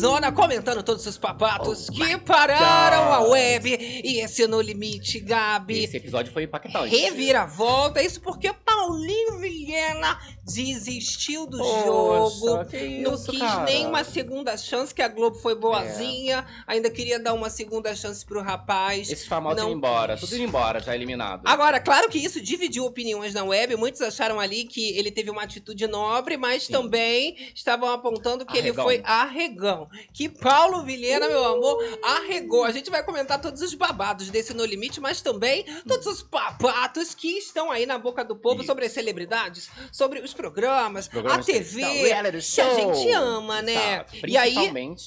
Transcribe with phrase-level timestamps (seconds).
[0.00, 3.14] zona comentando todos os papatos Oh que pararam God.
[3.14, 3.68] a web.
[4.02, 5.84] E esse No Limite, Gabi.
[5.84, 6.88] Esse episódio foi impactante.
[6.94, 8.02] Reviravolta.
[8.02, 10.18] Isso porque Paulinho Vilhena
[10.54, 12.64] desistiu do Poxa, jogo.
[12.66, 13.64] que Não isso, quis cara?
[13.64, 16.46] nem uma segunda chance, que a Globo foi boazinha.
[16.66, 19.10] Ainda queria dar uma segunda chance pro rapaz.
[19.10, 21.42] Esses famosos Não embora, tudo indo embora, já eliminado.
[21.44, 23.76] Agora, claro que isso dividiu opiniões na web.
[23.76, 26.72] Muitos acharam ali que ele teve uma atitude nobre, mas Sim.
[26.72, 28.84] também estavam apontando que ele Arregão.
[28.84, 29.88] foi arregão.
[30.12, 32.64] Que Paulo Vilhena, meu amor, arregou.
[32.64, 37.14] A gente vai comentar todos os babados desse No Limite, mas também todos os papatos
[37.14, 41.52] que estão aí na boca do povo sobre as celebridades, sobre os programas, Programas a
[41.52, 41.82] TV.
[41.82, 43.94] que a gente ama, né?
[43.94, 44.26] Exato.
[44.26, 44.54] E aí,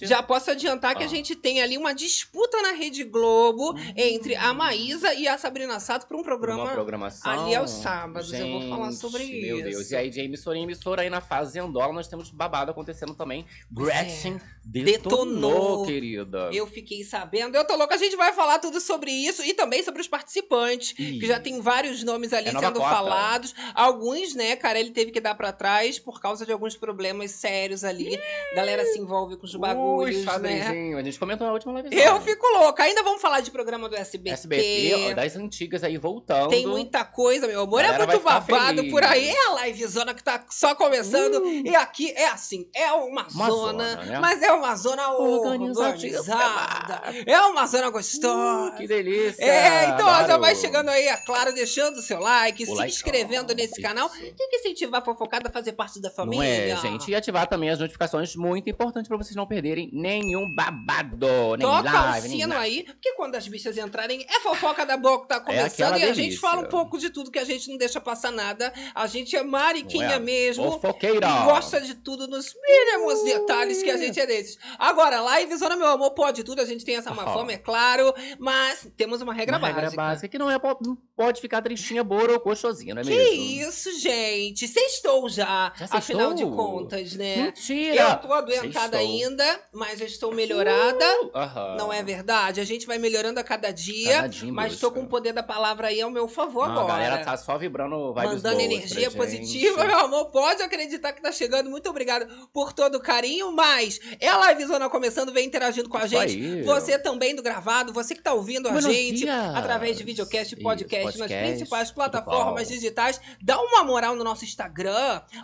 [0.02, 1.10] Já posso adiantar que a Ah.
[1.10, 3.94] gente tem ali uma disputa na Rede Globo Hum.
[3.98, 7.32] entre a Maísa e a Sabrina Sato para um programa uma programação.
[7.32, 9.70] ali aos sábados, eu vou falar Gente, sobre Meu isso.
[9.70, 9.92] Deus.
[9.92, 13.46] E aí, de emissora em emissora, aí na Fazendola, nós temos babado acontecendo também.
[13.72, 14.94] Gretchen Detonou.
[15.26, 16.50] detonou, querida.
[16.54, 19.84] Eu fiquei sabendo, eu tô louca, a gente vai falar tudo sobre isso e também
[19.84, 22.90] sobre os participantes, que já tem vários nomes ali É sendo cota.
[22.96, 23.54] falados.
[23.74, 27.84] Alguns, né, cara, ele teve que dar pra trás por causa de alguns problemas sérios
[27.84, 28.20] ali.
[28.56, 30.94] Galera se envolve com os bagulhos, Ui, né?
[30.96, 31.90] A gente comentou na última live.
[31.92, 32.84] Eu fico louca.
[32.84, 34.34] Ainda vamos falar de programa do SBT.
[34.34, 36.50] SBT, das antigas aí voltando.
[36.50, 37.82] Tem muita coisa, meu amor.
[37.82, 38.92] Galera é muito babado feliz.
[38.92, 39.30] por aí.
[39.30, 41.44] É a livezona que tá só começando.
[41.48, 44.20] E aqui é assim: é uma, Uma zona, zona, né?
[44.20, 46.36] mas é uma zona Organizadíssima.
[46.36, 47.02] organizada.
[47.26, 48.74] É uma zona gostosa.
[48.74, 49.44] Uh, que delícia!
[49.44, 52.74] É, então ó, já vai chegando aí, é claro, deixando o seu like, O se
[52.74, 53.82] like, inscrevendo ó, nesse isso.
[53.82, 54.10] canal.
[54.10, 56.44] Tem que incentivar fofocada a fazer parte da família.
[56.74, 57.10] Não é, gente?
[57.12, 61.92] E ativar também as notificações, muito importante pra vocês não perderem nenhum babado, nem Toca
[61.92, 62.62] live, o nem sino nada.
[62.62, 66.04] aí, porque quando as bichas entrarem, é fofoca da boca que tá começando aquela e
[66.04, 68.74] a gente fala um pouco de tudo que a gente não deixa passar nada.
[68.94, 70.20] A gente é mariquinha é?
[70.20, 70.64] mesmo.
[70.74, 71.28] Fofoqueira!
[71.28, 74.58] E gosta de tudo nos mínimos detalhes que a gente é desses.
[74.78, 78.14] Agora, live Zona Meu Amor pode tudo, a gente tem essa má fama, é claro,
[78.40, 79.82] mas temos uma regra Uma básica.
[79.82, 83.70] regra básica que não é não pode ficar tristinha, borocochosinha, não é Que mesmo?
[83.70, 84.68] isso, gente?
[84.94, 86.56] Sextou já, Já afinal de sextou?
[86.56, 87.36] contas, né?
[87.38, 88.02] Mentira!
[88.02, 89.00] Eu tô adoentada Sextou.
[89.00, 91.06] ainda, mas eu estou melhorada.
[91.34, 91.76] Aham.
[91.78, 92.62] Não é verdade?
[92.62, 94.16] A gente vai melhorando a cada dia.
[94.16, 94.92] Cada dia mas busca.
[94.92, 96.94] com o poder da palavra aí ao meu favor Não, agora.
[96.94, 100.26] A galera tá só vibrando vibes Mandando energia positiva, meu amor.
[100.32, 101.70] Pode acreditar que tá chegando.
[101.70, 103.52] Muito obrigada por todo o carinho.
[103.52, 106.36] Mas é a livezona começando, vem interagindo com a gente.
[106.36, 106.62] aí.
[106.64, 109.56] Você também do gravado, você que tá ouvindo a Buenos gente dias.
[109.56, 113.20] através de videocast e podcast, nas principais plataformas digitais.
[113.42, 114.83] Dá uma moral no nosso Instagram,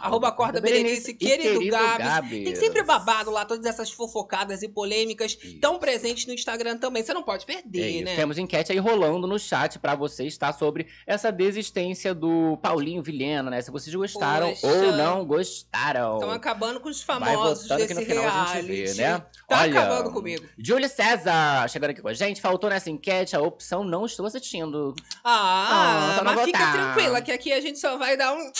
[0.01, 1.97] arroba Corda Berenice, querido, Gabs.
[1.97, 2.29] Gabs.
[2.43, 5.59] Tem sempre babado lá, todas essas fofocadas e polêmicas Isso.
[5.59, 7.03] tão presentes no Instagram também.
[7.03, 8.15] Você não pode perder, É né?
[8.15, 10.51] Temos enquete aí rolando no chat pra vocês, tá?
[10.53, 13.61] Sobre essa desistência do Paulinho Vilhena, né?
[13.61, 14.67] Se vocês gostaram Poxa.
[14.67, 16.15] ou não gostaram.
[16.15, 18.93] Estão acabando com os Vai famosos que desse no final a gente reality.
[18.97, 19.19] vê, né?
[19.47, 20.45] Tá Olha, acabando comigo.
[20.57, 22.41] Júlio César chegando aqui com a gente.
[22.41, 24.93] Faltou nessa enquete a opção não estou assistindo.
[25.23, 28.51] Ah, Ah, não mas fica tranquila, que aqui a gente só vai dar um,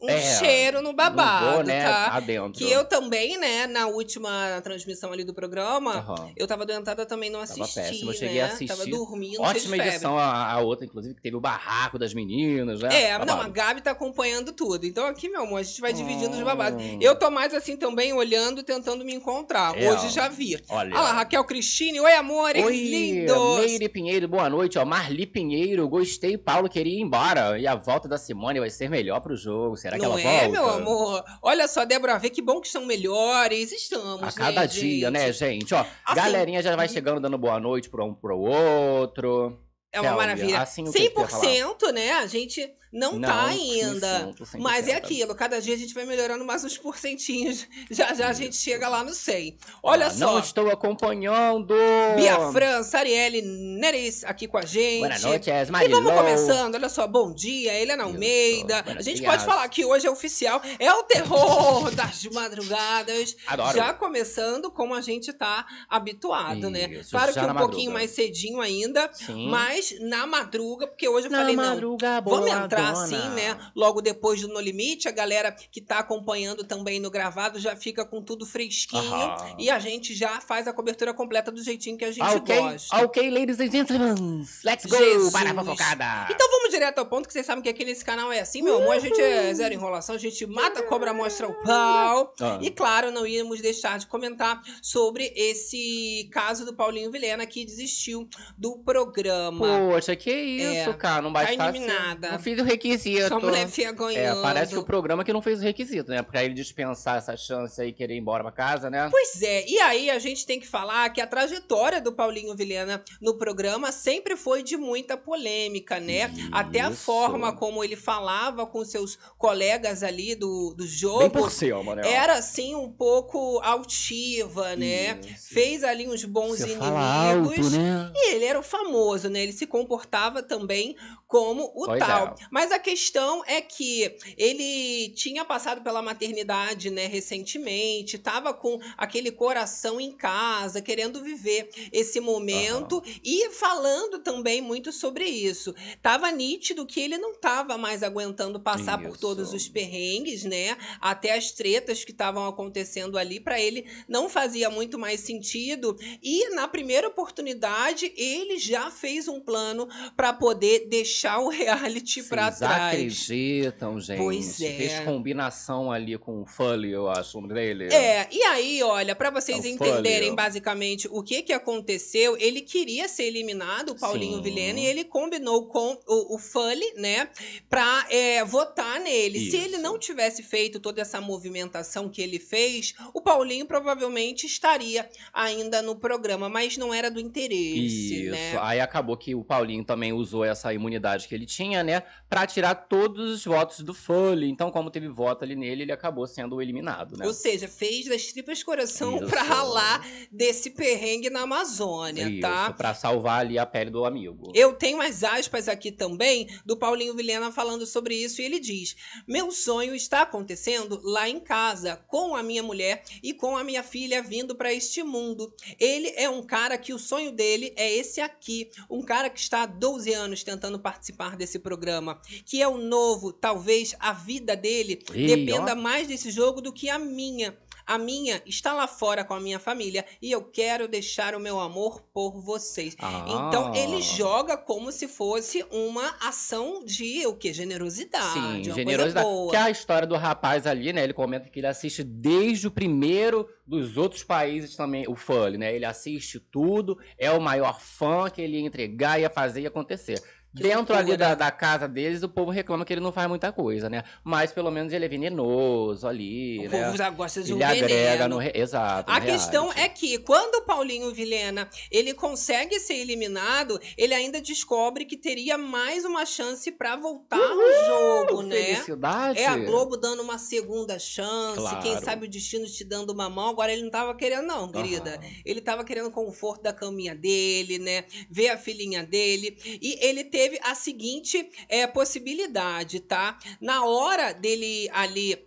[0.00, 1.84] um É, cheiro no babado, vou, né?
[1.84, 2.08] tá?
[2.16, 2.52] Adentro.
[2.52, 6.30] Que eu também, né, na última transmissão ali do programa, Aham.
[6.36, 8.18] eu tava adoentada também, não Tava assisti, péssimo, eu né?
[8.18, 8.66] cheguei a assistir.
[8.66, 12.88] Tava dormindo, Ótima edição a, a outra, inclusive, que teve o barraco das meninas, né?
[13.04, 13.52] É, não, a Babado.
[13.52, 14.84] Gabi tá acompanhando tudo.
[14.84, 16.44] Então aqui, meu amor, a gente vai dividindo os Hum.
[16.44, 16.82] babados.
[17.00, 19.76] Eu tô mais assim também, olhando, tentando me encontrar.
[19.80, 20.10] É, Hoje ó.
[20.10, 20.56] já vi.
[20.68, 20.94] Olha.
[20.94, 22.00] Olha lá, Raquel Cristine.
[22.00, 23.60] Oi, amores Oi, lindos.
[23.64, 24.78] Meire Pinheiro, boa noite.
[24.78, 26.36] Ó, Marli Pinheiro, gostei.
[26.36, 27.58] Paulo queria ir embora.
[27.58, 29.76] E a volta da Simone vai ser melhor pro jogo.
[29.86, 30.48] Será que Não ela é, volta?
[30.48, 31.24] meu amor?
[31.40, 33.70] Olha só, Débora, vê que bom que estão melhores.
[33.70, 35.10] Estamos, A cada né, dia, gente?
[35.12, 35.74] né, gente?
[35.74, 36.92] Ó, Assim, galerinha já vai uhum.
[36.92, 39.60] chegando dando boa noite pro um pro outro.
[39.92, 40.60] É uma maravilha.
[40.60, 41.44] assim, o que que tu ia falar?
[41.44, 42.12] 100%, né?
[42.14, 44.32] A gente não, tá ainda.
[44.38, 44.58] 100%, 100%.
[44.58, 47.66] Mas é aquilo, cada dia a gente vai melhorando mais uns porcentinhos.
[47.90, 48.62] Já já a gente Isso.
[48.62, 49.56] chega lá no 100.
[49.82, 50.18] Olha Ah, só.
[50.32, 51.74] Não estou acompanhando.
[52.16, 55.00] Bia França, Arielle Neres aqui com a gente.
[55.06, 56.02] Boa noite, E Marilou.
[56.02, 58.84] vamos começando, olha só, bom dia, Helena Isso, Almeida.
[58.86, 59.30] A gente dias.
[59.30, 63.36] pode falar que hoje é oficial, é o terror das madrugadas.
[63.46, 63.76] Adoro.
[63.76, 66.88] Já começando como a gente tá habituado, né?
[66.88, 67.98] Isso, Claro já que um pouquinho madruga.
[67.98, 69.48] mais cedinho ainda, Sim.
[69.48, 73.56] mas na madruga, porque hoje eu Na falei, não, madruga Vamos entrar assim, né?
[73.74, 78.04] Logo depois do No Limite, a galera que tá acompanhando também no gravado já fica
[78.04, 79.02] com tudo fresquinho.
[79.02, 79.54] Aham.
[79.58, 83.04] E a gente já faz a cobertura completa do jeitinho que a gente Ok, gosta.
[83.04, 84.46] ok, ladies and gentlemen.
[84.64, 85.32] Let's go Jesus.
[85.32, 86.26] para a fofocada.
[86.30, 88.76] Então vamos direto ao ponto, que vocês sabem que aqui nesse canal é assim, meu
[88.78, 88.96] amor.
[88.96, 92.34] A gente é zero enrolação, a gente mata a cobra, mostra o pau.
[92.40, 92.58] Ah.
[92.60, 98.28] E claro, não íamos deixar de comentar sobre esse caso do Paulinho Vilhena que desistiu
[98.56, 99.66] do programa.
[99.90, 101.22] Poxa, que isso, É, cara.
[101.22, 101.76] Não tá bastasse...
[101.76, 102.32] eliminada.
[102.32, 103.28] Não fiz requisito.
[103.28, 104.42] Sua mulher É, vergonhosa.
[104.42, 106.22] parece que o programa que não fez o requisito, né?
[106.22, 109.08] Pra ele dispensar essa chance aí e querer ir embora pra casa, né?
[109.10, 113.02] Pois é, e aí a gente tem que falar que a trajetória do Paulinho Vilhena
[113.20, 116.30] no programa sempre foi de muita polêmica, né?
[116.52, 117.02] Até a Isso.
[117.04, 122.10] forma como ele falava com seus colegas ali do, do Bem jogo por cima, né?
[122.12, 125.18] era assim um pouco altiva, né?
[125.24, 125.54] Isso.
[125.54, 127.66] Fez ali uns bons Você inimigos.
[127.66, 128.10] alto, né?
[128.14, 129.42] E ele era o famoso, né?
[129.42, 130.96] Ele se comportava também
[131.26, 132.28] como o Pois tal.
[132.28, 132.34] é.
[132.56, 139.30] Mas a questão é que ele tinha passado pela maternidade, né, recentemente, tava com aquele
[139.30, 145.74] coração em casa, querendo viver esse momento e falando também muito sobre isso.
[146.00, 149.20] Tava nítido que ele não tava mais aguentando passar por Isso.
[149.20, 150.78] todos os perrengues, né?
[150.98, 156.48] Até as tretas que estavam acontecendo ali para ele não fazia muito mais sentido e
[156.54, 159.86] na primeira oportunidade ele já fez um plano
[160.16, 162.94] para poder deixar o reality para Vocês trás.
[162.94, 164.18] acreditam, gente?
[164.18, 164.72] Pois é.
[164.76, 167.92] Fez combinação ali com o Fully, eu acho, o nome dele.
[167.92, 170.34] É, e aí, olha, para vocês É entenderem Foley.
[170.36, 174.42] basicamente o que que aconteceu, ele queria ser eliminado, o Paulinho Sim.
[174.42, 177.28] Vilhena, e ele combinou com o, o Fully, né,
[177.68, 179.50] pra é, votar nele.
[179.50, 179.82] Se ele Isso.
[179.82, 185.96] não tivesse feito toda essa movimentação que ele fez, o Paulinho provavelmente estaria ainda no
[185.96, 188.30] programa, mas não era do interesse, Isso.
[188.30, 188.58] né?
[188.60, 192.02] Aí acabou que o Paulinho também usou essa imunidade que ele tinha, né?
[192.36, 194.50] Pra tirar todos os votos do Foley.
[194.50, 197.26] Então, como teve voto ali nele, ele acabou sendo eliminado, né?
[197.26, 202.70] Ou seja, fez das tripas coração pra ralar desse perrengue na Amazônia, Isso, tá?
[202.74, 204.52] pra salvar ali a pele do amigo.
[204.54, 208.94] Eu tenho as aspas aqui também do Paulinho Vilhena falando sobre isso e ele diz:
[209.26, 213.82] Meu sonho está acontecendo lá em casa, com a minha mulher e com a minha
[213.82, 215.50] filha vindo para este mundo.
[215.80, 219.62] Ele é um cara que o sonho dele é esse aqui, um cara que está
[219.62, 225.02] há 12 anos tentando participar desse programa, que é o novo, talvez a vida dele
[225.12, 225.76] Ei, dependa ó.
[225.76, 227.56] mais desse jogo do que a minha.
[227.88, 231.60] A minha está lá fora com a minha família e eu quero deixar o meu
[231.60, 232.94] amor por vocês.
[232.94, 233.78] Então Ah.
[233.78, 237.52] ele joga como se fosse uma ação de o que?
[237.52, 238.32] Generosidade.
[238.32, 238.40] Sim,
[238.70, 239.12] uma generosidade.
[239.12, 239.50] Coisa boa.
[239.52, 241.04] Que é a história do rapaz ali, né?
[241.04, 245.72] Ele comenta que ele assiste desde o primeiro dos outros países também, o Fully, né?
[245.74, 250.20] Ele assiste tudo, é o maior fã que ele ia entregar, ia fazer e acontecer.
[250.62, 253.88] Dentro ali da, da casa deles, o povo reclama que ele não faz muita coisa,
[253.90, 254.02] né?
[254.24, 256.84] Mas pelo menos ele é venenoso ali, O né?
[256.84, 258.36] povo já gosta de um Ele agrega veneno.
[258.40, 258.42] no.
[258.54, 259.10] Exato.
[259.10, 259.80] A questão reality.
[259.84, 265.58] é que quando o Paulinho Vilhena ele consegue ser eliminado, ele ainda descobre que teria
[265.58, 268.56] mais uma chance pra voltar ao jogo, né?
[268.56, 269.38] Felicidade.
[269.38, 271.82] É a Globo dando uma segunda chance, Claro.
[271.82, 273.48] quem sabe o destino te dando uma mão.
[273.50, 275.18] Agora ele não tava querendo, não, querida.
[275.44, 278.04] Ele tava querendo o conforto da caminha dele, né?
[278.30, 279.56] Ver a filhinha dele.
[279.82, 283.38] E ele teve a seguinte é, possibilidade, tá?
[283.60, 285.45] Na hora dele ali.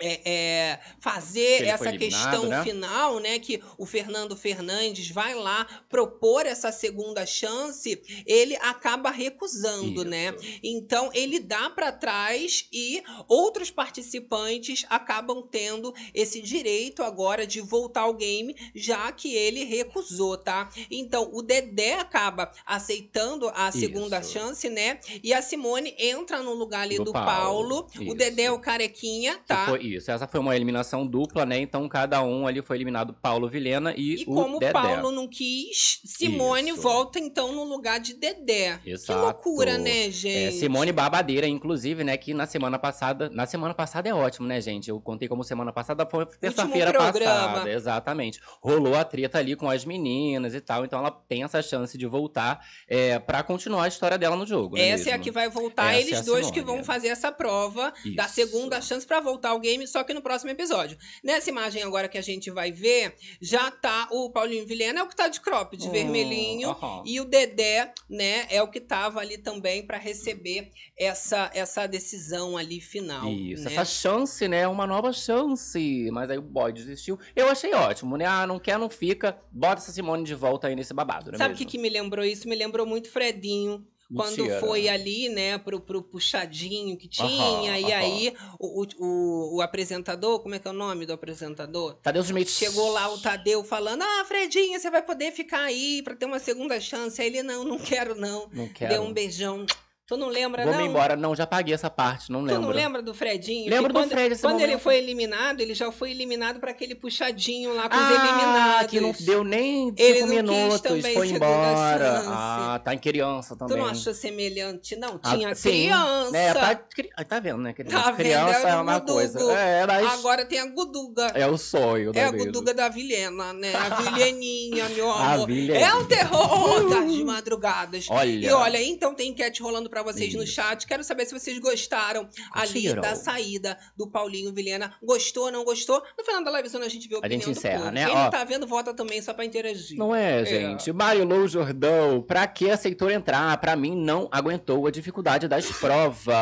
[0.00, 2.62] É, é, fazer essa questão né?
[2.62, 3.38] final, né?
[3.38, 10.34] Que o Fernando Fernandes vai lá propor essa segunda chance, ele acaba recusando, né?
[10.40, 10.60] Isso.
[10.62, 18.02] Então ele dá para trás e outros participantes acabam tendo esse direito agora de voltar
[18.02, 20.68] ao game, já que ele recusou, tá?
[20.90, 24.32] Então o Dedé acaba aceitando a segunda Isso.
[24.32, 25.00] chance, né?
[25.22, 27.36] E a Simone entra no lugar ali do, Do Paulo.
[27.36, 27.86] Paulo.
[28.06, 28.14] O.
[28.14, 29.66] Dedé é o carequinha, tá?
[29.94, 30.10] Isso.
[30.10, 31.58] Essa foi uma eliminação dupla, né?
[31.58, 34.70] Então cada um ali foi eliminado Paulo Vilhena e, E o como Dedé.
[34.70, 36.80] o Paulo não quis, Simone Isso.
[36.82, 38.78] volta então no lugar de Dedé.
[38.82, 39.20] Que Exato.
[39.20, 40.56] loucura, né, É, gente?
[40.56, 42.16] Simone Babadeira, inclusive, né?
[42.16, 43.28] Que na semana passada.
[43.30, 44.88] Na semana passada é ótimo, né, gente?
[44.90, 47.70] Eu contei como semana passada foi terça-feira passada.
[47.70, 48.40] Exatamente.
[48.60, 50.84] Rolou a treta ali com as meninas e tal.
[50.84, 54.76] Então ela tem essa chance de voltar é, para continuar a história dela no jogo.
[54.76, 55.24] não Essa é a mesmo?
[55.24, 56.76] que vai voltar, Essa é eles a dois que Simone.
[56.76, 58.34] vão fazer essa prova da Isso.
[58.34, 60.96] segunda chance pra voltar ao game, só que no próximo episódio.
[61.22, 65.08] Nessa imagem agora que a gente vai ver, já tá o Paulinho Vilhena, é o
[65.08, 66.70] que tá de crop, de Hum, vermelhinho.
[66.70, 67.02] aham.
[67.04, 72.56] E o Dedé, né, é o que tava ali também pra receber essa, essa decisão
[72.56, 73.30] ali final.
[73.30, 73.72] Isso, né?
[73.72, 74.66] essa chance, né?
[74.66, 76.08] Uma nova chance.
[76.12, 77.18] Mas aí o boy desistiu.
[77.34, 78.24] Eu achei ótimo, né?
[78.24, 79.38] Ah, não quer, não fica.
[79.52, 81.38] Bota essa Simone de volta aí nesse babado, né?
[81.38, 82.48] Sabe o que, que me lembrou isso?
[82.48, 83.86] Me lembrou muito Fredinho.
[84.14, 84.60] Quando Mentira.
[84.60, 87.96] foi ali, né, pro, pro puxadinho que tinha, Aham, e aham.
[87.96, 91.94] aí o, o, o, apresentador, como é que é o nome do apresentador?
[91.96, 92.48] Tadeu Smith.
[92.48, 96.38] Chegou lá o Tadeu falando: Ah, Fredinho, você vai poder ficar aí pra ter uma
[96.38, 97.20] segunda chance.
[97.20, 98.48] Aí ele: Não, não quero não.
[98.52, 98.92] Não quero.
[98.92, 99.66] Deu um beijão
[100.06, 100.80] Tu não lembra, Vou não?
[100.82, 101.16] me embora.
[101.16, 102.62] Não, já paguei essa parte, não Tu lembro.
[102.62, 103.68] não lembra do Fredinho?
[103.68, 104.80] Lembro Que do quando, Fred, Quando ele momento.
[104.82, 108.86] foi eliminado, ele já foi eliminado para aquele puxadinho lá com os ah, eliminados.
[108.90, 112.22] que não deu nem Ele cinco minutos, foi embora.
[112.24, 113.76] Ah, tá em criança também.
[113.76, 114.94] Tu não achou semelhante?
[114.94, 115.70] Não, Ah, tinha sim.
[115.70, 116.36] criança.
[116.38, 116.80] É, tá,
[117.16, 117.72] ah, tá vendo, né?
[117.72, 118.16] Criança, Tá vendo?
[118.18, 119.52] criança é o uma coisa.
[119.54, 121.32] É, mas Agora tem a Guduga.
[121.34, 122.44] é o sonho da É a vida.
[122.44, 123.72] Guduga da Vilhena, né?
[123.74, 125.46] A Vilheninha, meu A amor.
[125.48, 125.80] Vilhena.
[125.84, 128.06] É o terror das madrugadas.
[128.08, 128.46] Olha.
[128.46, 130.52] E olha, então tem enquete rolando pra vocês no Isso.
[130.54, 130.86] chat.
[130.86, 134.94] Quero saber se vocês gostaram ali da saída do Paulinho Vilhena.
[135.02, 136.02] Gostou, não gostou?
[136.18, 137.90] No final da live a gente vê a A gente encerra, povo.
[137.92, 138.04] né?
[138.06, 138.24] Quem Ó.
[138.24, 139.96] não tá vendo, vota também só pra interagir.
[139.98, 140.92] Não é, gente?
[140.92, 143.56] Marilou Jordão, pra que aceitou entrar?
[143.58, 146.36] Pra mim, não aguentou a dificuldade das provas.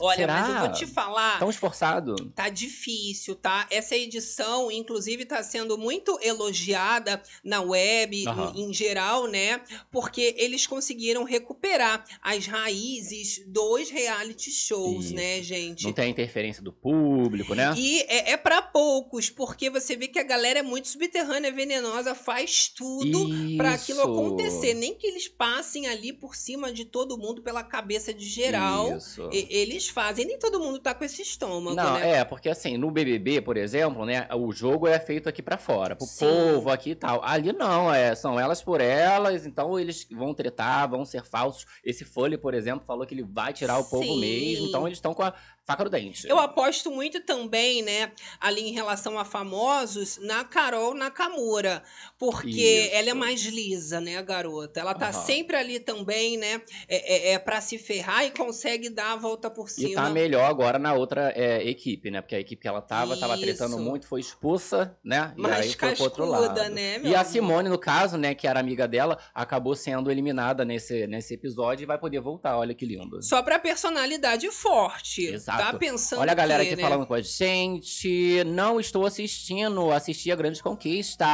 [0.00, 0.32] Olha, Será?
[0.40, 1.38] mas eu vou te falar.
[1.38, 2.14] Tão esforçado.
[2.34, 3.66] Tá difícil, tá?
[3.70, 8.52] Essa edição, inclusive, tá sendo muito elogiada na web, Aham.
[8.56, 9.60] em, em geral, né?
[9.90, 15.14] Porque eles conseguiram recuperar as raízes dos reality shows, Isso.
[15.14, 15.84] né, gente?
[15.84, 17.72] Não tem interferência do público, né?
[17.76, 22.14] E é, é para poucos, porque você vê que a galera é muito subterrânea, venenosa,
[22.14, 24.74] faz tudo pra aquilo acontecer.
[24.74, 28.96] Nem que eles passem ali por cima de todo mundo, pela cabeça de geral.
[28.96, 29.28] Isso.
[29.32, 32.18] e- Eles fazem, nem todo mundo tá com esse estômago, Não, né?
[32.18, 35.94] é, porque assim, no BBB, por exemplo, né, o jogo é feito aqui pra fora,
[35.96, 36.26] pro Sim.
[36.26, 37.22] povo aqui e tal.
[37.24, 41.66] Ali não, é, são elas por elas, então eles vão tretar, vão ser falsos.
[41.84, 44.20] Esse Foley, por exemplo, falou que ele vai tirar o povo Sim.
[44.20, 45.34] mesmo, então eles estão com a
[45.68, 46.26] faca no dente.
[46.26, 48.10] Eu aposto muito também, né,
[48.40, 51.82] ali em relação a famosos, na Carol Nakamura.
[52.18, 52.94] Porque Isso.
[52.96, 54.80] ela é mais lisa, né, a garota?
[54.80, 55.12] Ela tá Aham.
[55.26, 59.50] sempre ali também, né, é, é, é pra se ferrar e consegue dar a volta
[59.50, 60.02] por E cima.
[60.02, 62.22] tá melhor agora na outra é, equipe, né?
[62.22, 63.84] Porque a equipe que ela tava, tava tretando Isso.
[63.84, 65.34] muito, foi expulsa, né?
[65.36, 66.70] E mais aí foi pro outro lado.
[66.70, 67.22] né, E a?
[67.24, 71.86] Simone, no caso, né, que era amiga dela, acabou sendo eliminada nesse, nesse episódio e
[71.86, 72.56] vai poder voltar.
[72.56, 73.22] Olha que lindo.
[73.22, 75.26] Só pra personalidade forte.
[75.26, 75.57] Exato.
[75.58, 76.88] Tá pensando Olha a galera que, aqui né?
[76.88, 78.42] falando com a gente.
[78.46, 81.24] Não estou assistindo, assisti a Grande Conquista.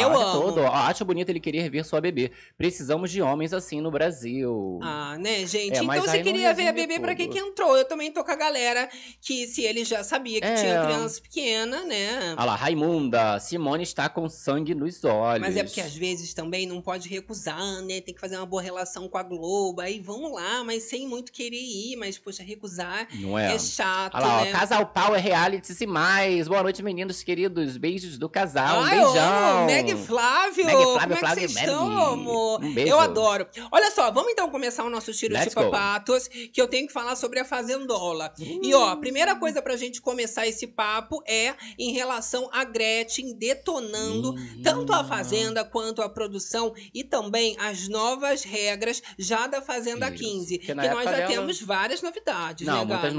[0.00, 0.42] Eu Olha amo.
[0.42, 0.66] Todo.
[0.66, 2.30] Acho bonito ele querer ver sua bebê.
[2.56, 4.78] Precisamos de homens assim no Brasil.
[4.82, 5.78] Ah, né, gente?
[5.78, 7.32] É, então você queria ver a bebê pra que tudo.
[7.34, 7.76] que entrou?
[7.76, 8.88] Eu também tô com a galera
[9.20, 10.54] que se ele já sabia que É.
[10.54, 12.34] tinha criança pequena, né?
[12.36, 15.40] Olha lá, Raimunda, Simone está com sangue nos olhos.
[15.46, 18.00] Mas é porque às vezes também não pode recusar, né?
[18.00, 19.80] Tem que fazer uma boa relação com a Globo.
[19.80, 21.96] Aí vamos lá, mas sem muito querer ir.
[21.96, 23.58] Mas, poxa, recusar Não é, é?
[23.66, 24.50] Chato, Olha lá, né?
[24.54, 26.48] ó, Casal Pau é reality e mais.
[26.48, 27.76] Boa noite, meninos queridos.
[27.76, 28.80] Beijos do casal.
[28.80, 29.66] Um Ai, eu beijão.
[29.66, 30.64] Meg Flávio.
[30.66, 32.64] Meg, Flávio, Como é que Flávio, vocês estão, amor?
[32.64, 32.90] Um beijo.
[32.92, 33.46] Eu adoro.
[33.70, 35.62] Olha só, vamos então começar o nosso tiro Let's de go.
[35.70, 38.32] papatos, que eu tenho que falar sobre a Fazendola.
[38.38, 43.34] E ó, a primeira coisa pra gente começar esse papo é em relação a Gretchen
[43.36, 50.08] detonando tanto a Fazenda quanto a produção e também as novas regras já da Fazenda
[50.08, 50.24] Isso.
[50.24, 50.58] 15.
[50.58, 53.16] Porque Que na nós já dela- temos várias novidades, Não, né, muitas Gabi?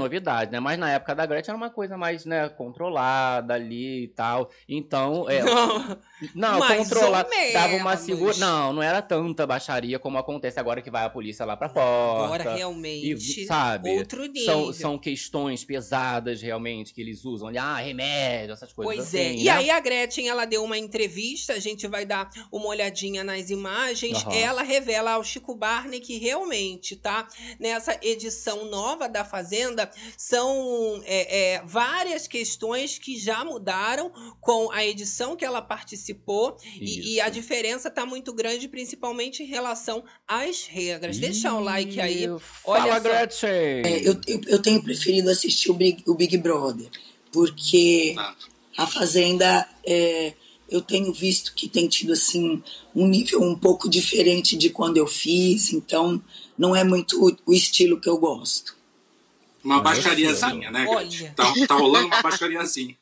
[0.52, 0.60] Né?
[0.60, 4.50] Mas na época da Gretchen era uma coisa mais, né, controlada ali e tal.
[4.68, 5.42] Então, é.
[6.34, 7.28] Não, Não, controlada.
[7.52, 8.36] Dava uma segura.
[8.38, 12.24] Não, não era tanta baixaria como acontece agora que vai a polícia lá pra porta.
[12.24, 13.90] agora E, realmente sabe?
[13.98, 14.44] outro nível.
[14.44, 17.48] São, são questões pesadas realmente que eles usam.
[17.48, 19.18] ali, Ah, remédio, essas coisas Pois assim.
[19.18, 19.34] é.
[19.36, 19.50] E né?
[19.50, 24.24] aí a Gretchen, ela deu uma entrevista, a gente vai dar uma olhadinha nas imagens.
[24.24, 24.34] Aham.
[24.34, 27.26] Ela revela ao Chico Barney que realmente, tá?
[27.58, 34.10] Nessa edição nova da Fazenda, são é, é, várias questões que já mudaram
[34.40, 36.56] com a edição que ela participou.
[36.80, 41.18] E, e a diferença tá muito grande, principalmente em relação às regras.
[41.18, 42.24] Deixa o like aí.
[42.24, 43.00] Ih, Olha Fala, só.
[43.00, 43.48] Gretchen!
[43.48, 46.90] É, eu, eu, eu tenho preferido assistir o Big, o Big Brother,
[47.32, 48.34] porque Tá.
[48.76, 50.34] a Fazenda, é,
[50.68, 52.60] eu tenho visto que tem tido assim
[52.92, 56.20] um nível um pouco diferente de quando eu fiz, então
[56.58, 58.77] não é muito o estilo que eu gosto.
[59.68, 60.86] Uma baixariazinha, né?
[60.88, 61.32] Olha.
[61.36, 62.96] Tá, tá rolando uma baixariazinha.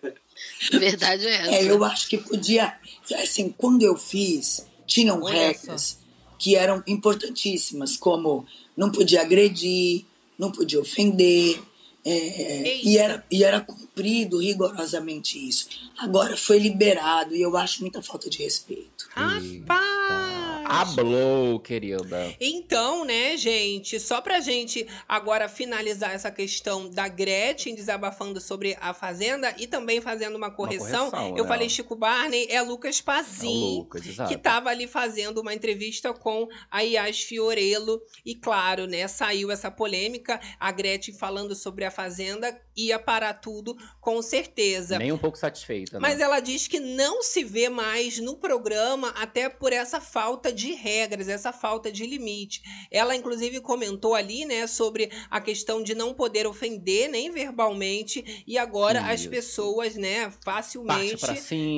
[0.72, 1.54] Verdade é essa.
[1.54, 2.74] É, eu acho que podia,
[3.22, 5.98] assim, quando eu fiz, tinham Olha regras
[6.38, 8.46] que eram importantíssimas, como
[8.76, 10.04] não podia agredir,
[10.38, 11.60] não podia ofender,
[12.04, 13.02] é, e, Eita.
[13.02, 15.68] era, e era cumprido rigorosamente isso.
[15.98, 19.08] Agora foi liberado e eu acho muita falta de respeito.
[19.10, 20.51] Rapaz!
[20.66, 22.34] Hablou, querida.
[22.40, 28.94] Então, né, gente, só pra gente agora finalizar essa questão da Gretchen desabafando sobre a
[28.94, 31.48] Fazenda e também fazendo uma correção, correção, eu né?
[31.48, 33.76] falei Chico Barney, é Lucas É Pazin.
[33.78, 34.30] Lucas, exato.
[34.30, 38.00] Que tava ali fazendo uma entrevista com a Yas Fiorello.
[38.24, 40.40] E claro, né, saiu essa polêmica.
[40.58, 44.98] A Gretchen falando sobre a Fazenda ia parar tudo, com certeza.
[44.98, 46.00] Nem um pouco satisfeita, né?
[46.00, 50.62] Mas ela diz que não se vê mais no programa, até por essa falta de
[50.62, 52.62] de regras, essa falta de limite.
[52.90, 58.56] Ela, inclusive, comentou ali, né, sobre a questão de não poder ofender nem verbalmente, e
[58.56, 59.10] agora Isso.
[59.10, 61.16] as pessoas, né, facilmente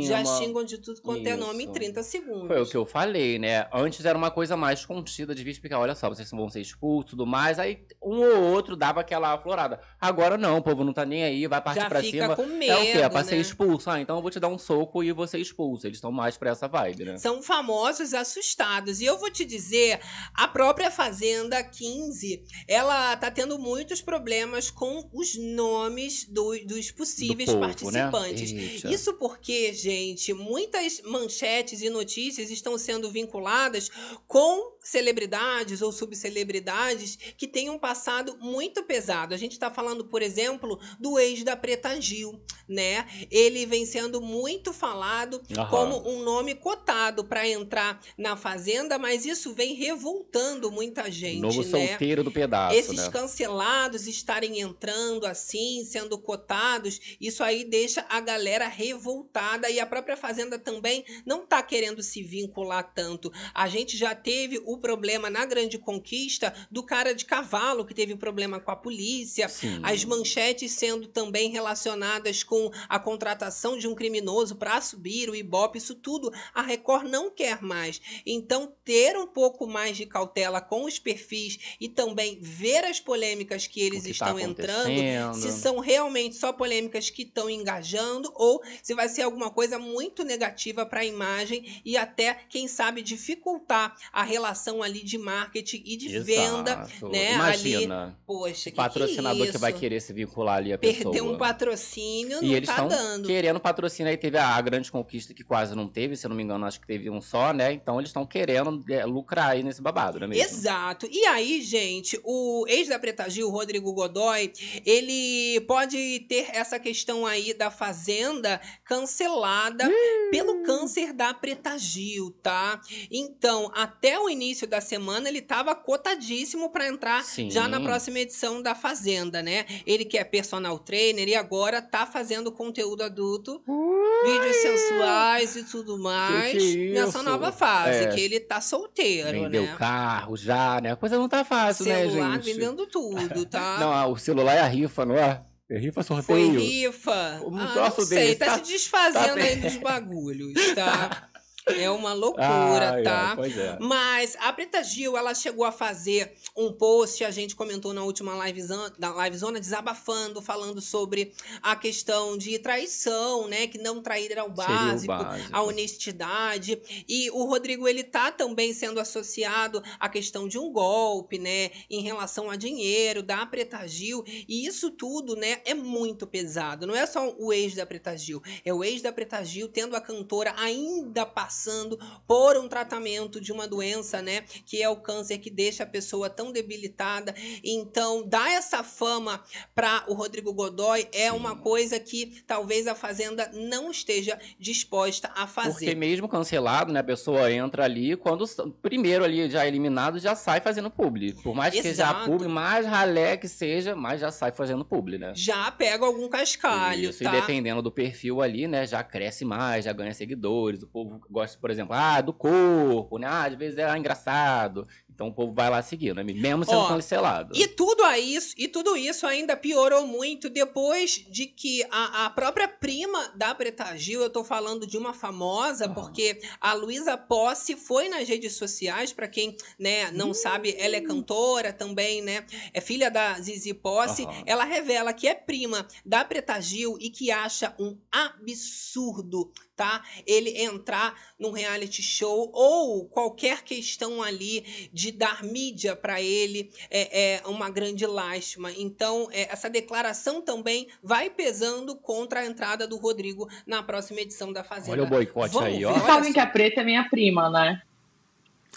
[0.02, 1.31] já xingam de tudo quanto Isso.
[1.31, 2.49] é nome em 30 segundos.
[2.49, 3.66] Foi o que eu falei, né?
[3.73, 7.11] Antes era uma coisa mais contida, devia explicar, olha só, vocês vão ser expulsos e
[7.11, 9.81] tudo mais, aí um ou outro dava aquela aflorada.
[10.00, 12.37] Agora não, o povo não tá nem aí, vai partir já pra cima.
[12.37, 12.99] Com medo, é o quê?
[12.99, 13.28] É pra né?
[13.28, 13.88] ser expulso.
[13.88, 15.87] Ah, então eu vou te dar um soco e você expulsa.
[15.87, 17.19] Eles estão mais pra essa vibe, né?
[17.19, 18.63] São famosos assustados.
[19.00, 20.00] E eu vou te dizer,
[20.33, 27.49] a própria Fazenda 15, ela tá tendo muitos problemas com os nomes do, dos possíveis
[27.49, 28.11] Do povo, né?
[28.11, 28.52] participantes.
[28.52, 28.92] Né?
[28.92, 33.90] Isso porque, gente, muitas manchetes e notícias estão sendo vinculadas
[34.26, 39.35] com celebridades ou subcelebridades que têm um passado muito pesado.
[39.35, 43.07] A gente está falando, por exemplo, do ex da Preta Gil, né?
[43.31, 45.69] Ele vem sendo muito falado Aham.
[45.71, 51.62] como um nome cotado para entrar na Fazenda, mas isso vem revoltando muita gente, Novo
[51.62, 51.69] né?
[51.88, 53.11] solteiro do pedaço, Esses né?
[53.11, 60.17] cancelados estarem entrando assim, sendo cotados, isso aí deixa a galera revoltada e a própria
[60.17, 63.33] Fazenda também não está querendo se vincular tanto.
[63.55, 68.16] A gente já teve o problema na Grande Conquista do cara de cavalo que teve
[68.16, 69.81] problema com a polícia, Sim.
[69.83, 75.78] as manchetes sendo também relacionadas com a contratação de um criminoso para subir o Ibope,
[75.78, 78.00] isso tudo a Record não quer mais.
[78.26, 83.66] Então, ter um pouco mais de cautela com os perfis e também ver as polêmicas
[83.66, 88.33] que eles que tá estão tá entrando, se são realmente só polêmicas que estão engajando
[88.35, 93.02] ou se vai ser alguma coisa muito negativa para a imagem e até, quem sabe,
[93.02, 96.25] dificultar a relação ali de marketing e de Exato.
[96.25, 97.35] venda, né?
[97.35, 98.02] Imagina.
[98.04, 101.33] Ali, poxa, que patrocinador que, que, vai querer se vincular ali a Perder pessoa.
[101.33, 103.26] um patrocínio e não eles tá dando.
[103.26, 106.42] querendo patrocínio aí teve a, grande conquista que quase não teve, se eu não me
[106.42, 107.73] engano, acho que teve um só, né?
[107.73, 110.44] Então eles estão querendo é, lucrar aí nesse babado, não é mesmo?
[110.44, 111.09] Exato.
[111.11, 114.52] E aí, gente, o ex da Preta Gil, Rodrigo Godoy,
[114.85, 120.30] ele pode ter essa questão aí da fazenda cancelada hum.
[120.30, 122.81] pelo câncer da Preta Gil, tá?
[123.11, 127.51] Então, até o início da semana ele estava cotadíssimo para entrar Sim.
[127.51, 129.64] já na próxima edição da Fazenda, né?
[129.87, 134.33] Ele que é personal trainer e agora tá fazendo conteúdo adulto, Ui.
[134.33, 138.07] vídeos sensuais e tudo mais que que é nessa nova fase, é.
[138.09, 139.77] que ele tá solteiro, Vendeu né?
[139.79, 140.93] carro já, né?
[140.93, 142.14] A coisa não tá fácil, Celular, né, gente?
[142.14, 143.79] Celular vendendo tudo, tá?
[143.81, 145.43] não, o celular é a rifa, não é?
[145.71, 146.55] É rifa sorteio.
[146.55, 147.40] Foi rifa.
[147.45, 151.29] Um ah, não sei, tá, tá, se desfazendo tá aí dos bagulhos, tá?
[151.66, 153.37] É uma loucura, tá?
[153.38, 153.79] É, é.
[153.81, 158.35] Mas a Preta Gil, ela chegou a fazer um post, a gente comentou na última
[158.46, 163.66] livezona, na livezona desabafando, falando sobre a questão de traição, né?
[163.66, 166.79] Que não trair era o básico, o básico, a honestidade.
[167.09, 171.70] E o Rodrigo, ele tá também sendo associado à questão de um golpe, né?
[171.88, 174.22] Em relação a dinheiro, da Preta Gil.
[174.27, 175.62] E isso tudo, né?
[175.64, 176.87] É muito pesado.
[176.87, 179.96] Não é só o ex da Preta Gil, é o ex da Preta Gil tendo
[179.96, 184.97] a cantora ainda passando passando por um tratamento de uma doença, né, que é o
[184.97, 187.33] câncer que deixa a pessoa tão debilitada.
[187.62, 189.43] Então, dar essa fama
[189.75, 191.37] para o Rodrigo Godoy é Sim.
[191.37, 195.87] uma coisa que talvez a fazenda não esteja disposta a fazer.
[195.87, 198.45] Porque mesmo cancelado, né, a pessoa entra ali quando
[198.83, 201.35] primeiro ali já eliminado já sai fazendo publi.
[201.35, 202.21] Por mais que Exato.
[202.21, 205.33] seja publi, mais ralé que seja, mas já sai fazendo publi, né?
[205.37, 207.31] Já pega algum cascalho, Isso, tá?
[207.31, 211.43] e dependendo do perfil ali, né, já cresce mais, já ganha seguidores, o povo gosta
[211.44, 213.26] gosta, por exemplo, ah, do corpo, né?
[213.26, 214.87] Ah, às vezes é engraçado.
[215.14, 216.24] Então o povo vai lá seguir, né?
[216.24, 217.57] Mesmo sendo Ó, cancelado.
[217.57, 222.66] E tudo isso, e tudo isso ainda piorou muito depois de que a, a própria
[222.66, 228.09] prima da Preta Gil, eu tô falando de uma famosa, porque a Luísa Posse foi
[228.09, 230.35] nas redes sociais, para quem né, não uhum.
[230.35, 232.44] sabe, ela é cantora também, né?
[232.72, 234.26] É filha da Zizi Posse.
[234.44, 240.02] Ela revela que é prima da Preta Gil e que acha um absurdo tá?
[240.26, 247.37] Ele entrar num reality show ou qualquer questão ali de dar mídia para ele é,
[247.37, 248.70] é, uma grande lástima.
[248.72, 254.52] Então, é, essa declaração também vai pesando contra a entrada do Rodrigo na próxima edição
[254.52, 254.92] da Fazenda.
[254.92, 255.92] Olha o boicote Vamos aí, ó.
[255.92, 257.82] Vocês sabem que a Preta é minha prima, né?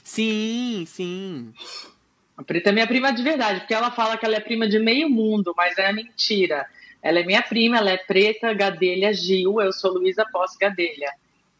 [0.03, 1.53] Sim, sim.
[2.36, 4.79] A Preta é minha prima de verdade, porque ela fala que ela é prima de
[4.79, 6.67] meio mundo, mas é mentira.
[7.01, 11.12] Ela é minha prima, ela é Preta Gadelha Gil, eu sou Luísa Pós Gadelha.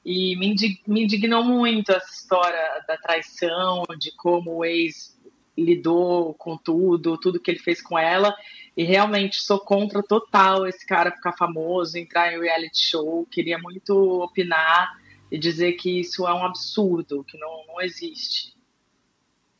[0.06, 0.56] E me,
[0.88, 5.18] me indignou muito essa história da traição, de como o ex
[5.58, 8.36] lidou com tudo, tudo que ele fez com ela.
[8.76, 13.26] E realmente sou contra total esse cara ficar famoso, entrar em reality show.
[13.30, 14.96] Queria muito opinar.
[15.30, 18.56] e dizer que isso é um absurdo, que não, não existe.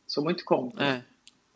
[0.06, 0.82] Sou muito contra.
[0.82, 1.04] É.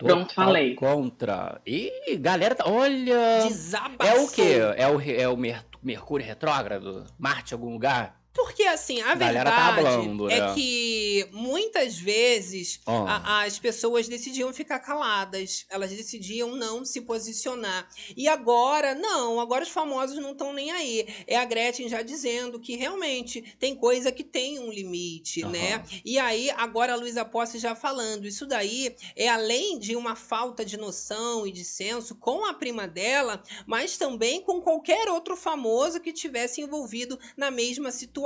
[0.03, 0.75] Pronto, falei.
[0.75, 1.61] Contra.
[1.67, 3.45] Ih, galera, tá- olha.
[3.49, 4.07] Desabafou.
[4.07, 4.59] É o quê?
[4.77, 7.05] É o, é o Mer- Mercúrio retrógrado?
[7.19, 8.21] Marte em algum lugar?
[8.35, 10.55] Porque, assim, a Galera tá verdade hablando, é né?
[10.55, 13.07] que muitas vezes Ó.
[13.07, 15.66] a- as pessoas decidiam ficar caladas.
[15.68, 17.87] Elas decidiam não se posicionar.
[18.16, 19.38] E agora, não.
[19.38, 21.07] Agora os famosos não estão nem aí.
[21.27, 25.53] É a Gretchen já dizendo que realmente tem coisa que tem um limite, Aham.
[25.53, 25.85] né?
[26.05, 28.27] E aí, agora a Luísa Posse já falando.
[28.27, 32.88] Isso daí é além de uma falta de noção e de senso com a prima
[32.88, 38.21] dela, mas também com qualquer outro famoso que tivesse envolvido na mesma situação,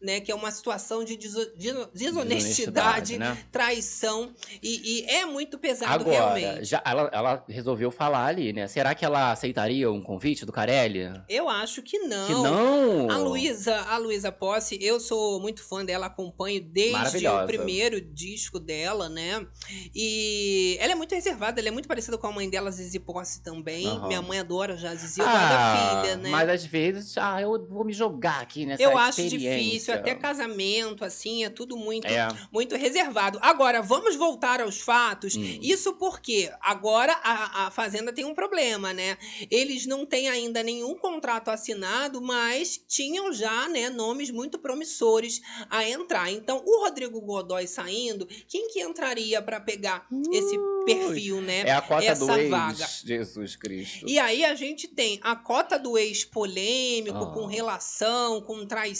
[0.00, 0.20] né?
[0.20, 3.36] Que é uma situação de deso- de- desonestidade, né?
[3.50, 6.64] traição e, e é muito pesado Agora, realmente.
[6.64, 8.66] já, ela, ela resolveu falar ali, né?
[8.68, 11.10] Será que ela aceitaria um convite do Carelli?
[11.28, 12.26] Eu acho que não.
[12.26, 13.10] Que não!
[13.10, 18.58] A Luísa, a Luísa Posse, eu sou muito fã dela, acompanho desde o primeiro disco
[18.58, 19.46] dela, né?
[19.94, 23.42] E ela é muito reservada, ela é muito parecida com a mãe dela, Zizi Posse
[23.42, 23.86] também.
[23.86, 24.08] Aham.
[24.08, 26.30] Minha mãe adora já Zizi, eu Ah, filha, né?
[26.30, 31.04] Mas às vezes, ah, eu vou me jogar aqui nessa eu acho difícil, até casamento,
[31.04, 32.28] assim, é tudo muito, É.
[32.52, 33.38] muito reservado.
[33.42, 35.36] Agora, vamos voltar aos fatos.
[35.36, 35.58] Hum.
[35.62, 39.16] Isso porque agora a, a Fazenda tem um problema, né?
[39.50, 45.40] Eles não têm ainda nenhum contrato assinado, mas tinham já, né, nomes muito promissores
[45.70, 46.30] a entrar.
[46.30, 51.60] Então, o Rodrigo Godoy saindo, quem que entraria para pegar esse perfil, né?
[51.66, 52.86] É a cota do essa ex, vaga.
[53.04, 54.06] Jesus Cristo.
[54.08, 57.32] E aí a gente tem a cota do ex polêmico, Ah.
[57.32, 58.95] com relação, com traição,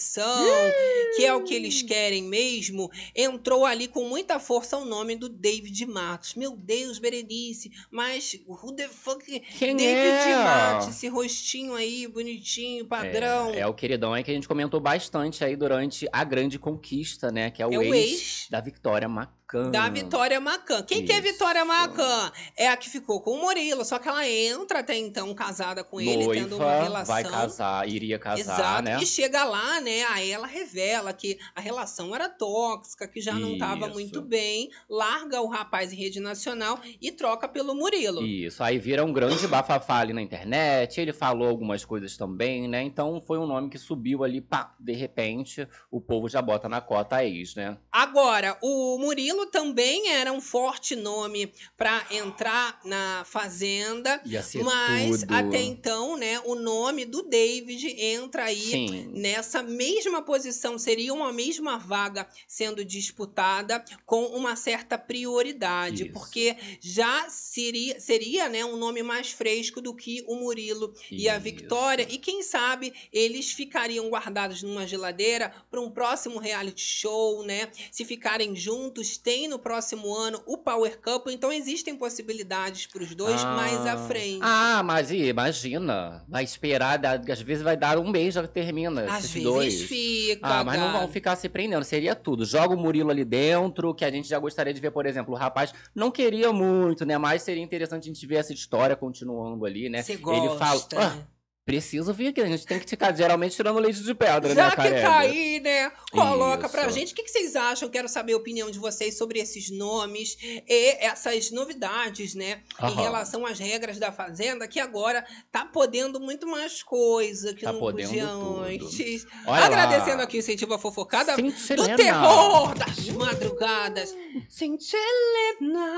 [1.16, 2.90] que é o que eles querem mesmo.
[3.14, 6.34] Entrou ali com muita força o nome do David Matos.
[6.34, 9.24] Meu Deus, Berenice, mas who the fuck
[9.58, 10.36] Quem David é?
[10.36, 13.50] Matos, esse rostinho aí, bonitinho, padrão.
[13.54, 17.30] É, é o queridão aí que a gente comentou bastante aí durante a grande conquista,
[17.30, 17.50] né?
[17.50, 18.46] Que é o, É o ex, ex.
[18.50, 19.70] da Vitória Macan.
[19.70, 20.82] Da Vitória Macan.
[20.82, 21.32] Quem que é Isso.
[21.32, 22.32] Vitória Macan?
[22.56, 26.00] É a que ficou com o Murilo, só que ela entra até então casada com
[26.00, 27.14] ele, tendo uma relação.
[27.14, 28.82] vai casar, iria casar, Exato.
[28.82, 28.98] né?
[29.00, 30.02] E chega lá, né?
[30.10, 35.40] Aí ela revela que a relação era tóxica, que já não estava muito bem, larga
[35.40, 38.26] o rapaz em rede nacional e troca pelo Murilo.
[38.26, 42.82] Isso, aí vira um grande bafafá ali na internet, ele falou algumas coisas também, né?
[42.82, 46.80] Então foi um nome que subiu ali, pá, de repente, o povo já bota na
[46.80, 47.78] cota ex, né?
[47.92, 55.20] Agora, o Murilo também era um forte nome para entrar na Fazenda, Ia ser mas
[55.20, 55.32] tudo.
[55.32, 59.10] até então, né, o nome do David entra aí Sim.
[59.14, 66.12] nessa mesma posição, seria uma mesma vaga sendo disputada com uma certa prioridade, Isso.
[66.12, 71.34] porque já seria, seria né, um nome mais fresco do que o Murilo e a
[71.34, 71.42] Isso.
[71.44, 77.68] Victoria, e quem sabe eles ficariam guardados numa geladeira para um próximo reality show, né?
[77.90, 83.14] Se ficarem juntos, tem no próximo ano o Power Couple, então existem possibilidades para os
[83.14, 83.54] dois Ah.
[83.56, 84.40] mais à frente.
[84.42, 89.30] Ah, mas imagina, vai esperar, às vezes vai dar um mês já termina Às esses
[89.32, 89.65] vezes dois.
[89.70, 90.40] Fica.
[90.46, 92.44] Ah, mas não vão ficar se prendendo, seria tudo.
[92.44, 95.36] Joga o Murilo ali dentro, que a gente já gostaria de ver, por exemplo, o
[95.36, 97.16] rapaz não queria muito, né?
[97.18, 100.02] Mas seria interessante a gente ver essa história continuando ali, né?
[100.02, 100.58] Você Ele gosta.
[100.58, 101.22] fala, né?
[101.22, 101.35] "Ah,
[101.70, 104.70] preciso vir aqui, a gente tem que ficar geralmente tirando leite de pedra, Já né,
[104.70, 105.02] que Carelli?
[105.02, 105.90] tá aí, né?
[106.12, 106.96] Coloca pra Isso.
[106.96, 107.12] gente.
[107.12, 107.88] O que, que vocês acham?
[107.88, 112.60] Quero saber a opinião de vocês sobre esses nomes e essas novidades, né?
[112.80, 113.02] Em Aham.
[113.02, 117.80] relação às regras da Fazenda, que agora tá podendo muito mais coisa que Tá não
[117.80, 118.60] podendo podia tudo.
[118.60, 119.26] antes.
[119.44, 119.66] Olha lá.
[119.66, 124.14] Agradecendo aqui o incentivo à fofocada Cintia do terror das madrugadas.
[124.48, 125.96] Cintia Helena.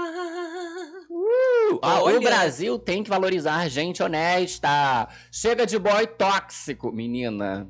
[1.83, 5.09] Ah, o Brasil tem que valorizar gente honesta.
[5.31, 7.69] Chega de boy tóxico, menina.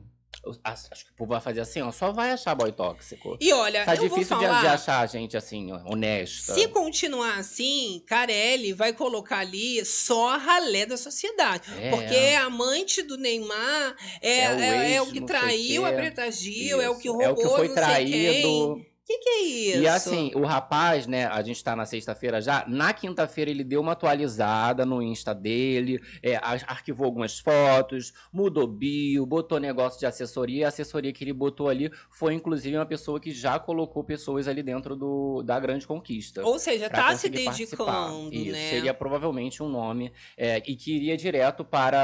[0.62, 1.90] Acho acho que o povo vai fazer assim, ó.
[1.90, 3.36] Só vai achar boy tóxico.
[3.40, 4.60] E olha, Tá difícil de, falar...
[4.60, 6.54] de achar gente assim, honesta.
[6.54, 11.68] Se continuar assim, Carelli vai colocar ali só a ralé da sociedade.
[11.80, 11.90] É.
[11.90, 16.30] Porque é amante do Neymar, é, É o é, é o que traiu a Preta
[16.30, 17.16] Gil, é o que Isso.
[17.16, 18.12] roubou, É o que foi não sei quem.
[18.12, 18.86] traído.
[19.08, 19.78] Que, que é isso?
[19.78, 23.80] E assim, o rapaz, né, a gente tá na sexta-feira já, na quinta-feira ele deu
[23.80, 30.04] uma atualizada no Insta dele, é, ar- arquivou algumas fotos, mudou bio, botou negócio de
[30.04, 34.46] assessoria, a assessoria que ele botou ali foi inclusive uma pessoa que já colocou pessoas
[34.46, 36.44] ali dentro do, da grande conquista.
[36.44, 38.08] Ou seja, tá se participar.
[38.10, 38.68] dedicando, Isso, né?
[38.68, 41.98] seria provavelmente um nome é, e que iria direto para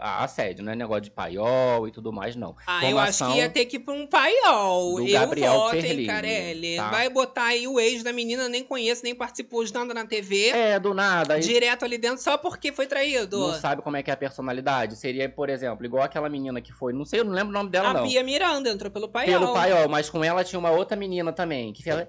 [0.00, 2.56] a, a sede, não é negócio de paiol e tudo mais, não.
[2.66, 4.94] Ah, eu acho que ia ter que ir pra um paiol.
[4.94, 6.60] do Eu Gabriel voto em Perlini.
[6.60, 6.90] Carelli Carelli, tá?
[6.90, 10.48] vai botar aí o ex da menina, nem conhece, nem participou de nada na TV.
[10.48, 11.34] É, do nada.
[11.34, 13.38] aí Direto ali dentro só porque foi traído.
[13.38, 14.96] Não sabe como é que é a personalidade.
[14.96, 16.92] Seria, por exemplo, igual aquela menina que foi.
[16.92, 18.06] Não sei, eu não lembro o nome dela, a não.
[18.06, 19.26] Bia Miranda entrou pelo pai.
[19.26, 21.72] Pelo paiol, mas com ela tinha uma outra menina também.
[21.72, 22.08] Que fala,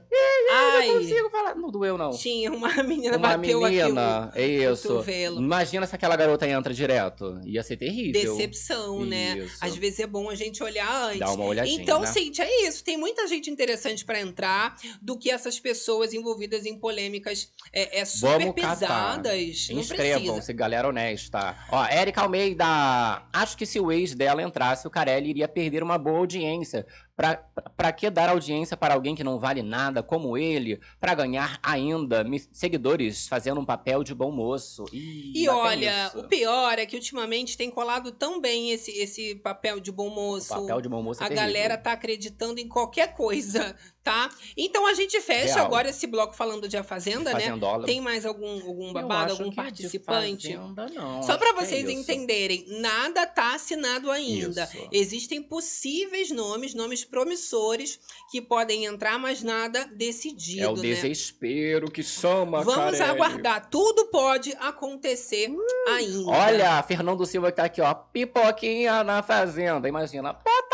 [0.51, 1.55] Ai, não consigo falar.
[1.55, 2.11] Não doeu, não.
[2.11, 4.87] tinha uma menina Uma bateu menina, aqui é o isso.
[4.87, 5.39] cotovelo.
[5.39, 7.39] Imagina se aquela garota entra direto.
[7.45, 8.35] Ia ser terrível.
[8.35, 9.37] Decepção, né?
[9.37, 9.57] Isso.
[9.61, 11.19] Às vezes é bom a gente olhar antes.
[11.19, 12.07] Dá uma olhadinha, Então, né?
[12.07, 12.83] Cintia, é isso.
[12.83, 18.05] Tem muita gente interessante pra entrar do que essas pessoas envolvidas em polêmicas é, é
[18.05, 19.69] super Vamos pesadas.
[19.69, 21.55] Inscrevam-se, galera honesta.
[21.71, 23.23] Ó, Érica Almeida.
[23.31, 26.85] Acho que se o ex dela entrasse, o Carelli iria perder uma boa audiência.
[27.15, 27.35] Pra,
[27.77, 32.25] pra que dar audiência para alguém que não vale nada como ele, pra ganhar ainda
[32.51, 34.85] seguidores fazendo um papel de bom moço?
[34.91, 36.19] Ih, E tem olha, isso.
[36.19, 40.15] o pior é que ultimamente tem colado tão bem esse, esse papel de bom O
[40.15, 40.49] moço.
[40.49, 41.47] papel de bom moço é A terrível.
[41.47, 44.29] galera tá acreditando em qualquer coisa, tá?
[44.57, 45.65] Então a gente fecha Real.
[45.67, 47.41] agora esse bloco falando de A Fazenda, né?
[47.41, 47.85] Fazendola.
[47.85, 50.53] Tem mais algum, algum Eu babado, acho algum participante?
[50.55, 51.91] Fazenda, não, Só que é vocês isso.
[51.99, 54.63] entenderem, nada tá assinado ainda.
[54.63, 54.87] Isso.
[54.91, 57.99] Existem possíveis nomes, nomes promissores
[58.31, 60.81] que podem entrar, mas nada decidido, É o né?
[60.81, 63.03] desespero que chama, Vamos Carelli.
[63.03, 63.69] aguardar.
[63.69, 65.49] Tudo pode acontecer
[65.89, 66.31] ainda.
[66.31, 67.93] Olha, Fernando Silva que tá aqui, ó.
[67.93, 69.87] Pipoquinha na fazenda.
[69.87, 70.33] Imagina.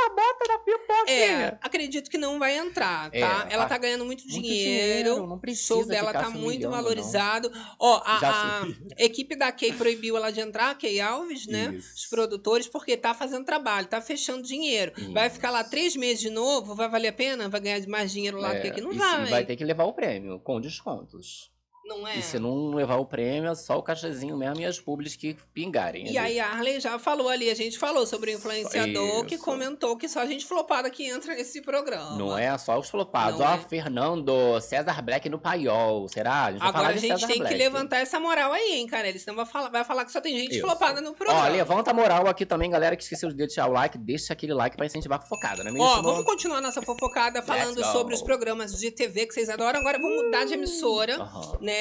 [0.09, 1.15] Bota, bota na pipoquinha.
[1.47, 3.47] É, acredito que não vai entrar, tá?
[3.49, 5.09] É, Ela a- tá ganhando muito, muito dinheiro.
[5.13, 7.51] dinheiro, não O precisa show dela ficar tá muito valorizado.
[7.79, 8.67] Ó, a, a
[8.97, 11.73] equipe da Kay proibiu ela de entrar, a Kay Alves, né?
[11.75, 11.95] Isso.
[11.95, 14.91] Os produtores, porque tá fazendo trabalho, tá fechando dinheiro.
[15.13, 15.35] Vai Isso.
[15.35, 17.49] ficar lá três meses de novo, vai valer a pena?
[17.49, 18.81] Vai ganhar mais dinheiro lá do que É, aqui?
[18.81, 19.25] Não vai.
[19.25, 21.51] vai ter que levar o prêmio, com descontos.
[21.87, 22.17] Não é?
[22.17, 25.35] E se não levar o prêmio, é só o cachezinho mesmo e as publis que
[25.53, 26.05] pingarem.
[26.11, 26.17] E ali.
[26.17, 30.09] aí a Arlen já falou ali, a gente falou sobre o influenciador que comentou que
[30.09, 32.17] só gente flopada que entra nesse programa.
[32.17, 33.39] Não é só os flopados.
[33.39, 33.57] Ó, é.
[33.57, 36.07] Fernando, César Black no paiol.
[36.09, 36.45] Será?
[36.45, 37.53] A gente Agora a gente César tem Black.
[37.55, 39.07] que levantar essa moral aí, hein, cara?
[39.07, 40.61] Eles vai falar, vai falar que só tem gente Isso.
[40.61, 41.47] flopada no Ó, programa.
[41.47, 43.97] levanta a moral aqui também, galera, que esqueceu de deixar o like.
[43.97, 45.87] Deixa aquele like pra incentivar a fofocada, não é mesmo?
[45.87, 49.79] Ó, vamos continuar nossa fofocada falando sobre os programas de TV que vocês adoram.
[49.79, 51.57] Agora vamos mudar de emissora, Aham.
[51.61, 51.76] né?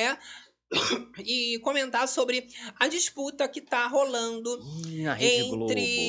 [1.25, 4.61] E comentar sobre a disputa que tá rolando
[5.21, 5.49] entre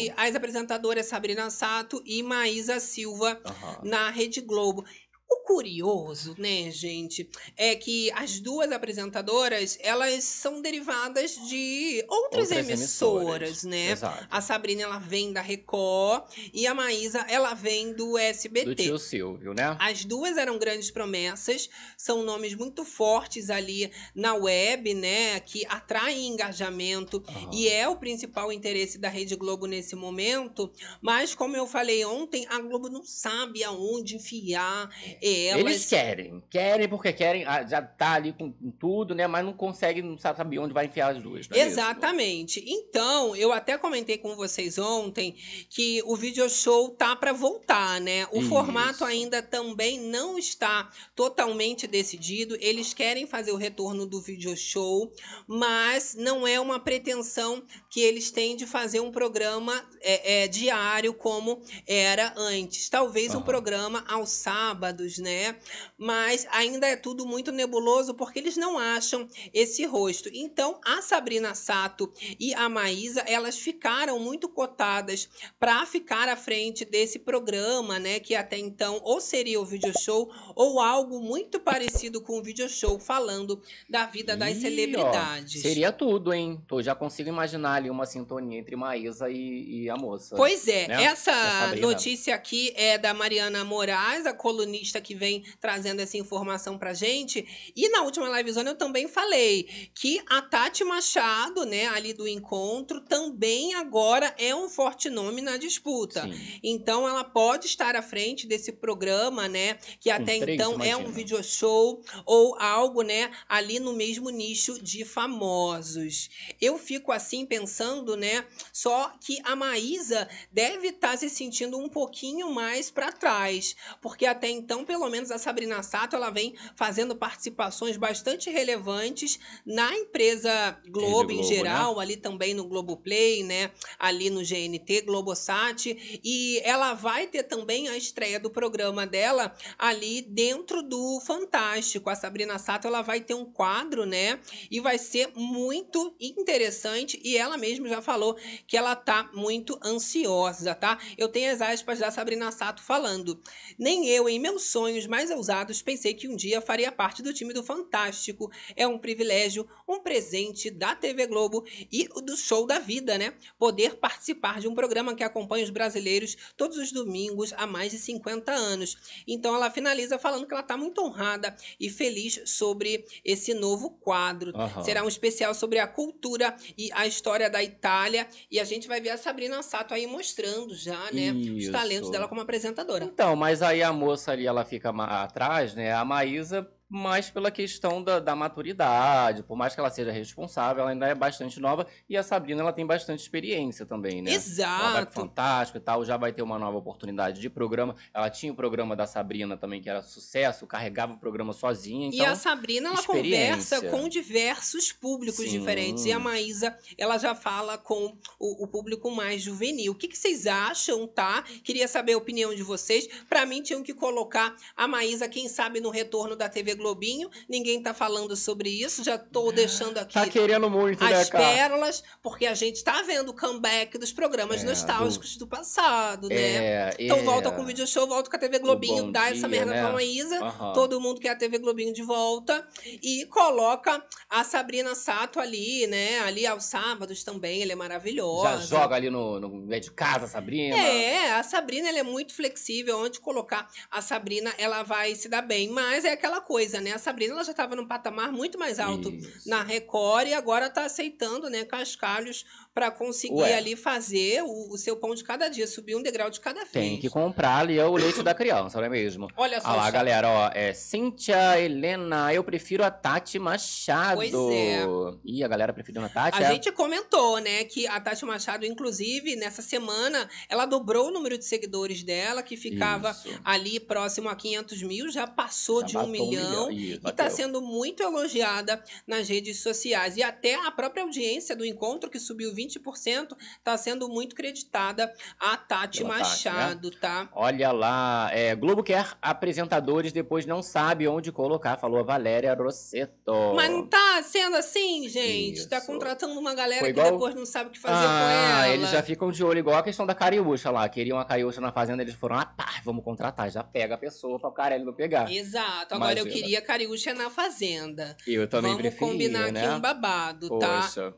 [0.08, 0.14] Globo.
[0.18, 3.82] as apresentadoras Sabrina Sato e Maísa Silva Aham.
[3.84, 4.84] na Rede Globo.
[5.30, 12.70] O curioso, né, gente, é que as duas apresentadoras, elas são derivadas de outras, Outras
[12.70, 13.92] emissoras, né?
[13.92, 14.28] Exato.
[14.30, 18.66] A Sabrina, ela vem da Record e a Maísa, ela vem do SBT.
[18.66, 19.76] Do tio Silvio, né?
[19.80, 25.40] As duas eram grandes promessas, são nomes muito fortes ali na web, né?
[25.40, 27.52] Que atraem engajamento Aham.
[27.54, 30.72] e é o principal interesse da Rede Globo nesse momento.
[31.02, 34.90] Mas, como eu falei ontem, a Globo não sabe aonde enfiar
[35.22, 35.60] elas.
[35.60, 36.44] Eles querem.
[36.50, 37.46] Querem porque querem.
[37.46, 39.28] ah, Já tá ali com tudo, né?
[39.28, 41.48] Mas não consegue, não sabe saber onde vai enfiar as duas.
[41.52, 41.68] é isso?
[41.68, 42.64] Exatamente.
[42.68, 45.36] Então, eu até comentei com vocês ontem
[45.70, 48.28] que o video show tá para voltar, né?
[48.32, 48.50] O Isso.
[48.50, 52.58] formato ainda também não está totalmente decidido.
[52.60, 55.12] Eles querem fazer o retorno do video show,
[55.48, 61.14] mas não é uma pretensão que eles têm de fazer um programa é, é, diário
[61.14, 62.90] como era antes.
[62.90, 63.46] Talvez um Aham.
[63.46, 65.56] programa aos sábados, né?
[65.98, 70.30] Mas ainda é tudo muito nebuloso porque eles não acham esse rosto.
[70.34, 76.84] Então, a Sabrina Sato e a Maísa, elas ficaram muito cotadas para ficar à frente
[76.84, 82.22] desse programa, né, que até então ou seria o video show ou algo muito parecido
[82.22, 85.62] com o video show falando da vida das Ih, ó, celebridades.
[85.62, 86.62] seria tudo, hein?
[86.70, 90.36] Eu já consigo imaginar ali uma sintonia entre Maísa e, e a moça.
[90.36, 91.04] Pois é, né?
[91.04, 96.94] essa notícia aqui é da Mariana Moraes, a colunista que vem trazendo essa informação pra
[96.94, 97.46] gente.
[97.76, 103.02] E na última livezona eu também falei que a Tati Machado, né, ali do encontro,
[103.02, 106.24] também agora é um forte nome na disputa.
[106.24, 106.60] Sim.
[106.64, 109.78] Então ela pode estar à frente desse programa, né?
[110.00, 113.32] Que até três, então é um video show ou algo, né?
[113.48, 116.30] Ali no mesmo nicho de famosos.
[116.60, 118.46] Eu fico assim pensando, né?
[118.72, 124.50] Só que a Maísa deve estar se sentindo um pouquinho mais para trás, porque até
[124.50, 131.32] então, pelo menos a Sabrina Sato, ela vem fazendo participações bastante relevantes na empresa Globo,
[131.32, 133.72] em Globo, geral, ali também no Globoplay, né?
[134.00, 135.86] Ali no GNT, Globosat,
[136.24, 142.10] e ela vai ter também a estreia do programa dela ali dentro do Fantástico.
[142.10, 144.40] A Sabrina Sato, ela vai ter um quadro, né?
[144.72, 150.74] E vai ser muito interessante e ela mesma já falou que ela tá muito ansiosa,
[150.74, 150.98] tá?
[151.18, 153.42] Eu tenho as aspas da Sabrina Sato falando:
[153.78, 157.34] "Nem eu em meus sonhos sonhos mais ousados, pensei que um dia faria parte do
[157.34, 158.52] time do Fantástico.
[158.76, 163.34] É um privilégio, um presente da TV Globo e do show da vida, né?
[163.58, 167.98] Poder participar de um programa que acompanha os brasileiros todos os domingos há mais de
[167.98, 169.24] 50 anos.
[169.28, 174.56] Então ela finaliza falando que ela está muito honrada e feliz sobre esse novo quadro.
[174.56, 174.84] Aham.
[174.84, 178.28] Será um especial sobre a cultura e a história da Itália.
[178.52, 181.32] E a gente vai ver a Sabrina Sato aí mostrando já, né?
[181.32, 181.72] Os Isso.
[181.72, 183.06] talentos dela como apresentadora.
[183.06, 184.92] Então, mas aí a moça ali, ela fica
[185.24, 185.94] atrás, né?
[185.94, 190.92] A Maísa, mais pela questão da, da maturidade, por mais que ela seja responsável, ela
[190.92, 191.86] ainda é bastante nova.
[192.10, 194.32] E a Sabrina, ela tem bastante experiência também, né?
[194.32, 195.28] Ela vai pro Exato.
[195.28, 197.96] Fantástico e tal, já vai ter uma nova oportunidade de programa.
[198.14, 202.08] Ela tinha o programa da Sabrina também, que era sucesso, carregava o programa sozinha.
[202.08, 205.60] Então, e a Sabrina, ela conversa com diversos públicos Sim.
[205.60, 206.06] diferentes.
[206.06, 209.92] E a Maísa, ela já fala com o, o público mais juvenil.
[209.92, 211.44] O que, que vocês acham, tá?
[211.64, 213.08] Queria saber a opinião de vocês.
[213.28, 217.30] Pra mim, tinham que colocar a Maísa, quem sabe, no retorno da TV Globinho.
[217.50, 219.04] Ninguém tá falando sobre isso.
[219.04, 221.44] Já tô deixando aqui tá querendo muito, né, as cara?
[221.44, 226.36] pérolas, porque a gente tá vendo o comeback dos programas É, nostálgicos do, passado, né?
[226.36, 227.24] É, Então é.
[227.24, 229.82] volta com o video show, volta com a TV Globinho, dá essa Dia, merda né?
[229.82, 230.40] pra Maísa.
[230.44, 230.74] Aham.
[230.74, 232.68] Todo mundo quer a TV Globinho de volta.
[233.02, 236.20] E coloca a Sabrina Sato ali, né?
[236.20, 238.58] Ali aos sábados também, ela é maravilhosa.
[238.62, 240.76] Já joga ali no, no meio de casa, Sabrina.
[240.78, 242.98] É, a Sabrina ela é muito flexível.
[243.00, 245.70] Onde colocar a Sabrina, ela vai se dar bem.
[245.70, 246.94] Mas é aquela coisa, né?
[246.94, 249.50] A Sabrina ela já estava num patamar muito mais alto Isso.
[249.50, 252.46] na Record e agora tá aceitando, né, cascalhos
[252.78, 253.56] para conseguir Ué.
[253.56, 256.72] ali fazer o, o seu pão de cada dia, subir um degrau de cada vez.
[256.72, 259.28] Tem que comprar ali o leite da criança, não é mesmo?
[259.36, 260.52] Olha só, Olha lá, galera, ó.
[260.54, 264.18] É Cíntia Helena, eu prefiro a Tati Machado.
[264.18, 264.86] Pois é.
[265.26, 266.38] Ih, a galera preferindo a Tati.
[266.38, 266.54] A é?
[266.54, 271.46] gente comentou, né, que a Tati Machado, inclusive, nessa semana, ela dobrou o número de
[271.46, 273.42] seguidores dela, que ficava Isso.
[273.44, 276.57] ali próximo a 500 mil, já passou Já de um bateu milhão.
[276.72, 280.18] Ih, E está sendo muito elogiada nas redes sociais.
[280.18, 285.56] E até a própria audiência do encontro, que subiu 20%, está sendo muito creditada a
[285.58, 287.30] Tati Pela Tati, Machado, tá?
[287.34, 293.54] Olha lá, é, Globo quer apresentadores, depois não sabe onde colocar, falou a Valéria Rosseto.
[293.56, 295.68] Mas não tá sendo assim, gente.
[295.68, 295.88] Tá Isso.
[295.88, 298.70] contratando uma galera Foi que igual- depois não sabe o que fazer ah, com ela.
[298.70, 300.88] eles já ficam de olho, igual a questão da Cariúcha lá.
[300.90, 303.50] Queriam a Cariúcha na fazenda, eles foram, ah, pá, vamos contratar.
[303.50, 305.32] Já pega a pessoa pra o Carelli não pegar.
[305.32, 305.96] Exato.
[305.96, 306.47] Agora eu Imagina.
[306.48, 308.16] Queria Cariúcha na Fazenda.
[308.26, 309.66] Eu também Vamos preferia, combinar né?
[309.66, 310.82] aqui um babado, tá?
[310.82, 311.14] Poxa.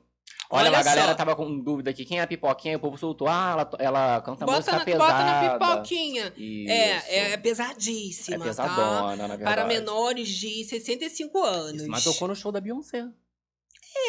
[0.52, 2.04] Olha, Olha lá, a galera tava com dúvida aqui.
[2.04, 2.78] Quem é a pipoquinha?
[2.78, 3.28] O povo soltou.
[3.28, 5.04] Ah, ela, ela canta Bota música na, pesada.
[5.14, 6.34] bota na pipoquinha.
[6.36, 6.72] Isso.
[6.72, 8.44] É, é É pesadíssima, tá?
[8.46, 9.44] pesadona, na verdade.
[9.44, 11.82] Para menores de 65 anos.
[11.82, 13.08] Isso, Mas tocou no show da Beyoncé.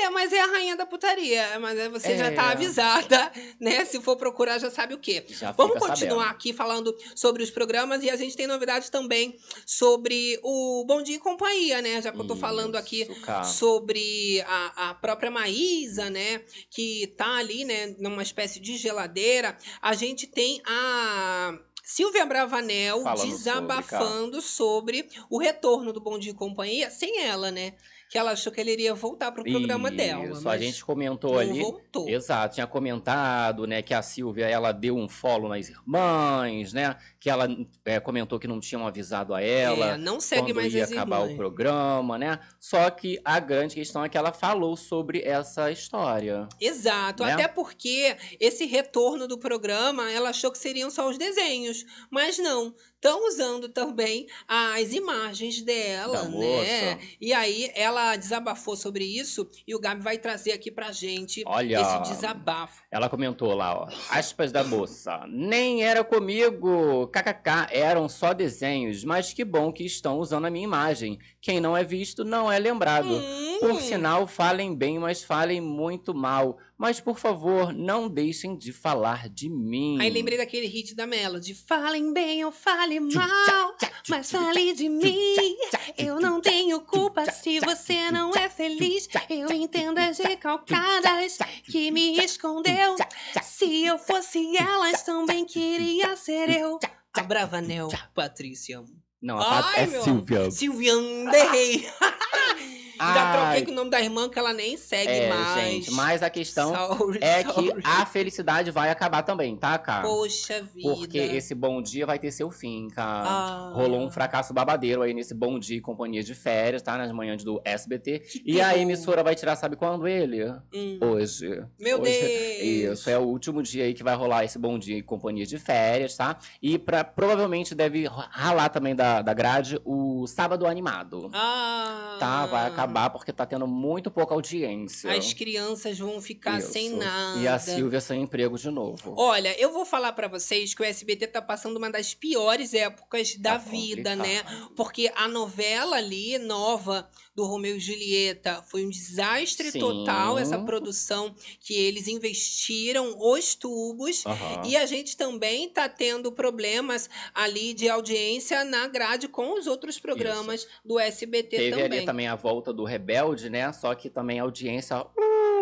[0.03, 1.59] É, mas é a rainha da putaria.
[1.61, 2.53] Mas você já tá É.
[2.53, 3.85] avisada, né?
[3.85, 5.25] Se for procurar, já sabe o quê.
[5.29, 6.35] Já Vamos continuar sabendo.
[6.35, 11.17] aqui falando sobre os programas e a gente tem novidades também sobre o Bom Dia
[11.17, 12.01] e Companhia, né?
[12.01, 13.45] Já que eu tô falando aqui cara.
[13.45, 16.43] sobre a, a própria Maísa, né?
[16.71, 17.95] Que tá ali, né?
[17.99, 19.57] Numa espécie de geladeira.
[19.83, 21.59] A gente tem a.
[21.83, 27.75] Silvia Bravanel Falando desabafando sobre, o retorno do Bom Dia e Companhia sem ela, né?
[28.11, 30.25] Que ela achou que ele iria voltar pro programa dela.
[30.25, 31.61] Isso, a gente comentou não ali.
[31.61, 32.09] voltou.
[32.09, 37.31] Exato, tinha comentado, né, que a Silvia, ela deu um follow nas irmãs, né, que
[37.31, 37.47] ela
[37.85, 41.21] é, comentou que não tinham avisado a ela É, não segue mais ia as acabar
[41.21, 41.35] irmãs.
[41.35, 46.49] o programa, né, só que a grande questão é que ela falou sobre essa história.
[46.61, 47.33] Exato, né?
[47.35, 52.75] até porque esse retorno do programa, ela achou que seriam só os desenhos, mas não.
[52.95, 56.29] Estão usando também as imagens dela, Da né?
[56.29, 56.99] moça.
[57.19, 61.81] E aí ela desabafou sobre isso e o Gabi vai trazer aqui pra gente Olha.
[61.81, 62.83] esse desabafo.
[62.91, 69.33] Ela comentou lá, ó, aspas da moça, nem era comigo, kkk, eram só desenhos, mas
[69.33, 71.19] que bom que estão usando a minha imagem.
[71.43, 73.09] Quem não é visto não é lembrado.
[73.09, 76.59] Hum, Por sinal, falem bem, mas falem muito mal.
[76.77, 79.99] Mas, por favor, não deixem de falar de mim.
[80.01, 81.55] Aí lembrei daquele hit da Melody.
[81.55, 83.77] Falem bem ou fale mal,
[84.09, 85.57] mas fale de mim.
[85.97, 89.09] Eu não tenho culpa se você não é feliz.
[89.29, 92.97] Eu entendo as recalcadas que me escondeu.
[93.43, 96.79] Se eu fosse elas, também queria ser eu.
[97.15, 98.83] A Bravanel, Patrícia.
[99.23, 100.51] Não, a Ai, é meu Silvia.
[100.51, 101.87] Silvian Derrei.
[103.01, 105.65] Já troquei com o nome da irmã que ela nem segue É, mais.
[105.65, 107.73] gente, mas a questão Sorry, é sorry.
[107.75, 110.03] que a felicidade vai acabar também, tá, cara?
[110.03, 110.89] Poxa vida.
[110.95, 113.29] Porque esse bom dia vai ter seu fim, cara.
[113.29, 113.73] Ah.
[113.75, 116.99] Rolou um fracasso babadeiro aí nesse bom dia e companhia de férias, tá?
[116.99, 118.19] Nas manhãs do SBT.
[118.21, 118.81] Que E a terror.
[118.83, 120.45] emissora vai tirar, sabe quando ele?
[120.75, 120.99] Hum.
[121.01, 121.65] Hoje.
[121.79, 122.99] Meu Hoje- Deus.
[123.01, 125.59] Isso, é o último dia aí que vai rolar esse bom dia e companhia de
[125.59, 126.37] férias, tá?
[126.61, 131.31] E pra, provavelmente deve ralar também da, da grade o sábado animado.
[131.33, 132.17] Ah.
[132.21, 132.47] Tá?
[132.47, 135.13] Vai acabar porque tá tendo muito pouca audiência.
[135.13, 136.97] As crianças vão ficar sem Isso.
[136.97, 137.39] nada.
[137.41, 139.15] E a Silvia sem emprego de novo.
[139.17, 143.37] Olha, eu vou falar pra vocês que o SBT tá passando uma das piores épocas
[143.37, 144.43] da Tá vida, né?
[144.43, 144.73] complicado.
[144.75, 147.09] Porque a novela ali, nova,
[147.41, 149.79] do Romeu e Julieta, foi um desastre Sim.
[149.79, 154.27] total, essa produção que eles investiram os tubos.
[154.27, 154.63] Aham.
[154.67, 159.99] E a gente também tá tendo problemas ali de audiência na grade com os outros
[159.99, 161.85] programas do SBT Teve também.
[161.85, 163.73] ali também a volta do Rebelde, né?
[163.73, 165.07] Só que também a audiência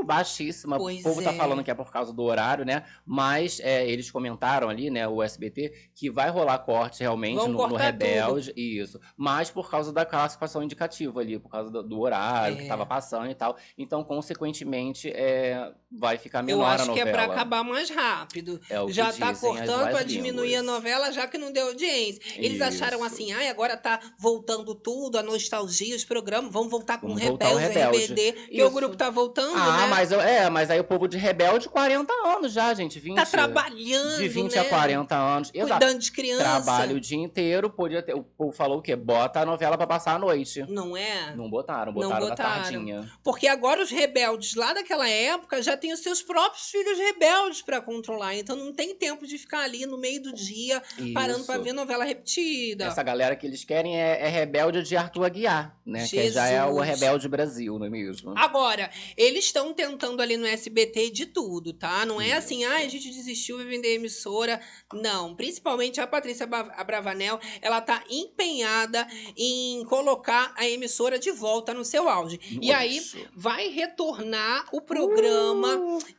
[0.05, 0.77] baixíssima.
[0.79, 1.37] Pois o povo tá é.
[1.37, 2.85] falando que é por causa do horário, né?
[3.05, 7.69] Mas é, eles comentaram ali, né, o SBT, que vai rolar corte realmente Vão no,
[7.69, 8.53] no Rebelde.
[8.57, 9.01] Isso.
[9.17, 12.63] Mas por causa da classificação indicativa ali, por causa do, do horário É.
[12.63, 13.57] que tava passando e tal.
[13.77, 17.09] Então, consequentemente, é, vai ficar Eu menor a acho que novela.
[17.09, 18.61] é pra acabar mais rápido.
[18.71, 21.69] É o que já tá as cortando pra diminuir a novela, já que não deu
[21.69, 22.21] audiência.
[22.37, 23.07] Eles acharam Isso.
[23.07, 27.27] assim, ai, agora tá voltando tudo, a nostalgia, os programas, vamos voltar com Vamos o
[27.27, 28.31] voltar o Rebelde, Rebelde.
[28.31, 29.88] RBD, que o grupo tá voltando, Ah, né?
[29.89, 32.99] Mas eu- é, mas aí o povo de Rebelde, 40 anos já, gente.
[33.01, 34.61] 20, Tá trabalhando, De 20 né?
[34.61, 35.51] a 40 anos.
[35.53, 35.71] Exato.
[35.81, 36.43] Cuidando de criança.
[36.45, 38.15] Trabalho o dia inteiro, podia ter.
[38.15, 38.95] O povo falou o quê?
[38.97, 40.65] Bota a novela pra passar a noite.
[40.69, 41.35] Não é?
[41.35, 42.63] Não botaram, Não botaram, na botaram.
[42.63, 43.13] tardinha.
[43.23, 47.81] Porque agora os rebeldes lá daquela época já têm os seus próprios filhos rebeldes pra
[47.81, 48.35] controlar.
[48.37, 50.83] Então não tem tempo de ficar ali no meio do dia
[51.15, 51.47] parando Isso.
[51.47, 52.85] pra ver novela repetida.
[52.87, 56.07] Essa galera que eles querem é, é rebelde de Arthur Aguiar, né?
[56.07, 56.89] Que já é o Jesus.
[56.89, 58.35] rebelde Brasil, não é mesmo?
[58.37, 62.05] Agora, eles estão tentando ali no SBT de tudo, tá?
[62.05, 64.61] Não é assim, ah, a gente desistiu, vai vender a emissora.
[64.93, 65.37] Não.
[65.37, 69.07] Principalmente a Patrícia Abravanel, ela tá empenhada
[69.37, 72.41] em colocar a emissora de volta no seu auge.
[72.61, 73.01] E aí,
[73.37, 75.79] vai retornar o programa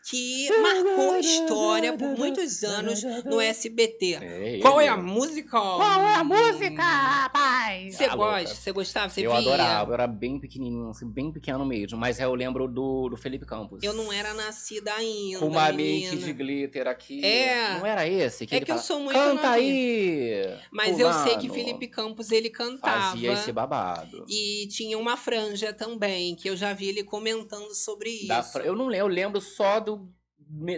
[0.09, 4.19] que marcou história por muitos anos no SBT.
[4.21, 5.49] É Qual é a música?
[5.59, 7.95] Qual é a música, rapaz?
[7.97, 8.55] Você Ah, gosta?
[8.55, 9.09] Você gostava?
[9.09, 9.39] Você eu via?
[9.39, 11.97] adorava, eu era bem pequenininho, assim, bem pequeno mesmo.
[11.97, 13.81] Mas eu lembro do, do Felipe Campos.
[13.81, 16.11] Eu não era nascida ainda, Com uma menina.
[16.11, 17.25] make de glitter aqui.
[17.25, 17.79] É.
[17.79, 18.45] Não era esse?
[18.45, 19.53] Que É que eu fala, sou muito Canta novinha.
[19.53, 20.57] aí!
[20.71, 23.11] Mas eu sei que fulano." Felipe Campos ele cantava.
[23.11, 24.25] Fazia esse babado.
[24.29, 28.51] E tinha uma franja também, que eu já vi ele comentando sobre isso.
[28.51, 30.07] Fra- Eu não lembro, eu lembro só do,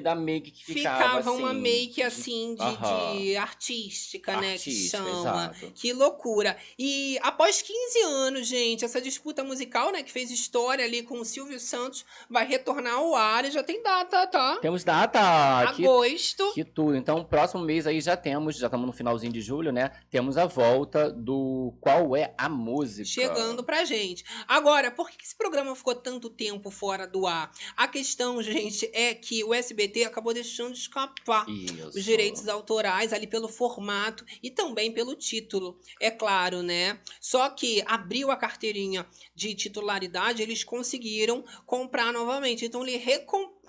[0.02, 3.18] da make que ficava, Ficava uma assim, make de- assim de, Aham.
[3.18, 4.58] de artística, né?
[4.58, 5.10] Que chama.
[5.54, 5.72] exato.
[5.74, 6.58] Que loucura.
[6.78, 11.26] E após 15 anos, gente, essa disputa musical, né, que fez história ali com o
[11.26, 14.58] Silvio Santos, vai retornar ao ar e já tem data, tá?
[14.62, 15.20] Temos data.
[15.22, 16.52] Agosto.
[16.54, 16.96] Que tudo.
[16.96, 19.92] Então, próximo mês aí já temos, já estamos no finalzinho de julho, né?
[20.10, 23.06] Temos a volta do Qual é a Música?
[23.06, 24.24] chegando pra gente.
[24.48, 27.52] Agora, por que que esse programa ficou tanto tempo fora do ar?
[27.78, 31.98] A questão, gente, é que o SBT acabou deixando de escapar Isso.
[31.98, 37.00] os direitos autorais ali pelo formato e também pelo título, é claro, né?
[37.20, 42.66] Só que abriu a carteirinha de titularidade, eles conseguiram comprar novamente.
[42.66, 42.98] Então ele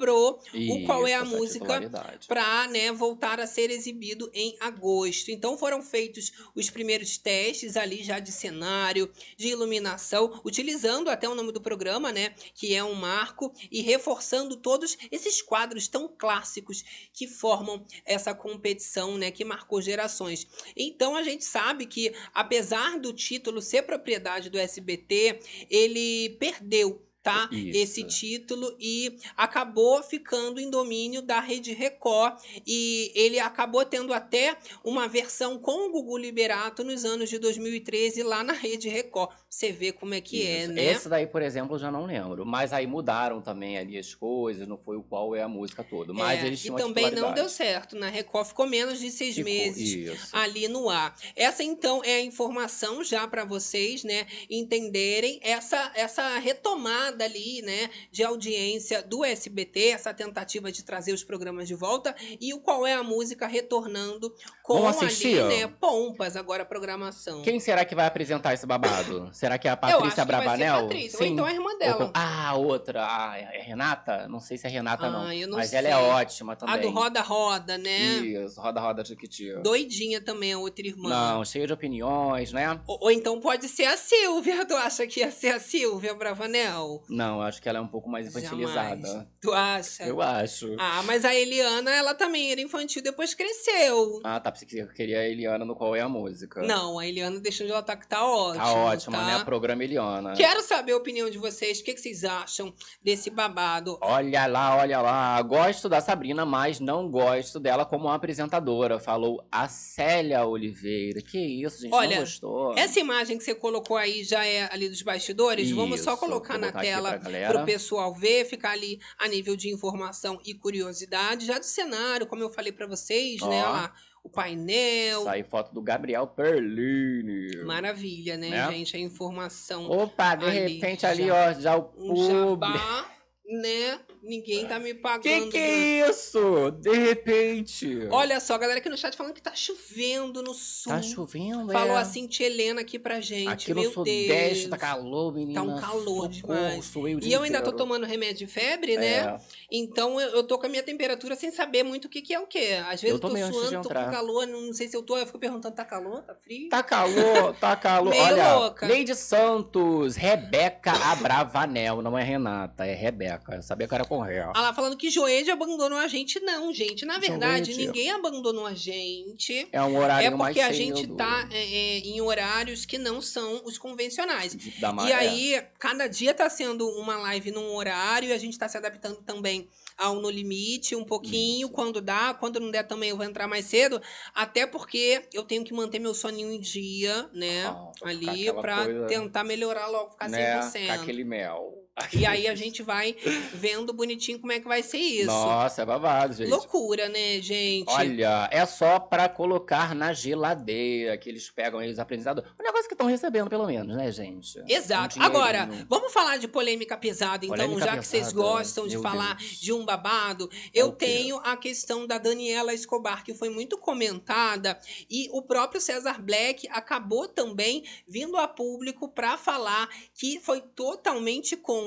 [0.03, 1.91] recomprou o Qual é a Isso, Música
[2.27, 5.31] para né, voltar a ser exibido em agosto.
[5.31, 11.35] Então foram feitos os primeiros testes ali já de cenário, de iluminação, utilizando até o
[11.35, 16.85] nome do programa, né, que é um marco e reforçando todos esses quadros tão clássicos
[17.13, 20.47] que formam essa competição, né, que marcou gerações.
[20.77, 25.39] Então a gente sabe que apesar do título ser propriedade do SBT,
[25.71, 27.49] ele perdeu tá?
[27.53, 27.79] Isso.
[27.79, 34.57] Esse título e acabou ficando em domínio da Rede Record e ele acabou tendo até
[34.85, 39.31] uma versão com o Gugu Liberato nos anos de 2013 lá na Rede Record.
[39.49, 40.73] Você vê como é que é, Isso.
[40.73, 40.85] né?
[40.85, 42.45] Esse daí, por exemplo, eu já não lembro.
[42.45, 46.13] Mas aí mudaram também ali as coisas, não foi o qual é a música toda.
[46.13, 47.95] Mas É, eles e tinham também não deu certo.
[47.95, 50.29] Na Record ficou menos de seis Ficou, meses Isso.
[50.33, 51.17] ali no ar.
[51.37, 57.63] Essa então é a informação já para vocês, né, entenderem essa essa retomada queda ali,
[57.63, 62.59] né, de audiência do SBT, essa tentativa de trazer os programas de volta, e o
[62.61, 67.43] qual é a música retornando com ali, né, pompas agora a programação.
[67.43, 69.29] Quem será que vai apresentar esse babado?
[69.33, 70.83] Será que é a Patrícia Bravanel?
[70.83, 72.05] Patrícia, ou então a irmã dela.
[72.07, 73.05] Ou- Ah, outra.
[73.05, 74.27] Ah, é Renata?
[74.29, 75.27] Não sei se é Renata, não.
[75.27, 76.01] Ah, eu não Mas ela é sei.
[76.03, 76.75] ótima também.
[76.75, 78.19] A do Roda Roda, né?
[78.21, 79.63] Isso, Roda Roda Chiquitio.
[79.63, 81.09] Doidinha também a outra irmã.
[81.09, 82.81] Não, cheia de opiniões, né?
[82.87, 84.63] Ou, ou então pode ser a Silvia.
[84.73, 87.02] Tu acha que ia ser a Silvia Bravanel?
[87.09, 89.07] Não, acho que ela é um pouco mais infantilizada.
[89.07, 89.29] Jamais.
[89.41, 90.05] Tu acha?
[90.05, 90.77] Eu acho.
[90.79, 94.21] Ah, mas a Eliana, ela também era infantil, depois cresceu.
[94.25, 94.53] Ah, tá.
[94.53, 96.63] Pensei que eu queria a Eliana no Qual é a Música.
[96.63, 98.65] Não, a Eliana deixando ela tá que tá ótima.
[98.65, 99.39] Tá ótima, tá?
[99.39, 99.45] né?
[99.45, 100.35] Programa Eliana.
[100.35, 101.81] Quero saber a opinião de vocês.
[101.81, 102.73] O que, que vocês acham
[103.03, 103.99] desse babado?
[104.01, 105.43] Olha lá, olha lá.
[105.43, 108.99] Gosto da Sabrina, mas não gosto dela como apresentadora.
[108.99, 111.21] Falou a Célia Oliveira.
[111.21, 111.95] Que isso, gente?
[111.95, 112.75] Olha, não gostou?
[112.77, 115.71] Essa imagem que você colocou aí já é ali dos bastidores?
[115.71, 119.69] Vamos só Isso, colocar na tela para o pessoal ver, ficar ali a nível de
[119.71, 121.47] informação e curiosidade.
[121.47, 123.47] Já do cenário, como eu falei para vocês, né?
[123.47, 123.49] Ó.
[123.49, 125.25] Olha lá, o painel.
[125.25, 127.57] Sai foto do Gabriel Perlini.
[127.65, 128.71] Maravilha, né, Né?
[128.71, 128.97] gente?
[128.97, 129.91] A informação.
[129.91, 131.35] Opa, de Ali, repente ali, já.
[131.51, 132.27] ó, já o Um público.
[132.27, 133.11] jabá,
[133.45, 134.01] né?
[134.23, 135.51] Ninguém tá me Que pagando.
[135.51, 136.01] que né?
[136.03, 136.71] é isso?
[136.81, 138.07] De repente.
[138.11, 140.93] Olha só, galera aqui no chat falando que tá chovendo no sul.
[140.93, 142.01] Tá chovendo, Falou é.
[142.01, 143.49] assim, tia Helena aqui pra gente.
[143.49, 144.71] Aqui no Meu Sudeste Deus.
[144.71, 145.61] tá calor, menina.
[145.61, 146.95] Tá um calor Socorro, demais.
[146.97, 147.79] o E eu ainda tô inteiro.
[147.79, 149.17] tomando remédio de febre, né?
[149.19, 149.37] É.
[149.71, 152.39] Então eu, eu tô com a minha temperatura sem saber muito o que, que é
[152.39, 152.75] o que.
[152.75, 155.03] Às vezes Eu eu, tô antes de suando, tô com calor, não sei se eu
[155.03, 155.19] tô.
[155.19, 156.23] Eu fico perguntando, tá calor?
[156.23, 156.69] Tá frio?
[156.69, 158.11] Tá calor, tá calor.
[158.11, 158.87] Meio Olha, louca.
[158.87, 162.01] Leide Santos, Rebeca Abravanel.
[162.03, 163.57] Não é Renata, é Rebeca.
[163.57, 164.41] Eu sabia que era ré.
[164.55, 166.39] Ah lá, falando que Joede abandonou a gente.
[166.41, 167.05] Não, gente.
[167.05, 167.87] Na verdade, Joede.
[167.87, 169.67] ninguém abandonou a gente.
[169.73, 170.97] É um horário É mais porque a cedo.
[170.97, 174.55] gente tá é, é, em horários que não são os convencionais.
[174.81, 175.15] Da E maré.
[175.15, 179.23] aí, cada dia tá sendo uma live num horário e a gente tá se adaptando
[179.23, 181.75] também ao No Limite um pouquinho, Isso.
[181.75, 182.35] quando dá.
[182.35, 184.01] Quando não der também eu vou entrar mais cedo.
[184.35, 187.67] Até porque eu tenho que manter meu soninho em dia, né?
[187.67, 190.87] Ah, ficar ali, pra coisa, tentar melhorar logo, ficar né, 100%.
[190.87, 191.75] com aquele mel.
[192.15, 193.15] E aí a gente vai
[193.53, 195.27] vendo bonitinho como é que vai ser isso.
[195.27, 196.49] Nossa, é babado, gente.
[196.49, 197.91] Loucura, né, gente?
[197.91, 202.51] Olha, é só pra colocar na geladeira que eles pegam aí os apresentadores.
[202.59, 204.63] O negócio que estão recebendo, pelo menos, né, gente?
[204.67, 205.19] Exato.
[205.19, 208.99] Um Agora, vamos falar de polêmica pesada, então, Polêmica já que vocês pesada, gostam de
[208.99, 209.61] falar Deus.
[209.61, 210.49] de um babado.
[210.75, 211.07] É Eu quê?
[211.07, 214.79] tenho a questão da Daniela Escobar, que foi muito comentada,
[215.11, 221.55] e o próprio César Black acabou também vindo a público para falar que foi totalmente
[221.55, 221.82] contra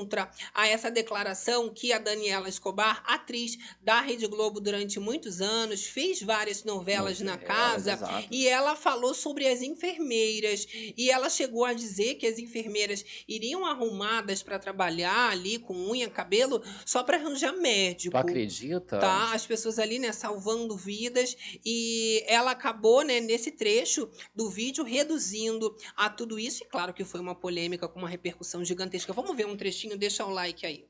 [0.52, 6.20] a essa declaração que a Daniela Escobar, atriz da Rede Globo durante muitos anos, fez
[6.20, 8.28] várias novelas na Novelas, casa, exato.
[8.30, 10.66] e ela falou sobre as enfermeiras.
[10.96, 16.08] E ela chegou a dizer que as enfermeiras iriam arrumadas para trabalhar ali com unha,
[16.10, 18.12] cabelo, só para arranjar médico.
[18.12, 18.98] Tu acredita?
[18.98, 21.36] Tá, as pessoas ali, né, salvando vidas.
[21.64, 26.64] E ela acabou, né, nesse trecho do vídeo, reduzindo a tudo isso.
[26.64, 29.12] E claro que foi uma polêmica com uma repercussão gigantesca.
[29.12, 30.84] Vamos ver um trechinho, deixa o like aí.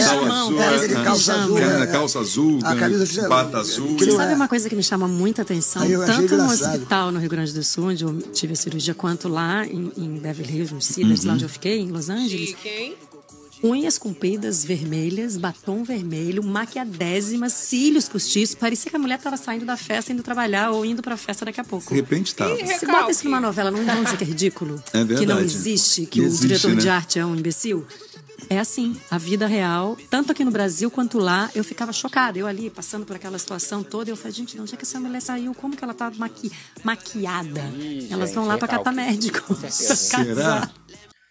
[0.00, 3.98] Azul, é, aquele é, calça azul, é, é, calça azul, a camisa bata azul.
[3.98, 4.36] Você sabe é.
[4.36, 5.82] uma coisa que me chama muita atenção?
[5.82, 6.74] Tanto no engraçado.
[6.74, 10.18] hospital no Rio Grande do Sul, onde eu tive a cirurgia, quanto lá em, em
[10.18, 12.50] Beverly Hills, no Cedars, lá onde eu fiquei, em Los Angeles.
[12.50, 12.96] Chique, hein?
[13.62, 18.54] Unhas compridas, vermelhas, batom vermelho, maquiadésimas, cílios postiços.
[18.54, 21.60] Parecia que a mulher estava saindo da festa, indo trabalhar ou indo pra festa daqui
[21.60, 21.88] a pouco.
[21.88, 22.48] De repente tá.
[22.50, 24.82] Ih, Se bota isso numa novela, não vão dizer que é ridículo?
[24.94, 25.44] É Que não verdade.
[25.44, 26.92] existe, que Que o existe, diretor de né?
[26.92, 27.84] arte é um imbecil?
[28.48, 32.38] É assim, a vida real, tanto aqui no Brasil quanto lá, eu ficava chocada.
[32.38, 34.98] Eu ali, passando por aquela situação toda, eu falei, gente, de onde é que essa
[35.00, 35.52] mulher saiu?
[35.54, 36.50] Como que ela tá maqui
[36.84, 37.60] maquiada?
[37.76, 39.54] Ih, Elas gente, vão lá pra catar médico.
[39.68, 40.70] Será?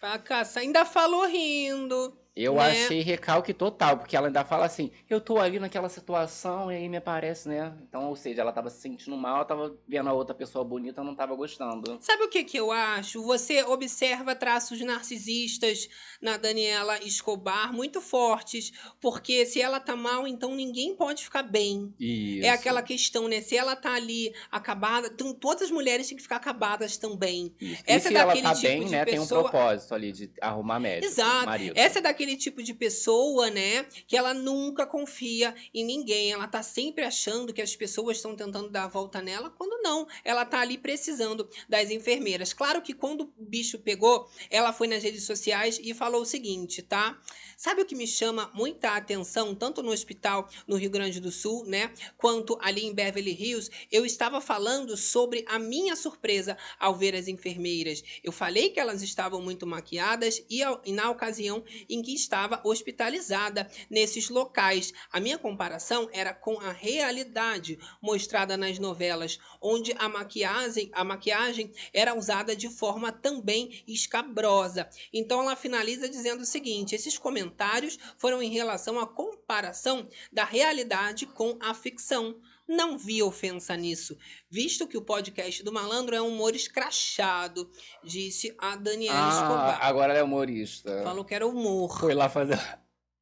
[0.00, 0.20] Pra.
[0.56, 2.16] Ainda falou rindo.
[2.40, 2.70] Eu né?
[2.70, 6.88] achei recalque total, porque ela ainda fala assim, eu tô ali naquela situação e aí
[6.88, 7.72] me aparece, né?
[7.88, 11.16] Então, ou seja, ela tava se sentindo mal, tava vendo a outra pessoa bonita, não
[11.16, 11.98] tava gostando.
[12.00, 13.20] Sabe o que, que eu acho?
[13.24, 15.88] Você observa traços narcisistas
[16.20, 21.92] na Daniela Escobar muito fortes, porque se ela tá mal, então ninguém pode ficar bem.
[21.98, 22.46] Isso.
[22.46, 23.40] É aquela questão, né?
[23.40, 27.52] Se ela tá ali acabada, então todas as mulheres têm que ficar acabadas também.
[27.60, 27.82] Isso.
[27.84, 29.94] essa e é se ela daquele tá tipo bem, de né, tem um pessoa- propósito
[29.94, 31.46] ali de arrumar médico, Exato.
[31.46, 31.72] marido.
[31.76, 36.32] Essa é daquele aquele tipo de pessoa, né, que ela nunca confia em ninguém.
[36.32, 40.06] Ela tá sempre achando que as pessoas estão tentando dar a volta nela, quando não.
[40.22, 42.52] Ela tá ali precisando das enfermeiras.
[42.52, 46.82] Claro que quando o bicho pegou, ela foi nas redes sociais e falou o seguinte,
[46.82, 47.18] tá?
[47.56, 51.64] Sabe o que me chama muita atenção, tanto no hospital no Rio Grande do Sul,
[51.64, 53.68] né, quanto ali em Beverly Hills?
[53.90, 58.02] Eu estava falando sobre a minha surpresa ao ver as enfermeiras.
[58.22, 63.68] Eu falei que elas estavam muito maquiadas e, e na ocasião em que estava hospitalizada
[63.90, 64.92] nesses locais.
[65.12, 71.72] A minha comparação era com a realidade mostrada nas novelas, onde a maquiagem, a maquiagem
[71.92, 74.88] era usada de forma também escabrosa.
[75.12, 81.26] Então ela finaliza dizendo o seguinte: esses comentários foram em relação à comparação da realidade
[81.26, 82.40] com a ficção.
[82.68, 84.16] Não vi ofensa nisso,
[84.50, 87.70] visto que o podcast do malandro é um humor escrachado,
[88.04, 89.78] disse a Daniela Ah, Escobar.
[89.82, 91.02] agora ela é humorista.
[91.02, 92.58] Falou que era humor, Foi lá fazer.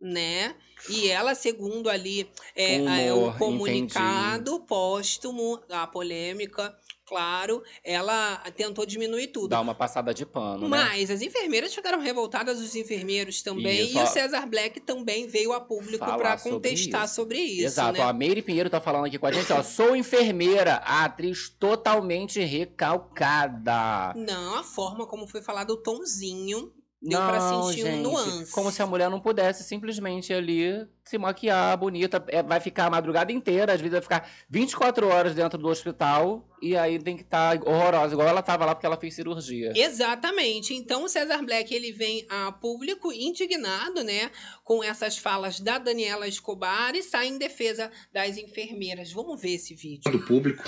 [0.01, 0.57] né?
[0.91, 3.39] E ela, segundo ali é, Humor, é, o entendi.
[3.39, 6.77] comunicado póstumo, a polêmica,
[7.07, 9.49] claro, ela tentou diminuir tudo.
[9.49, 10.69] Dar uma passada de pano, né?
[10.69, 14.07] Mas as enfermeiras ficaram revoltadas, os enfermeiros também, Isso, e o.
[14.07, 17.15] César Black também veio a público para sobre contestar isso.
[17.15, 17.67] sobre isso.
[17.67, 18.05] Exato, né?
[18.05, 19.63] a Meire Pinheiro tá falando aqui com a gente, ó.
[19.63, 24.13] Sou enfermeira, a atriz totalmente recalcada.
[24.17, 26.73] Não, a forma como foi falado o tonzinho
[27.03, 28.53] deu não, pra sentir um gente, nuance.
[28.53, 32.25] Como se a mulher não pudesse simplesmente ali se maquiar bonita.
[32.29, 36.47] É, vai ficar a madrugada inteira, às vezes vai ficar 24 horas dentro do hospital
[36.61, 39.73] e aí tem que estar horrorosa, igual ela tava lá porque ela fez cirurgia.
[39.77, 40.75] Exatamente.
[40.75, 44.31] Então o César Black ele vem a público indignado, né,
[44.65, 49.13] com essas falas da Daniela Escobar e sai em defesa das enfermeiras.
[49.13, 50.11] Vamos ver esse vídeo.
[50.11, 50.65] do público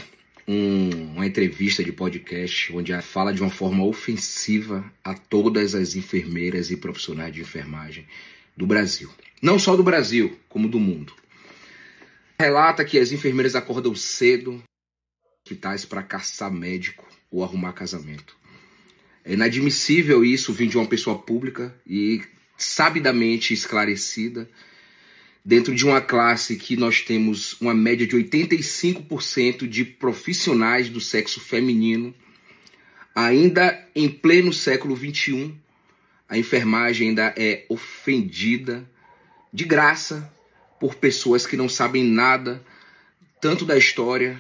[0.49, 5.95] um- uma entrevista de podcast onde ela fala de uma forma ofensiva a todas as
[5.95, 8.07] enfermeiras e profissionais de enfermagem
[8.57, 9.11] do Brasil.
[9.43, 11.13] Não só do Brasil, como do mundo.
[12.41, 14.63] Relata que as enfermeiras acordam cedo,
[15.45, 18.37] hospitais para caçar médico ou arrumar casamento.
[19.25, 22.23] É inadmissível isso vir de uma pessoa pública e
[22.57, 24.49] sabidamente esclarecida
[25.49, 31.41] dentro de uma classe que nós temos uma média de 85% de profissionais do sexo
[31.41, 32.15] feminino,
[33.15, 35.55] ainda em pleno século XXI,
[36.29, 38.87] a enfermagem ainda é ofendida
[39.51, 40.31] de graça
[40.79, 42.63] por pessoas que não sabem nada,
[43.41, 44.39] tanto da história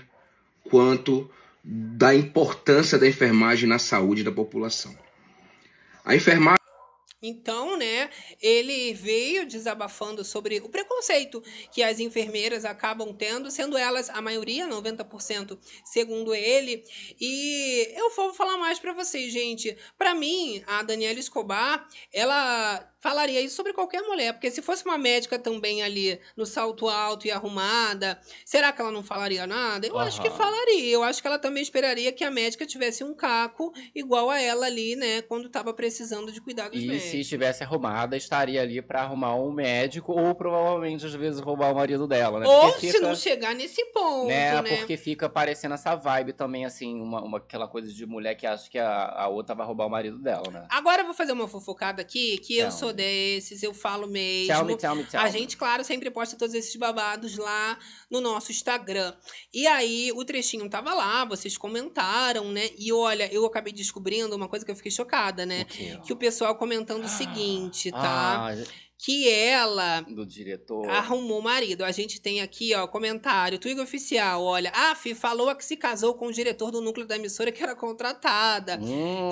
[0.62, 1.30] quanto
[1.64, 4.94] da importância da enfermagem na saúde da população.
[6.04, 6.57] A enfermagem
[7.21, 8.11] Então, né,
[8.41, 11.43] ele veio desabafando sobre o preconceito
[11.73, 16.85] que as enfermeiras acabam tendo, sendo elas a maioria, 90%, segundo ele.
[17.21, 19.77] E eu vou falar mais pra vocês, gente.
[19.97, 24.99] Pra mim, a Daniela Escobar, ela falaria isso sobre qualquer mulher, porque se fosse uma
[24.99, 29.87] médica também ali no salto alto e arrumada, será que ela não falaria nada?
[29.87, 30.91] Eu acho que falaria.
[30.91, 34.66] Eu acho que ela também esperaria que a médica tivesse um caco igual a ela
[34.66, 37.07] ali, né, quando tava precisando de cuidar dos E médicos.
[37.11, 41.74] Se estivesse arrumada, estaria ali pra arrumar um médico ou provavelmente às vezes roubar o
[41.74, 42.46] marido dela, né?
[42.46, 44.76] Ou Porque se fica- não chegar nesse ponto, né, né?
[44.76, 48.68] Porque fica parecendo essa vibe também, assim, uma, uma- aquela coisa de mulher que acha
[48.70, 50.66] que a, a outra vai roubar o marido dela, né?
[50.70, 52.94] Agora eu vou fazer uma fofocada aqui, que eu Tell sou me.
[52.94, 54.54] desses, eu falo mesmo.
[54.54, 57.78] Tell me, tell me, tell A gente, claro, sempre posta todos esses babados lá
[58.11, 59.12] no nosso Instagram.
[59.52, 62.70] E aí, o trechinho tava lá, vocês comentaram, né?
[62.78, 65.66] E olha, eu acabei descobrindo uma coisa que eu fiquei chocada, né?
[65.98, 66.02] O?
[66.02, 68.40] Que o pessoal comentando o seguinte, tá?
[68.40, 68.55] Ah,
[69.01, 70.88] Que ela do diretor.
[70.90, 71.84] arrumou o marido.
[71.84, 73.57] A gente tem aqui, ó, comentário.
[73.57, 74.72] Twitter Oficial, olha.
[74.74, 77.76] A Fi falou que se casou com o diretor do núcleo da emissora que era
[77.76, 78.78] contratada.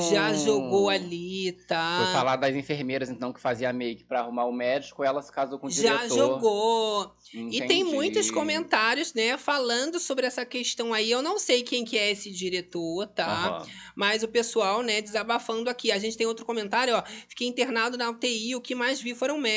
[0.08, 0.34] Já Hum.
[0.44, 2.02] jogou ali, tá?
[2.04, 5.58] Foi falar das enfermeiras, então, que fazia make pra arrumar o médico, ela se casou
[5.58, 6.16] com o Já diretor.
[6.16, 7.12] jogou.
[7.34, 7.84] E tem Entendi.
[7.84, 11.10] muitos comentários, né, falando sobre essa questão aí.
[11.10, 13.26] Eu não sei quem que é esse diretor, tá?
[13.26, 13.66] Aham.
[13.96, 15.90] Mas o pessoal, né, desabafando aqui.
[15.90, 17.02] A gente tem outro comentário, ó.
[17.28, 19.55] Fiquei internado na UTI, o que mais vi foram médicos,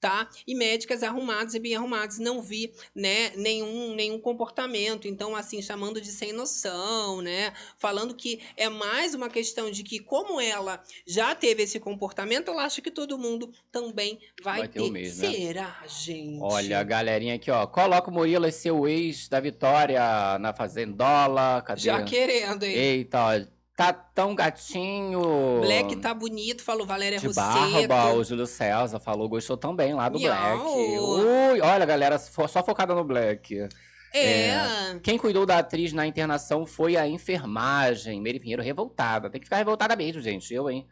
[0.00, 0.28] tá?
[0.46, 2.18] E médicas arrumadas e bem arrumadas.
[2.18, 5.08] Não vi, né, nenhum, nenhum comportamento.
[5.08, 7.54] Então, assim, chamando de sem noção, né?
[7.78, 12.58] Falando que é mais uma questão de que, como ela já teve esse comportamento, eu
[12.58, 14.88] acho que todo mundo também vai, Vai ter ter.
[14.88, 15.32] o mesmo, né?
[15.32, 16.38] Será, gente?
[16.42, 17.66] Olha, a galerinha aqui, ó.
[17.66, 21.62] Coloca o Murilo, seu ex da Vitória na Fazendola.
[21.62, 21.80] Cadê?
[21.80, 22.76] Já querendo, hein?
[22.76, 23.53] Eita, ó.
[23.76, 25.60] Tá tão gatinho.
[25.60, 27.88] Black tá bonito, falou Valéria De Rosseto.
[27.88, 30.58] barba, o Júlio César falou, gostou também lá do Miau.
[30.58, 30.98] Black.
[31.00, 33.68] Ui, olha, galera, só focada no Black.
[34.14, 34.96] É.
[35.02, 38.20] Quem cuidou da atriz na internação foi a enfermagem.
[38.20, 39.28] Meire Pinheiro revoltada.
[39.28, 40.54] Tem que ficar revoltada mesmo, gente.
[40.54, 40.86] Eu, hein?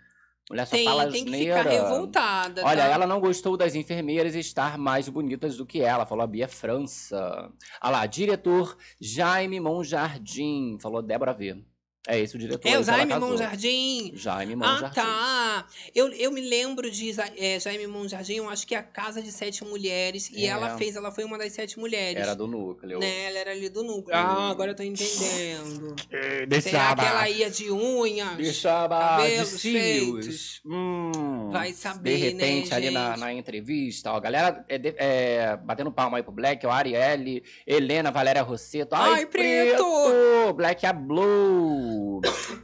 [0.50, 2.64] Mulher só Tem, fala tem que ficar revoltada.
[2.64, 2.88] Olha, tá?
[2.88, 7.48] ela não gostou das enfermeiras estar mais bonitas do que ela, falou a Bia França.
[7.80, 11.64] Olha lá, diretor Jaime Monjardim, falou Débora V.
[12.08, 12.66] É esse o diretor.
[12.68, 13.14] É o ela Jaime.
[13.14, 14.10] Monjardim.
[14.16, 14.94] Jaime Ah, Monjardim.
[14.96, 15.66] tá.
[15.94, 19.30] Eu, eu me lembro de é, Jaime Monjardim, eu acho que é a Casa de
[19.30, 20.28] Sete Mulheres.
[20.32, 20.48] E É.
[20.48, 22.20] ela fez, ela foi uma das sete mulheres.
[22.20, 22.98] Era do núcleo.
[22.98, 23.26] Né?
[23.26, 24.16] Ela era ali do núcleo.
[24.16, 25.94] Ah, agora eu tô entendendo.
[26.10, 27.02] Eh, Será Deixava.
[27.02, 28.36] que ela ia de unhas?
[28.36, 29.00] Deixava de
[29.30, 30.26] cabelos cílios.
[30.26, 30.60] feitos?
[30.66, 33.20] Hum, Vai saber, De repente, né, ali na, gente?
[33.20, 37.44] na entrevista, ó, a galera é, de- é, batendo palma aí pro Black, ó, Arielle,
[37.64, 38.94] Helena, Valéria Rosseto.
[38.96, 39.84] Ai, Ai, preto!
[40.56, 41.91] Black a Blue!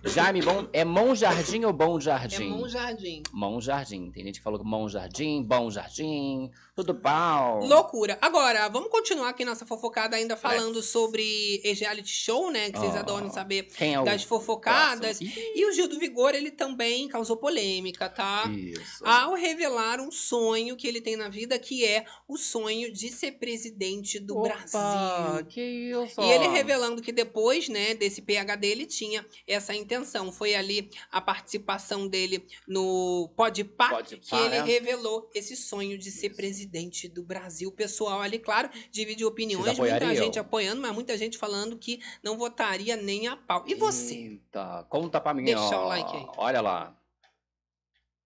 [0.04, 2.50] Jaime, bom, é Mão Jardim ou Bom É Jardim?
[2.50, 3.22] Monjardim.
[3.32, 4.10] Mão Jardim.
[4.10, 7.60] Tem gente que falou que Mão Jardim, Bom Jardim, tudo pau.
[7.64, 8.16] Loucura.
[8.20, 12.70] Agora, vamos continuar aqui nossa fofocada ainda falando sobre esse reality show, né?
[12.70, 15.18] Que vocês Ah, adoram saber é das fofocadas.
[15.20, 18.44] E o Gil do Vigor, ele também causou polêmica, tá?
[18.54, 19.04] Isso.
[19.04, 23.32] Ao revelar um sonho que ele tem na vida, que é o sonho de ser
[23.32, 25.46] presidente do Opa, Brasil.
[25.46, 26.20] que isso?
[26.20, 30.30] E ele revelando que depois, né, desse PhD, ele tinha essa intenção.
[30.32, 34.62] Foi ali a participação dele no Podpah Podpah, que ele né?
[34.62, 37.68] revelou esse sonho de ser presidente do Brasil.
[37.68, 42.36] O pessoal ali, claro, divide opiniões, muita gente apoiando, mas muita gente falando que não
[42.36, 43.64] votaria nem a pau.
[43.66, 44.14] E você?
[44.14, 45.84] Eita, conta pra mim, Deixa ó.
[45.84, 46.26] o like aí.
[46.36, 46.94] Olha lá.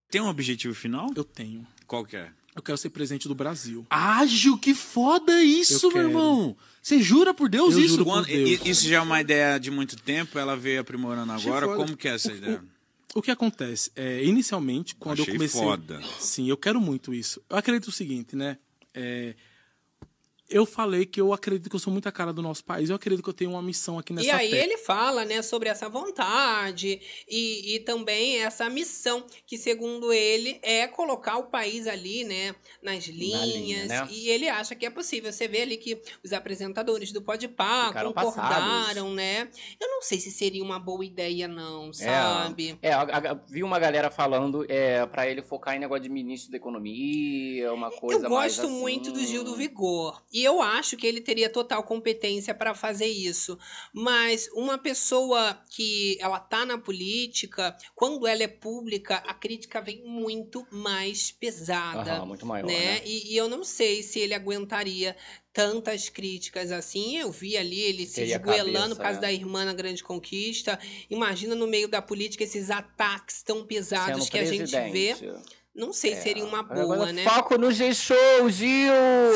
[0.09, 1.07] Tem um objetivo final?
[1.15, 1.65] Eu tenho.
[1.87, 2.31] Qual que é?
[2.55, 3.85] Eu quero ser presidente do Brasil.
[3.89, 6.07] Ágil, que foda isso, Eu meu quero.
[6.09, 6.57] irmão.
[6.83, 7.89] Você jura por Deus Eu isso?
[7.95, 8.59] juro por Deus.
[8.65, 11.65] Isso já é uma ideia de muito tempo, ela veio aprimorando agora.
[11.65, 11.77] foda.
[11.77, 12.61] Como que é essa O- ideia?
[13.15, 13.89] O que acontece?
[13.95, 15.61] É, inicialmente, quando Achei eu comecei.
[15.61, 16.01] foda.
[16.19, 17.41] Sim, eu quero muito isso.
[17.49, 18.57] Eu acredito o seguinte, né?
[18.93, 19.33] É,
[20.49, 22.89] eu falei que eu acredito que eu sou muito a cara do nosso país.
[22.89, 24.63] Eu acredito que eu tenho uma missão aqui nessa E aí terra.
[24.63, 30.87] ele fala, né, sobre essa vontade e, e também essa missão que, segundo ele, é
[30.87, 33.87] colocar o país ali, né, nas linhas.
[33.87, 34.07] né?
[34.11, 35.31] E ele acha que é possível.
[35.31, 39.13] Você vê ali que os apresentadores do Podpah Ficaram concordaram, passados.
[39.15, 39.49] né?
[39.79, 42.77] Eu não sei se seria uma boa ideia, não, sabe?
[42.81, 46.51] É, a- a- vi uma galera falando é, pra ele focar em negócio de ministro
[46.51, 48.79] da economia, uma coisa Eu mais gosto assim.
[48.79, 50.21] muito do Gil do Vigor.
[50.33, 53.57] E eu acho que ele teria total competência para fazer isso.
[53.93, 60.03] Mas uma pessoa que ela tá na política, quando ela é pública, a crítica vem
[60.03, 62.13] muito mais pesada.
[62.13, 62.73] Aham, muito maior, né?
[62.73, 63.01] né?
[63.05, 65.15] E, e eu não sei se ele aguentaria
[65.53, 67.17] tantas críticas assim.
[67.17, 69.27] Eu vi ali ele se Teria esgoelando por causa né?
[69.27, 70.79] da irmã na Grande Conquista.
[71.09, 75.15] Imagina no meio da política esses ataques tão pesados Sendo que a gente vê.
[75.75, 77.23] Não sei se seria uma boa, né?
[77.23, 78.91] Foco no G-Show, Gil!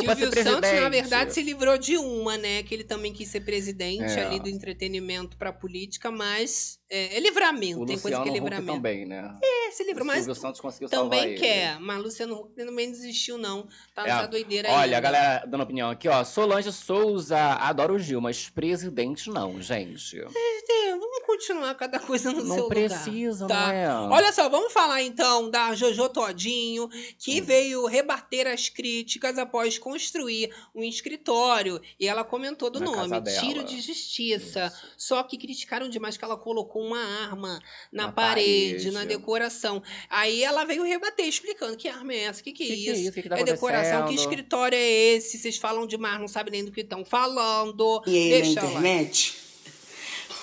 [0.05, 2.61] pra ser Silvio Santos, na verdade, se livrou de uma, né?
[2.61, 4.23] Que ele também quis ser presidente É.
[4.25, 8.31] ali do entretenimento pra política, mas é, é livramento, O tem coisa Luciano que é
[8.33, 8.75] Huck livramento.
[8.77, 9.35] também, né?
[9.43, 11.39] É, se livrou, O mas Silvio Santos conseguiu também ele.
[11.39, 11.79] quer.
[11.79, 13.67] Mas Luciano Huck também desistiu, não.
[13.93, 14.07] Tá É.
[14.07, 14.73] nessa doideira aí.
[14.75, 16.23] Olha, a galera dando opinião aqui, ó.
[16.23, 20.17] Solange Souza, adoro o Gil, mas presidente não, gente.
[20.19, 23.73] É, vamos continuar cada coisa no Não seu precisa, lugar.
[23.73, 23.73] tá?
[24.07, 24.15] não é?
[24.17, 26.89] Olha só, vamos falar então da Jojo Todinho, Hum.
[27.19, 31.79] que veio rebater as críticas após construir um escritório.
[31.99, 33.21] E ela comentou do Na nome.
[33.39, 34.73] Tiro de Justiça.
[34.97, 37.59] Só que criticaram demais que ela colocou uma arma
[37.91, 38.91] na, Na parede, parede.
[38.91, 39.66] na decoração.
[40.09, 42.89] Aí ela veio rebater, explicando que arma é essa, o que, que é Que que
[42.89, 43.01] é isso?
[43.01, 43.11] isso?
[43.13, 45.37] Que que tá é decoração, que escritório é esse?
[45.37, 48.01] Vocês falam demais, não sabem nem do que estão falando.
[48.07, 48.69] E aí Deixa na lá.
[48.69, 49.35] internet.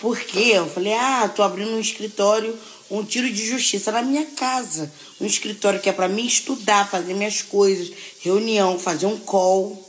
[0.00, 2.58] Porque eu falei, ah, tô abrindo um escritório,
[2.90, 4.92] um tiro de justiça na minha casa.
[5.20, 9.82] Um escritório que é pra mim estudar, fazer minhas coisas, reunião, fazer um call.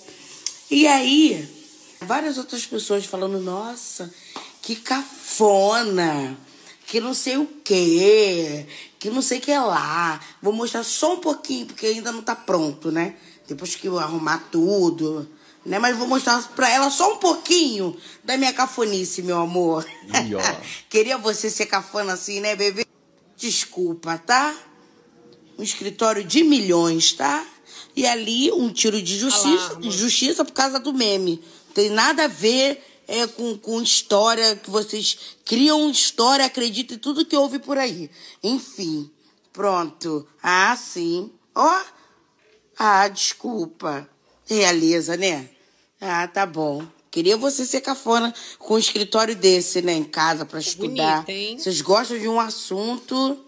[0.71, 1.47] E aí,
[2.01, 4.13] várias outras pessoas falando, nossa,
[4.61, 6.37] que cafona,
[6.87, 8.65] que não sei o quê,
[9.05, 10.19] que não sei o que lá.
[10.41, 13.15] Vou mostrar só um pouquinho, porque ainda não tá pronto, né?
[13.47, 15.29] Depois que eu arrumar tudo,
[15.63, 15.77] né?
[15.77, 19.85] Mas vou mostrar pra ela só um pouquinho da minha cafonice, meu amor.
[20.05, 20.35] Ih.
[20.89, 22.83] Queria você ser cafona assim, né, bebê?
[23.37, 24.55] Desculpa, tá?
[25.57, 27.45] Um escritório de milhões, tá?
[27.95, 31.43] E ali um tiro de justiça, justiça por causa do meme.
[31.75, 37.25] Tem nada a ver é, com, com história que vocês criam história, acreditam em tudo
[37.25, 38.09] que houve por aí.
[38.43, 39.09] Enfim,
[39.53, 40.27] pronto.
[40.41, 41.31] Ah, sim.
[41.53, 41.81] Ó.
[42.77, 44.09] Ah, desculpa.
[44.45, 45.49] Realeza, né?
[45.99, 46.85] Ah, tá bom.
[47.09, 49.93] Queria você ser cafona com um escritório desse, né?
[49.93, 51.21] Em casa pra estudar.
[51.21, 51.57] bonita, hein?
[51.57, 53.44] Vocês gostam de um assunto.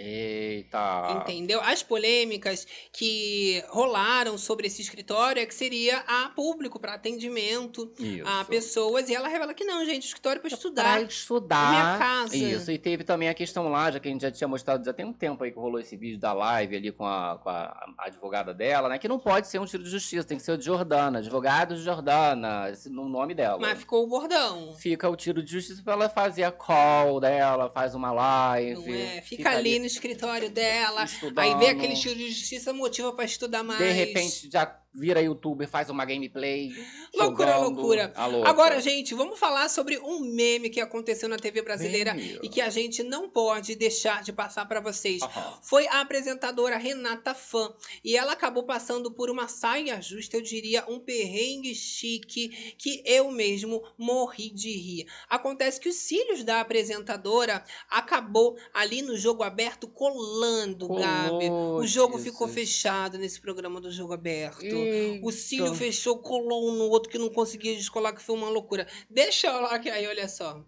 [0.00, 1.20] Eita.
[1.20, 1.60] Entendeu?
[1.60, 8.26] As polêmicas que rolaram sobre esse escritório é que seria a público para atendimento Isso.
[8.26, 11.02] a pessoas e ela revela que não, gente, escritório para Pra estudar.
[11.02, 11.70] estudar.
[11.70, 12.36] Minha casa.
[12.36, 14.92] Isso, e teve também a questão lá, já que a gente já tinha mostrado já
[14.92, 17.94] tem um tempo aí que rolou esse vídeo da live ali com a, com a
[17.98, 18.98] advogada dela, né?
[18.98, 21.18] Que não pode ser um tiro de justiça, tem que ser o de Jordana.
[21.18, 23.58] Advogado de Jordana, no nome dela.
[23.60, 24.74] Mas ficou o bordão.
[24.74, 28.80] Fica o tiro de justiça pra ela fazer a call dela, faz uma live.
[28.86, 29.20] Não é?
[29.22, 31.38] Fica, ali no escritório dela, estudando.
[31.38, 33.78] aí vê aquele estilo de justiça, motiva para estudar mais.
[33.78, 36.70] De repente já vira youtuber, faz uma gameplay.
[37.14, 38.12] Loucura, jogando loucura.
[38.30, 38.48] louca.
[38.48, 42.40] Agora, gente, vamos falar sobre um meme que aconteceu na TV brasileira Meme.
[42.42, 45.20] e que a gente não pode deixar de passar para vocês.
[45.62, 47.72] Foi a apresentadora Renata Fã
[48.04, 53.30] e ela acabou passando por uma saia justa, eu diria, um perrengue chique que eu
[53.30, 55.06] mesmo morri de rir.
[55.28, 61.50] Acontece que os cílios da apresentadora acabou ali no jogo aberto colando, Colou, Gabi.
[61.50, 62.32] O jogo Jesus.
[62.32, 64.79] ficou fechado nesse programa do jogo aberto.
[65.22, 68.86] O cílio fechou, colou um no outro que não conseguia descolar, que foi uma loucura.
[69.08, 70.64] Deixa eu lá que aí, olha só.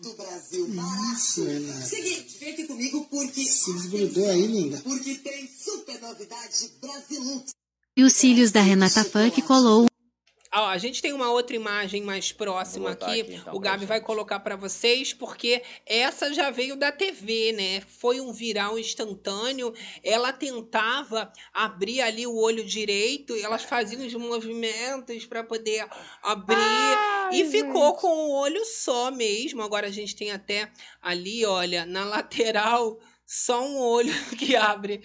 [0.00, 0.68] do Brasil.
[1.14, 1.80] Isso, Renata.
[1.80, 3.42] Seguinte, vem aqui comigo porque.
[3.42, 4.80] Se desgrudou aí, linda.
[4.82, 7.44] Porque tem super novidade Brasil.
[7.96, 9.86] E os cílios da Renata Funk colou
[10.52, 13.20] Ó, a gente tem uma outra imagem mais próxima aqui.
[13.20, 17.80] aqui, então, o Gabi vai colocar pra vocês, porque essa já veio da TV, né?
[17.80, 19.74] Foi um viral instantâneo.
[20.02, 25.86] Ela tentava abrir ali o olho direito, elas faziam os movimentos pra poder
[26.22, 26.56] abrir
[27.32, 29.62] e ficou com o olho só mesmo.
[29.62, 30.70] Agora a gente tem até
[31.02, 35.02] ali, olha, na lateral, só um olho que abre.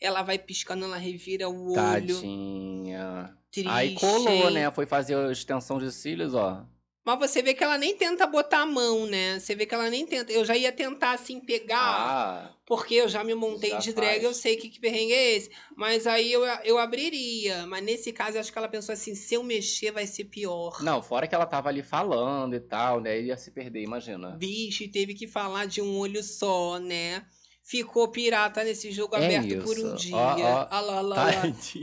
[0.00, 1.74] Ela vai piscando, ela revira o olho.
[1.74, 3.36] Tadinha.
[3.50, 3.68] Triste.
[3.70, 4.70] Aí colou, né?
[4.70, 6.64] Foi fazer a extensão de cílios, ó.
[7.04, 9.38] Mas você vê que ela nem tenta botar a mão, né?
[9.40, 10.30] Você vê que ela nem tenta.
[10.30, 14.10] Eu já ia tentar, assim, pegar, Ah, porque eu já me montei já de drag,
[14.10, 14.24] faz.
[14.24, 15.50] eu sei que, que perrengue é esse.
[15.74, 17.66] Mas aí eu, eu abriria.
[17.66, 20.82] Mas nesse caso, eu acho que ela pensou assim: se eu mexer, vai ser pior.
[20.82, 23.18] não, fora que ela tava ali falando e tal, né?
[23.18, 24.32] Ia se perder, imagina.
[24.32, 27.24] Bicho, teve que falar de um olho só, né?
[27.68, 29.96] Ficou pirata nesse jogo É aberto por um isso.
[29.96, 30.16] dia.
[30.16, 30.68] Ó, ó.
[30.70, 31.30] Olha lá, lá, lá.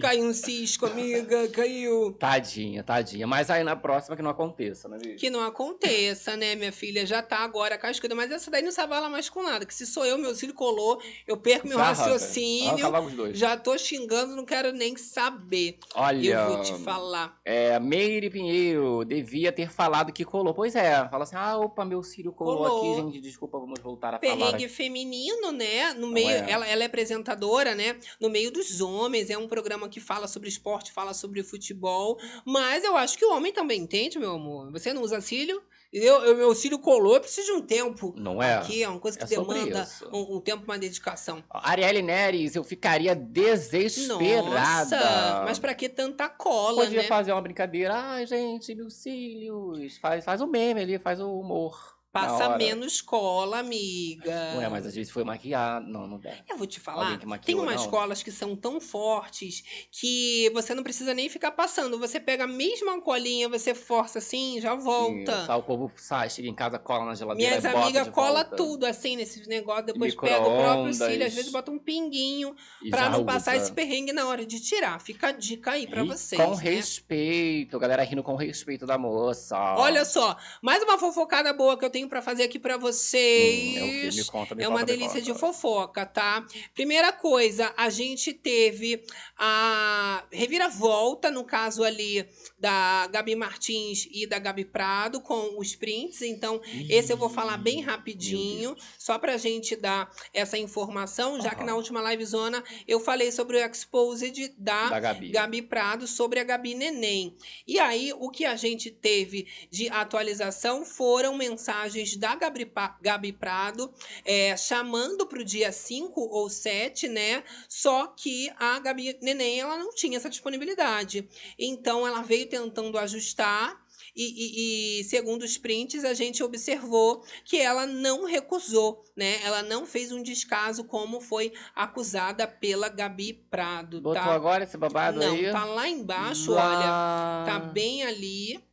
[0.02, 2.12] Caiu um cisco, amiga, caiu.
[2.14, 3.28] Tadinha, tadinha.
[3.28, 5.18] Mas aí na próxima que não aconteça, né, bicho?
[5.18, 7.06] Que não aconteça, né, minha filha?
[7.06, 8.16] Já tá agora cascuda.
[8.16, 9.64] Mas essa daí não se avala mais com nada.
[9.64, 12.02] Que se sou eu, meu cílio colou, eu perco meu arranca.
[12.02, 12.88] raciocínio.
[12.88, 13.32] Arranca.
[13.36, 15.78] Já tô xingando, não quero nem saber.
[15.94, 16.34] Olha.
[16.34, 17.40] Eu vou te falar.
[17.46, 20.52] É, Meire Pinheiro devia ter falado que colou.
[20.52, 22.98] Pois é, fala assim: ah, opa, meu cílio colou, Colou.
[23.02, 23.22] aqui, gente.
[23.22, 24.36] Desculpa, vamos voltar a falar.
[24.36, 25.75] Perrengue feminino, né?
[25.94, 26.50] No meio, é.
[26.52, 27.98] ela, ela é apresentadora, né?
[28.20, 29.30] No meio dos homens.
[29.30, 32.18] É um programa que fala sobre esporte, fala sobre futebol.
[32.46, 34.72] Mas eu acho que o homem também entende, meu amor.
[34.72, 35.62] Você não usa cílio?
[35.94, 38.14] Eu, eu- meu cílio colou, eu preciso de um tempo.
[38.18, 38.56] Não é?
[38.56, 41.42] Aqui é uma coisa que É demanda um, um tempo, uma dedicação.
[41.50, 44.98] Arielle Neres, eu ficaria desesperada.
[44.98, 47.08] Nossa, mas pra que tanta cola, Podia né?
[47.08, 47.94] fazer uma brincadeira.
[47.96, 49.98] Ai, gente, meus cílios.
[49.98, 51.95] Faz, faz o meme ali, faz o humor.
[52.16, 54.32] Passa menos cola, amiga.
[54.58, 55.86] Ué, mas às vezes foi maquiado.
[55.88, 56.32] Não, não dá.
[56.48, 57.90] Eu vou te falar, maquiou, tem umas não?
[57.92, 62.00] colas que são tão fortes que você não precisa nem ficar passando.
[62.00, 65.42] Você pega a mesma colinha, você força assim, já volta.
[65.42, 68.44] Isso, aí o povo sai, chega em casa, cola na geladeira Minhas e amigas cola
[68.44, 68.56] volta.
[68.56, 72.56] tudo assim nesses negócios, depois pega o próprio cílio, às vezes bota um pinguinho
[72.90, 73.64] pra não passar usa.
[73.64, 75.00] esse perrengue na hora de tirar.
[75.02, 76.42] Fica a dica aí pra E vocês.
[76.42, 76.62] Com né?
[76.62, 79.58] respeito, galera rindo com respeito da moça.
[79.78, 83.76] Olha só, mais uma fofocada boa que eu tenho pra fazer aqui pra vocês.
[83.78, 84.12] Hum, é?
[84.12, 86.46] Me conta, me É uma conta, delícia de fofoca, tá?
[86.74, 89.04] Primeira coisa, a gente teve
[89.38, 92.28] a reviravolta, no caso ali
[92.60, 96.22] da Gabi Martins e da Gabi Prado, com os prints.
[96.22, 101.64] Então, esse eu vou falar bem rapidinho, só pra gente dar essa informação, já que
[101.64, 105.30] na última livezona eu falei sobre o Exposed da, Da Gabi.
[105.30, 107.36] Gabi Prado sobre a Gabi Neném.
[107.68, 112.72] E aí, o que a gente teve de atualização foram mensagens da Gabi,
[113.02, 113.92] Gabi Prado
[114.24, 117.44] é, chamando para o dia 5 ou 7, né?
[117.70, 121.28] Só que a Gabi Neném ela não tinha essa disponibilidade.
[121.58, 123.84] Então, ela veio tentando ajustar.
[124.16, 129.42] E, e- e, segundo os prints, a gente observou que ela não recusou, né?
[129.44, 134.34] Ela não fez um descaso como foi acusada pela Gabi Prado, Botou tá?
[134.34, 135.52] agora esse babado Não, aí?
[135.52, 137.46] tá lá embaixo, olha.
[137.46, 138.64] Tá bem ali.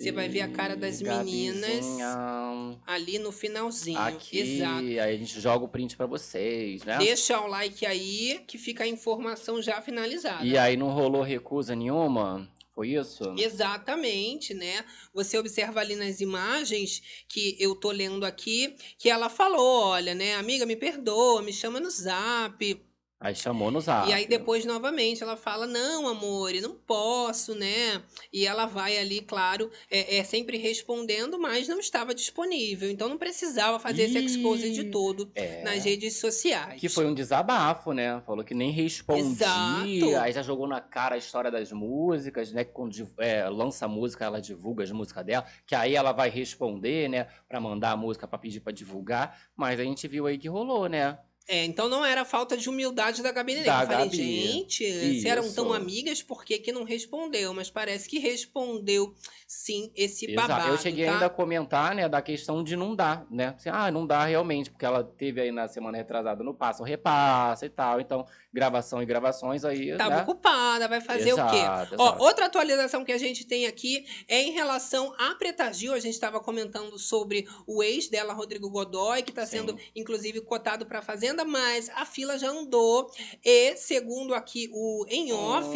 [0.00, 2.80] Você vai ver a cara das meninas Gabizinha.
[2.86, 3.98] ali no finalzinho.
[3.98, 4.78] Aqui, Exato.
[4.78, 6.96] aí a gente joga o print pra vocês, né?
[6.96, 10.42] Deixa o like aí que fica a informação já finalizada.
[10.42, 12.48] E aí não rolou recusa nenhuma?
[12.74, 13.34] Foi isso?
[13.36, 14.86] Exatamente, né?
[15.12, 20.34] Você observa ali nas imagens que eu tô lendo aqui, que ela falou, olha, né,
[20.36, 22.80] amiga, me perdoa, me chama no zap.
[23.20, 24.08] Aí chamou no zap.
[24.08, 28.02] E aí depois, novamente, ela fala, não, amor, eu não posso, né?
[28.32, 32.90] E ela vai ali, claro, é, é sempre respondendo, mas não estava disponível.
[32.90, 35.62] Então não precisava fazer esse expose de todo É.
[35.62, 36.80] nas redes sociais.
[36.80, 38.22] Que foi um desabafo, né?
[38.24, 39.20] Falou que nem respondia.
[39.22, 40.16] Exato.
[40.18, 42.64] Aí já jogou na cara a história das músicas, né?
[42.64, 45.44] Que quando é, lança a música, ela divulga as músicas dela.
[45.66, 47.26] Que aí ela vai responder, né?
[47.46, 49.38] Pra mandar a música pra pedir pra divulgar.
[49.54, 51.18] Mas a gente viu aí que rolou, né?
[51.48, 53.66] É, então não era falta de humildade da Gabi Neném.
[53.66, 54.16] Da Eu falei, Gabi.
[54.16, 57.52] gente, se eram tão amigas, por que, que não respondeu?
[57.52, 59.12] Mas parece que respondeu
[59.48, 60.48] sim esse Exato.
[60.48, 60.70] babado.
[60.70, 61.12] Eu cheguei tá?
[61.12, 63.54] ainda a comentar, né, da questão de não dar, né?
[63.56, 67.66] Assim, ah, não dá realmente, porque ela teve aí na semana retrasada no passo repassa
[67.66, 68.00] e tal.
[68.00, 70.22] Então, gravação e gravações aí, Tava né?
[70.22, 71.56] ocupada, vai fazer o quê?
[71.56, 72.22] Exato, Ó, exato.
[72.22, 75.92] outra atualização que a gente tem aqui é em relação à Preta Gil.
[75.94, 80.84] A gente estava comentando sobre o ex dela, Rodrigo Godoy, que está sendo, inclusive, cotado
[80.84, 83.10] para a Fazenda, mas a fila já andou.
[83.44, 85.68] E, segundo aqui o em off,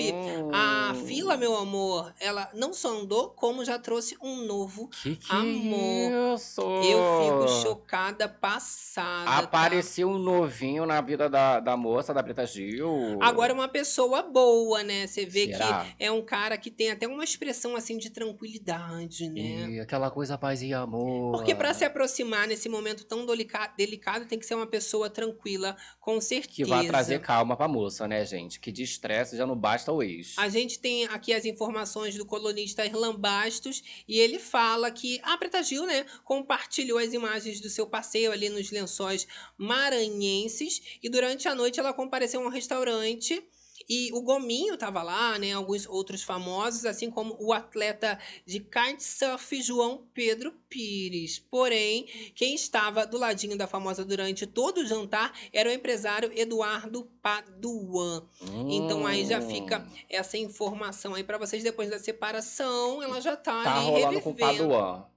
[0.53, 1.07] a Hum.
[1.07, 6.35] fila, meu amor, ela não só andou, como já trouxe um novo Que que amor.
[6.35, 6.61] isso?
[6.61, 9.25] Eu fico chocada, passada.
[9.31, 9.39] tá?
[9.39, 12.64] Apareceu um novinho na vida da, da moça, da Preta Gil.
[13.21, 15.07] Agora, uma pessoa boa, né?
[15.07, 15.85] Você vê Será?
[15.85, 19.71] que é um cara que tem até uma expressão assim de tranquilidade, né?
[19.71, 21.33] E aquela coisa paz e amor.
[21.33, 25.77] Porque para se aproximar nesse momento tão delica- delicado, tem que ser uma pessoa tranquila,
[26.01, 26.55] com certeza.
[26.55, 28.61] Que vai trazer calma pra moça, né, gente?
[28.61, 30.35] Que de estresse já não basta o ex.
[30.39, 35.37] A gente tem aqui as informações do colunista Irlan Bastos e ele fala que a
[35.37, 41.49] Preta Gil, né, compartilhou as imagens do seu passeio ali nos lençóis maranhenses e durante
[41.49, 43.43] a noite ela compareceu a um restaurante
[43.87, 49.61] e o Gominho tava lá, né, alguns outros famosos, assim como o atleta de kitesurf
[49.61, 51.39] João Pedro Pires.
[51.39, 57.05] Porém, quem estava do ladinho da famosa durante todo o jantar era o empresário Eduardo
[57.21, 58.25] Paduan.
[58.71, 59.97] Então aí já fica Hum.
[60.09, 64.31] essa informação aí pra vocês depois da separação, ela já tá, Tá ali rolando com
[64.31, 64.69] o revivendo.
[64.71, 65.14] Paduan.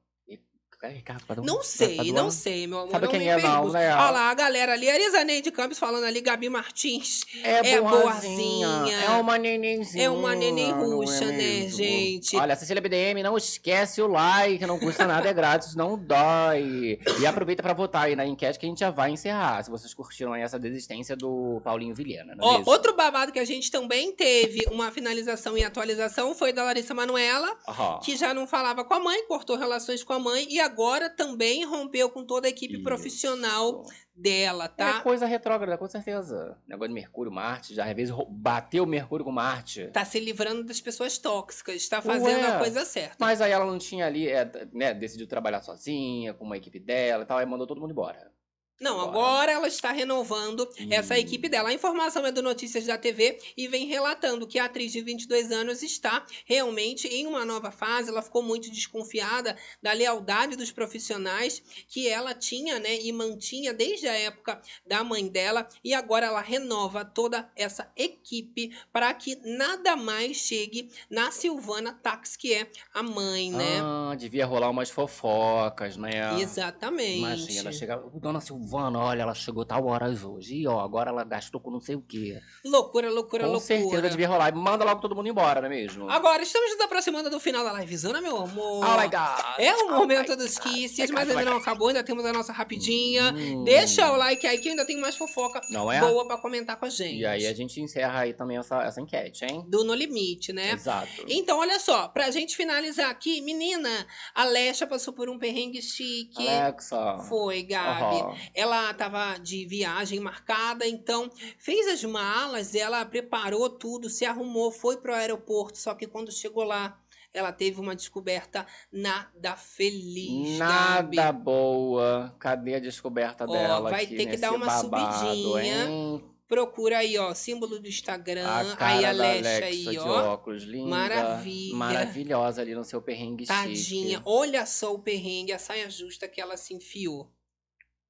[0.83, 1.41] É Ricardo?
[1.43, 2.91] Não sei, não sei, meu amor.
[2.91, 3.73] Sabe não quem é, não, pergunte.
[3.73, 3.95] né?
[3.95, 7.25] Olha lá, a galera ali, Arisanei de Campos falando ali, Gabi Martins.
[7.43, 8.67] É, boazinha.
[8.67, 8.95] boazinha.
[9.05, 10.03] É uma nenenzinha.
[10.05, 12.35] É uma neném não é ruxa, né, gente?
[12.37, 16.99] Olha, Cecília BDM, não esquece o like, não custa nada, é grátis, não dói.
[17.19, 19.95] E aproveita pra votar aí na enquete que a gente já vai encerrar, se vocês
[19.95, 23.71] curtiram aí essa desistência do Paulinho Vilhena, não é Ó, outro babado que a gente
[23.71, 27.99] também teve uma finalização e atualização foi da Larissa Manoela, Aham.
[28.03, 31.65] que já não falava com a mãe, cortou relações com a mãe e agora também
[31.65, 33.83] rompeu com toda a equipe profissional
[34.15, 35.01] dela, É tá?
[35.01, 36.57] coisa retrógrada, com certeza.
[36.67, 39.87] Negócio de Mercúrio, Marte, já às vezes bateu Mercúrio com Marte.
[39.87, 42.55] Tá se livrando das pessoas tóxicas, tá fazendo Ué.
[42.55, 43.15] a coisa certa.
[43.19, 47.23] Mas aí ela não tinha ali, é, né, decidiu trabalhar sozinha, com uma equipe dela
[47.23, 48.31] e tal, aí mandou todo mundo embora.
[48.79, 51.17] Não, agora ela está renovando essa Hum.
[51.17, 51.69] equipe dela.
[51.69, 55.51] A informação é do Notícias da TV e vem relatando que a atriz de 22
[55.51, 58.09] anos está realmente em uma nova fase.
[58.09, 64.07] Ela ficou muito desconfiada da lealdade dos profissionais que ela tinha, né, e mantinha desde
[64.07, 65.67] a época da mãe dela.
[65.83, 72.35] E agora ela renova toda essa equipe para que nada mais chegue na Silvana Tax,
[72.35, 73.79] que é a mãe, né?
[73.81, 76.39] Ah, devia rolar umas fofocas, né?
[76.39, 77.17] Exatamente.
[77.17, 77.97] Imagina, chegar.
[78.13, 80.55] Dona Silvana, olha, ela chegou tal horas hoje.
[80.55, 82.39] E ó, agora ela gastou com não sei o quê.
[82.65, 83.79] Loucura, loucura, com loucura.
[83.79, 84.53] certeza devia rolar.
[84.55, 86.09] Manda logo todo mundo embora, não é mesmo?
[86.09, 88.85] Agora, estamos nos aproximando do final da livezona, meu amor.
[88.85, 89.59] Oh my God.
[89.59, 92.33] É o Oh momento my dos kisses, Oh mas ainda não acabou, ainda temos a
[92.33, 93.33] nossa rapidinha.
[93.33, 93.63] Hum.
[93.63, 95.99] Deixa o like aí que ainda tem mais fofoca Não é?
[95.99, 97.19] boa pra comentar com a gente.
[97.19, 99.63] E aí a gente encerra aí também essa, essa enquete, hein?
[99.67, 100.71] Do No Limite, né?
[100.71, 101.25] Exato.
[101.27, 103.89] Então, olha só, pra gente finalizar aqui, menina,
[104.33, 106.47] a Lesha passou por um perrengue chique.
[106.47, 107.17] Alexa.
[107.29, 108.21] Foi, Gabi.
[108.21, 108.35] Aham.
[108.57, 111.29] Ela tava de viagem marcada, então
[111.59, 116.63] fez as malas, ela preparou tudo, se arrumou, foi pro aeroporto, só que quando chegou
[116.63, 116.99] lá,
[117.31, 121.17] ela teve uma descoberta nada feliz, Gabi.
[121.17, 122.35] Nada boa.
[122.39, 123.91] Cadê a descoberta Ó, dela?
[123.91, 125.85] vai ter que dar uma babado, subidinha.
[125.87, 126.23] hein?
[126.47, 130.33] Procura aí, ó, símbolo do Instagram, A cara aí a Alexa aí, ó.
[130.33, 130.89] óculos, linda.
[130.89, 131.75] Maravilha.
[131.75, 133.75] Maravilhosa ali no seu perrengue Tadinha,
[134.17, 134.21] chique.
[134.25, 137.29] olha só o perrengue, a saia justa que ela se enfiou.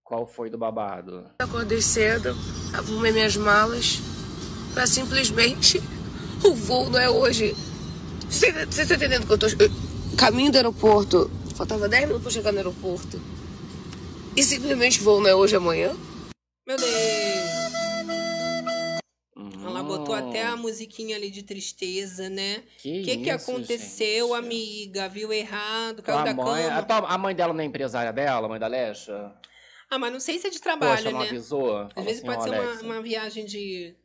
[0.08, 1.30] Qual foi do babado?
[1.40, 2.34] Acordei cedo,
[2.74, 4.00] arrumei minhas malas
[4.74, 5.82] pra simplesmente
[6.46, 7.54] o voo não é hoje.
[8.30, 9.48] Você você tá entendendo que eu tô
[10.18, 11.30] caminho do aeroporto?
[11.56, 13.20] Faltava 10 minutos pra chegar no aeroporto.
[14.34, 15.94] E simplesmente o voo não é hoje, é amanhã?
[16.66, 16.88] Meu Deus.
[19.66, 20.30] Ela botou Hum.
[20.30, 22.64] até a musiquinha ali de tristeza, né?
[22.78, 25.10] Que O que, que isso, aconteceu, amiga?
[25.10, 26.78] Viu errado, caiu a da mãe, cama.
[26.78, 29.32] a, tua- a mãe dela não é empresária dela, a mãe da Lecha?
[29.90, 31.28] Ah, mas não sei se é de trabalho, Poxa, não né?
[31.28, 31.78] avisou?
[31.96, 33.96] Às vezes assim, pode ó, ser uma, uma viagem de.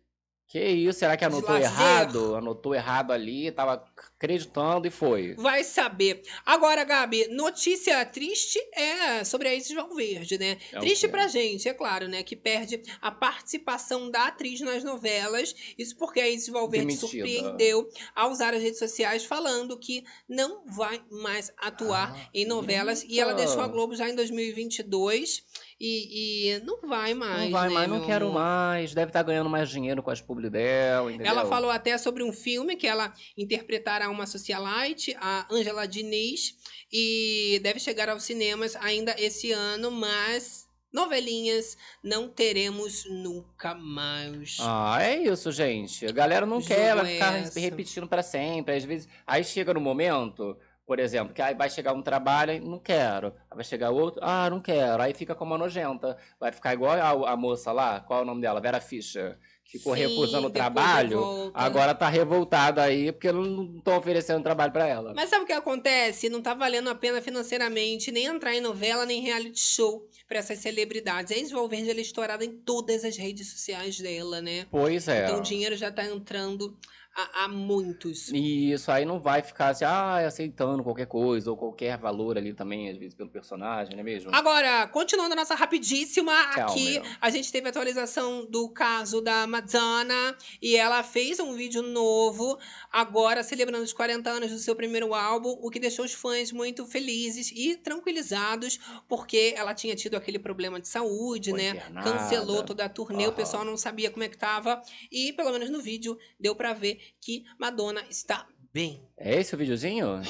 [0.48, 0.98] Que isso?
[0.98, 2.34] Será que anotou errado?
[2.36, 5.34] Anotou errado ali, tava acreditando e foi.
[5.38, 6.20] Vai saber.
[6.44, 10.58] Agora, Gabi, notícia triste é sobre a Isis Valverde, né?
[10.70, 12.22] É triste pra gente, é claro, né?
[12.22, 15.54] Que perde a participação da atriz nas novelas.
[15.78, 17.08] Isso porque a Isis Valverde Demitida.
[17.08, 23.02] surpreendeu ao usar as redes sociais falando que não vai mais atuar Ah, em novelas.
[23.08, 23.42] E ela eita.
[23.46, 25.42] deixou a Globo já em 2022
[25.84, 27.42] e, e não vai mais.
[27.42, 28.40] Não vai né, mais, não quero amor?
[28.40, 28.94] mais.
[28.94, 31.32] Deve estar ganhando mais dinheiro com as publi dela, entendeu?
[31.32, 36.54] Ela falou até sobre um filme que ela interpretará uma socialite, a Angela Diniz,
[36.92, 44.58] e deve chegar aos cinemas ainda esse ano, mas novelinhas não teremos nunca mais.
[44.60, 46.06] Ah, é isso, gente.
[46.06, 47.58] A galera não quer, vai ficar essa.
[47.58, 48.76] repetindo pra sempre.
[48.76, 50.56] Às vezes, aí chega no momento,
[50.86, 53.28] por exemplo, que aí vai chegar um trabalho, não quero.
[53.50, 55.02] Aí vai chegar outro, ah, não quero.
[55.02, 56.16] Aí fica como uma nojenta.
[56.40, 58.60] Vai ficar igual a, a moça lá, qual é o nome dela?
[58.60, 59.38] Vera Fischer.
[59.64, 61.58] Ficou Sim, recusando o trabalho, volta.
[61.58, 65.14] agora tá revoltada aí porque não estão oferecendo trabalho pra ela.
[65.14, 66.28] Mas sabe o que acontece?
[66.28, 70.58] Não tá valendo a pena financeiramente nem entrar em novela, nem reality show pra essas
[70.58, 71.32] celebridades.
[71.32, 74.66] A Isis Valverde ela é estourada em todas as redes sociais dela, né?
[74.70, 75.24] Pois é.
[75.24, 76.76] Então o dinheiro já tá entrando
[77.14, 78.28] a, a muitos.
[78.30, 82.54] E isso aí não vai ficar assim, ah, aceitando qualquer coisa, ou qualquer valor ali
[82.54, 84.34] também, às vezes, pelo personagem, não é mesmo?
[84.34, 89.46] Agora, continuando a nossa rapidíssima Tchau, aqui, a gente teve a atualização do caso da
[89.46, 92.58] Madonna e ela fez um vídeo novo,
[92.90, 96.86] agora celebrando os 40 anos do seu primeiro álbum, o que deixou os fãs muito
[96.86, 101.70] felizes e tranquilizados, porque ela tinha tido aquele problema de saúde, Foi né?
[101.70, 102.10] internada.
[102.10, 103.36] Cancelou toda a turnê, o Aham.
[103.36, 107.01] pessoal não sabia como é que tava, e pelo menos no vídeo deu pra ver
[107.20, 109.06] que Madonna está bem.
[109.16, 110.20] É esse o videozinho?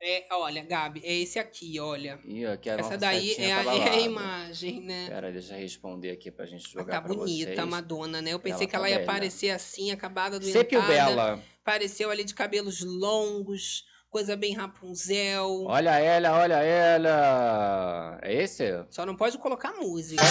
[0.00, 2.20] É, olha, Gabi, é esse aqui, olha.
[2.26, 3.96] Ih, aqui a Essa daí é a, tá é a balada.
[3.96, 5.06] imagem, né?
[5.08, 7.58] Pera, deixa eu responder aqui pra gente jogar Tá pra bonita vocês.
[7.58, 8.32] a Madonna, né?
[8.34, 9.10] Eu pensei Ela que tá ela ia bela.
[9.10, 11.42] aparecer assim, acabada do Sepio Bela.
[11.62, 15.64] Apareceu ali de cabelos longos, coisa bem Rapunzel.
[15.66, 18.18] Olha ela, olha ela.
[18.22, 18.64] É esse?
[18.90, 20.22] Só não pode colocar música.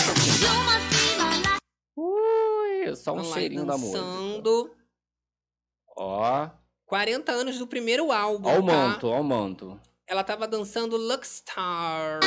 [1.98, 4.00] Ui, só um Vamos lá, cheirinho da música.
[5.96, 6.50] Ó,
[6.86, 8.74] 40 anos do primeiro álbum, ó o tá?
[8.74, 9.80] manto, ó o manto.
[10.08, 12.20] Ela tava dançando Luckstar.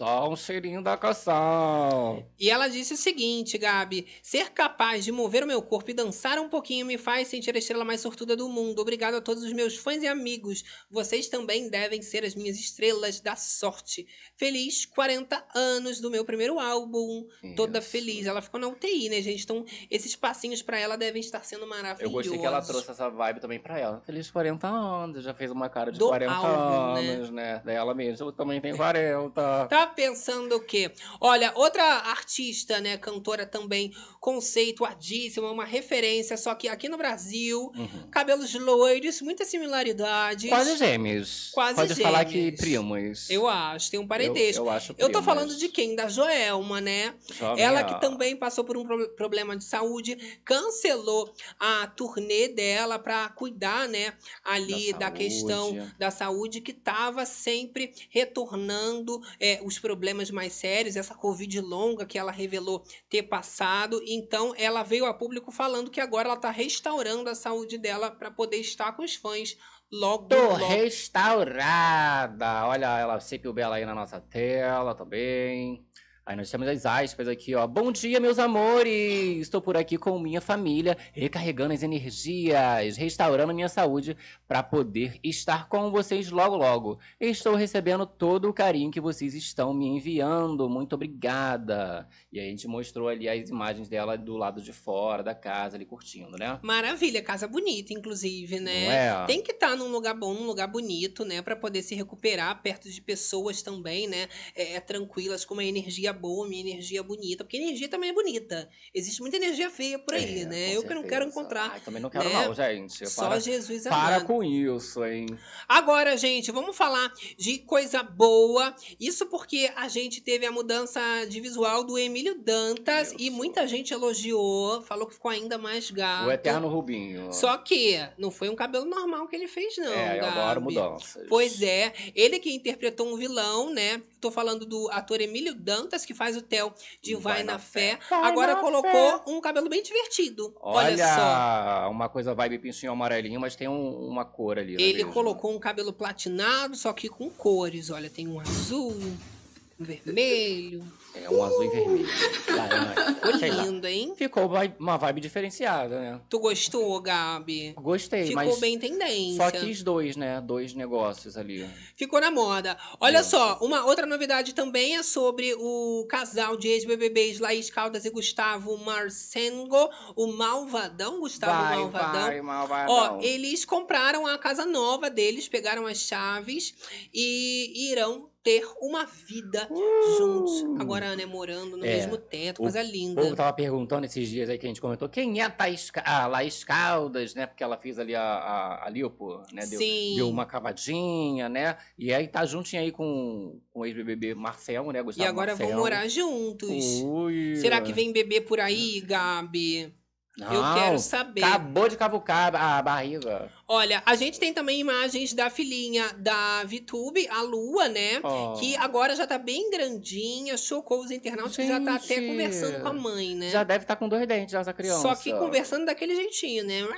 [0.00, 2.24] Só um cheirinho da canção.
[2.38, 6.38] E ela disse o seguinte, Gabi: ser capaz de mover o meu corpo e dançar
[6.38, 8.80] um pouquinho me faz sentir a estrela mais sortuda do mundo.
[8.80, 10.64] Obrigado a todos os meus fãs e amigos.
[10.90, 14.06] Vocês também devem ser as minhas estrelas da sorte.
[14.38, 17.26] Feliz 40 anos do meu primeiro álbum.
[17.54, 18.24] Toda feliz.
[18.24, 19.44] Ela ficou na UTI, né, gente?
[19.44, 22.02] Então, esses passinhos pra ela devem estar sendo maravilhosos.
[22.04, 24.00] Eu gostei que ela trouxe essa vibe também pra ela.
[24.06, 27.10] Feliz 40 anos, já fez uma cara de Do 40 álbum, né?
[27.10, 27.62] anos, né?
[27.66, 29.66] Dela mesmo, eu também tenho 40.
[29.68, 30.90] Tá pensando o quê?
[31.20, 38.08] Olha, outra artista, né, cantora também conceituadíssima, uma referência, só que aqui no Brasil, Uhum.
[38.10, 40.48] cabelos loiros, muitas similaridades.
[40.48, 41.50] Quase gêmeos.
[41.52, 42.60] Quase Pode falar que gêmeos.
[42.60, 43.30] primos.
[43.30, 44.62] Eu acho, tem um parentesco.
[44.62, 45.24] Eu, eu acho Eu tô primos.
[45.24, 45.94] falando de quem?
[45.96, 47.14] Da Joelma, né?
[47.32, 47.60] Joelma.
[47.60, 53.28] Ela que também passou por um pro- problema de saúde, cancelou a turnê dela pra
[53.30, 54.12] cuidar, né,
[54.44, 55.18] ali da, saúde.
[55.18, 62.06] questão da saúde que tava sempre retornando é, os problemas mais sérios, essa covid longa
[62.06, 64.00] que ela revelou ter passado.
[64.06, 68.30] Então, ela veio a público falando que agora ela tá restaurando a saúde dela pra
[68.30, 69.56] poder estar com os fãs
[69.90, 70.66] logo, Tô logo.
[70.66, 72.66] restaurada.
[72.66, 75.84] Olha ela, Sepio Bela aí na nossa tela também.
[76.24, 77.66] Aí nós temos as aspas aqui, ó.
[77.66, 79.40] Bom dia, meus amores!
[79.40, 84.16] Estou por aqui com minha família, recarregando as energias, restaurando minha saúde
[84.46, 86.98] para poder estar com vocês logo logo.
[87.18, 90.68] Estou recebendo todo o carinho que vocês estão me enviando.
[90.68, 92.06] Muito obrigada.
[92.30, 95.76] E aí a gente mostrou ali as imagens dela do lado de fora da casa,
[95.76, 96.60] ali curtindo, né?
[96.62, 99.08] Maravilha, casa bonita, inclusive, né?
[99.08, 99.24] É?
[99.26, 101.42] Tem que estar num lugar bom, num lugar bonito, né?
[101.42, 104.28] Pra poder se recuperar perto de pessoas também, né?
[104.54, 107.42] É, é, tranquilas, com uma energia boa, uma energia bonita.
[107.44, 108.68] Porque energia também é bonita.
[108.94, 110.76] Existe muita energia feia por aí, É, né?
[110.76, 111.70] Eu que não quero encontrar.
[111.72, 112.46] Ai, também não quero né?
[112.46, 113.08] não, gente.
[113.08, 114.26] Só Para- Jesus Para amado.
[114.26, 115.26] com isso, hein?
[115.68, 118.74] Agora, gente, vamos falar de coisa boa.
[119.00, 123.92] Isso porque a gente teve a mudança de visual do Emílio Dantas e muita gente
[123.94, 126.26] elogiou, falou que ficou ainda mais gato.
[126.26, 127.32] O Eterno Rubinho.
[127.32, 129.92] Só que não foi um cabelo normal que ele fez, não.
[129.92, 131.24] É, eu adoro mudanças.
[131.28, 134.02] Pois é, ele que interpretou um vilão, né?
[134.20, 136.72] Tô falando do ator Emílio Dantas, Lucas, que faz o Theo
[137.02, 140.54] de Vai, Vai na, na Fé, Vai agora na colocou um cabelo bem divertido.
[140.60, 141.90] Olha, Olha, só.
[141.90, 144.74] uma coisa vibe pinchinho amarelinho, mas tem um- uma cor ali.
[144.74, 145.12] não é Ele mesmo?
[145.12, 147.90] colocou um cabelo platinado, só que com cores.
[147.90, 150.84] Olha, tem um azul, um vermelho.
[151.14, 152.08] É um azul e vermelho.
[152.48, 153.14] Laranja.
[153.14, 153.62] Ficou Sei lá.
[153.64, 154.14] lindo, hein?
[154.16, 156.20] Ficou vai- uma vibe diferenciada, né?
[156.28, 157.74] Tu gostou, Gabi?
[157.76, 159.36] Gostei, Ficou mas bem tendência.
[159.36, 160.40] só quis dois, né?
[160.40, 161.68] Dois negócios ali.
[161.96, 162.76] Ficou na moda.
[163.00, 168.10] Olha só, uma outra novidade também é sobre o casal de ex-BBBs Laís Caldas e
[168.10, 172.22] Gustavo Marcengo, o Malvadão, Gustavo Vai, Malvadão.
[172.22, 172.94] vai, malvadão.
[172.94, 176.72] Ó, eles compraram a casa nova deles, pegaram as chaves
[177.12, 179.68] e irão ter uma vida
[180.16, 180.64] juntos.
[180.78, 181.86] Agora, né, morando no Uh!
[181.86, 183.20] É, mesmo teto, coisa O linda.
[183.20, 186.26] povo tava perguntando esses dias aí que a gente comentou quem é a Thaís, a
[186.26, 187.46] Laís Caldas, né?
[187.46, 189.66] Porque ela fez ali a, a, a Lipo, né?
[189.66, 190.14] Deu, Sim.
[190.16, 191.76] deu uma cavadinha, né?
[191.98, 195.00] E aí tá juntinho aí com, com o ex-BBB Marcel, né?
[195.00, 195.78] E Gustavo agora vão Marcel.
[195.82, 196.70] morar juntos.
[197.04, 197.56] Ui.
[197.56, 199.92] Será que vem bebê por aí, Gabi?
[200.38, 201.42] Eu Não, quero saber.
[201.42, 203.50] Acabou de cavucar a barriga.
[203.66, 208.20] Olha, a gente tem também imagens da filhinha da VTube, a Lua, né?
[208.22, 208.54] Oh.
[208.58, 212.80] Que agora já tá bem grandinha, chocou os internautas que já tá até Gente, conversando
[212.80, 213.50] com a mãe, né?
[213.50, 215.02] Já deve estar com dois dentes, já, essa criança.
[215.02, 216.88] Só que conversando daquele jeitinho, né?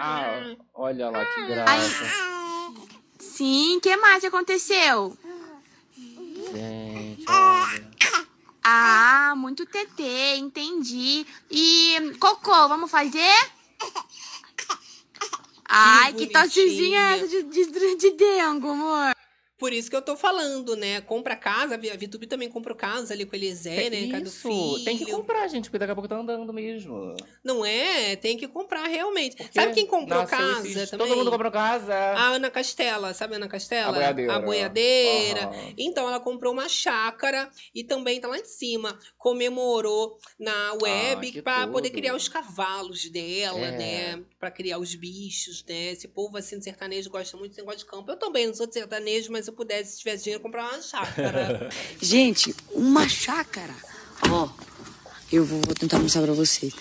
[0.00, 2.04] Ah, olha lá que graça.
[3.18, 5.16] Sim, o que mais aconteceu?
[6.52, 6.87] Gente.
[8.70, 11.26] Ah, muito TT, entendi.
[11.50, 13.34] E cocô, vamos fazer?
[15.66, 19.17] Ai, que tossezinha é essa de, de, de dengo, amor?
[19.58, 21.00] Por isso que eu tô falando, né?
[21.00, 24.06] Compra casa, a VTube também comprou casa ali com o Eliezer, né?
[24.08, 24.84] Cada Isso, filho.
[24.84, 27.16] tem que comprar, gente, porque daqui a pouco tá andando mesmo.
[27.42, 28.14] Não é?
[28.16, 29.36] Tem que comprar realmente.
[29.52, 31.08] Sabe quem comprou casa esses- também?
[31.08, 31.92] Todo mundo comprou casa.
[31.92, 33.88] A Ana Castela, sabe a Ana Castela?
[33.90, 34.32] A boiadeira.
[34.34, 35.40] A boiadeira.
[35.46, 35.72] Aham.
[35.76, 38.96] Então ela comprou uma chácara e também tá lá em cima.
[39.16, 43.70] Comemorou na web Ah, pra poder criar os cavalos dela, É.
[44.16, 44.24] né?
[44.38, 45.92] Pra criar os bichos, né?
[45.92, 48.10] Esse povo assim de sertanejo gosta muito desse negócio de campo.
[48.10, 50.80] Eu também não sou de sertanejo, mas se eu pudesse, se tivesse dinheiro, comprar uma
[50.80, 51.68] chácara.
[52.00, 53.74] Gente, uma chácara.
[54.30, 54.48] Ó,
[55.32, 56.72] eu vou, vou tentar mostrar pra vocês.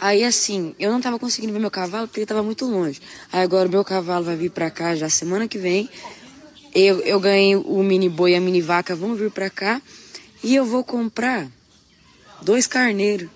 [0.00, 3.00] Aí assim, eu não tava conseguindo ver meu cavalo porque ele tava muito longe.
[3.30, 5.88] Aí agora o meu cavalo vai vir pra cá já semana que vem.
[6.74, 9.80] Eu, eu ganhei o mini boi e a mini vaca vão vir pra cá.
[10.42, 11.48] E eu vou comprar
[12.42, 13.30] dois carneiros.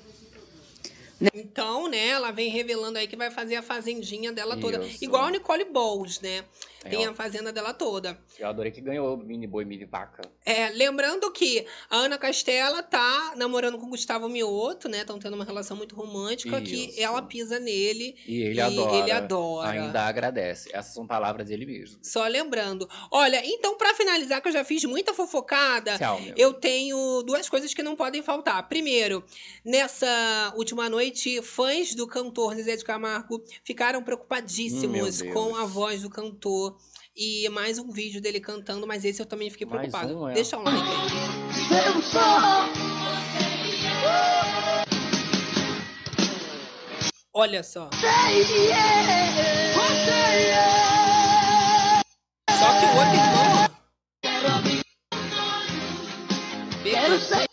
[1.35, 4.85] Então, né, ela vem revelando aí que vai fazer a fazendinha dela toda.
[4.85, 5.03] Isso.
[5.03, 6.45] Igual a Nicole Bowles, né?
[6.87, 7.11] É, Tem ó.
[7.11, 8.19] a fazenda dela toda.
[8.39, 10.23] Eu adorei que ganhou mini boi, mini vaca.
[10.45, 15.01] É, lembrando que a Ana Castela tá namorando com o Gustavo Mioto, né?
[15.01, 17.01] Estão tendo uma relação muito romântica que Isso.
[17.01, 18.97] ela pisa nele E ele e adora.
[18.97, 19.69] ele adora.
[19.71, 20.71] Ainda agradece.
[20.73, 21.99] Essas são palavras dele mesmo.
[22.03, 22.89] Só lembrando.
[23.11, 27.73] Olha, então pra finalizar, que eu já fiz muita fofocada, Tchau, eu tenho duas coisas
[27.75, 28.69] que não podem faltar.
[28.69, 29.25] Primeiro,
[29.65, 35.33] nessa última noite, fãs do cantor Zezé de Camargo ficaram Hum, preocupadíssimos Deus.
[35.35, 36.76] com a voz do cantor.
[37.19, 40.15] E mais um vídeo dele cantando, mas esse eu também fiquei Mais preocupada.
[40.15, 40.35] um, é?
[40.35, 41.87] Deixa o like aí.
[41.87, 42.21] Eu sou.
[47.33, 47.89] Olha só.
[52.51, 53.67] Só que o outro irmão.
[56.85, 57.47] Quero ser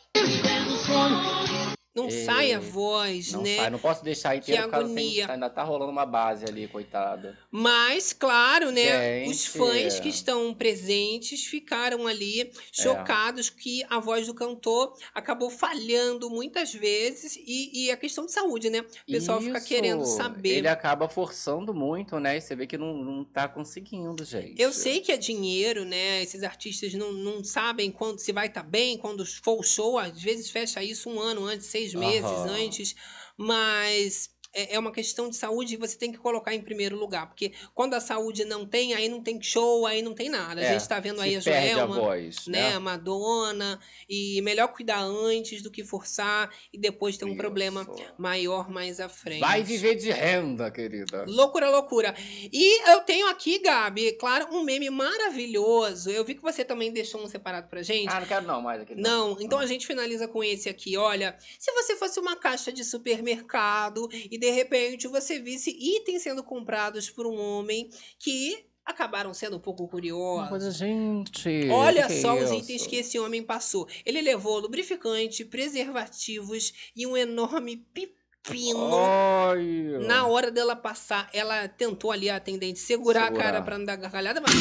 [1.96, 3.58] Não É, sai a voz, Não né?
[3.58, 5.26] sai, não posso deixar inteiro Que agonia.
[5.28, 7.38] que ainda tá rolando uma base ali, coitada.
[7.52, 9.24] Mas, claro, né?
[9.28, 9.50] Os Gente.
[9.50, 12.52] fãs que estão presentes ficaram ali É.
[12.72, 18.32] chocados que a voz do cantor acabou falhando muitas vezes e, e a questão de
[18.32, 18.80] saúde, né?
[19.08, 19.68] O pessoal fica Isso.
[19.68, 20.58] querendo saber.
[20.58, 22.38] Ele acaba forçando muito, né?
[22.38, 24.60] E você vê que não, não tá conseguindo, gente.
[24.60, 26.24] Eu sei que é dinheiro, né?
[26.24, 30.20] Esses artistas não, não sabem quando se vai estar bem, quando for o show, às
[30.22, 32.50] vezes fecha isso um ano antes, seis meses Aham.
[32.50, 32.96] antes,
[33.38, 37.28] mas é é uma questão de saúde e você tem que colocar em primeiro lugar,
[37.28, 40.62] porque quando a saúde não tem, aí não tem show, aí não tem nada.
[40.62, 42.70] A É, gente tá vendo aí a perde a Joelma, voz, né?
[42.70, 42.76] né?
[42.76, 47.86] A Madonna, e melhor cuidar antes do que forçar e depois ter um problema
[48.18, 49.40] maior mais à frente.
[49.42, 51.26] Vai viver de renda, querida.
[51.28, 52.16] Loucura, loucura.
[52.52, 56.10] E eu tenho aqui, Gabi, claro, um meme maravilhoso.
[56.10, 58.10] Eu vi que você também deixou um separado pra gente.
[58.10, 58.96] Ah, não quero não mais aqui.
[58.96, 60.98] Não, então a gente finaliza com esse aqui.
[60.98, 66.44] Olha, se você fosse uma caixa de supermercado e de repente você visse itens sendo
[66.44, 67.90] comprados por um homem
[68.20, 70.50] que acabaram sendo um pouco curiosos.
[70.50, 71.70] Coisa, gente.
[71.72, 72.60] Olha que que só é os isso?
[72.60, 73.88] itens que esse homem passou.
[74.06, 78.90] Ele levou lubrificante, preservativos e um enorme pepino.
[78.94, 80.06] Ai.
[80.06, 83.40] Na hora dela passar, ela tentou ali a atendente segurar, Segurar.
[83.42, 84.52] a cara pra não dar gargalhada, mas.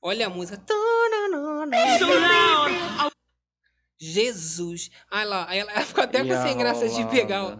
[0.00, 0.56] Olha a música.
[0.64, 1.76] Tananana.
[3.98, 4.90] Jesus.
[5.10, 7.58] Ai lá, aí ela ficou até com sem graça de pegar.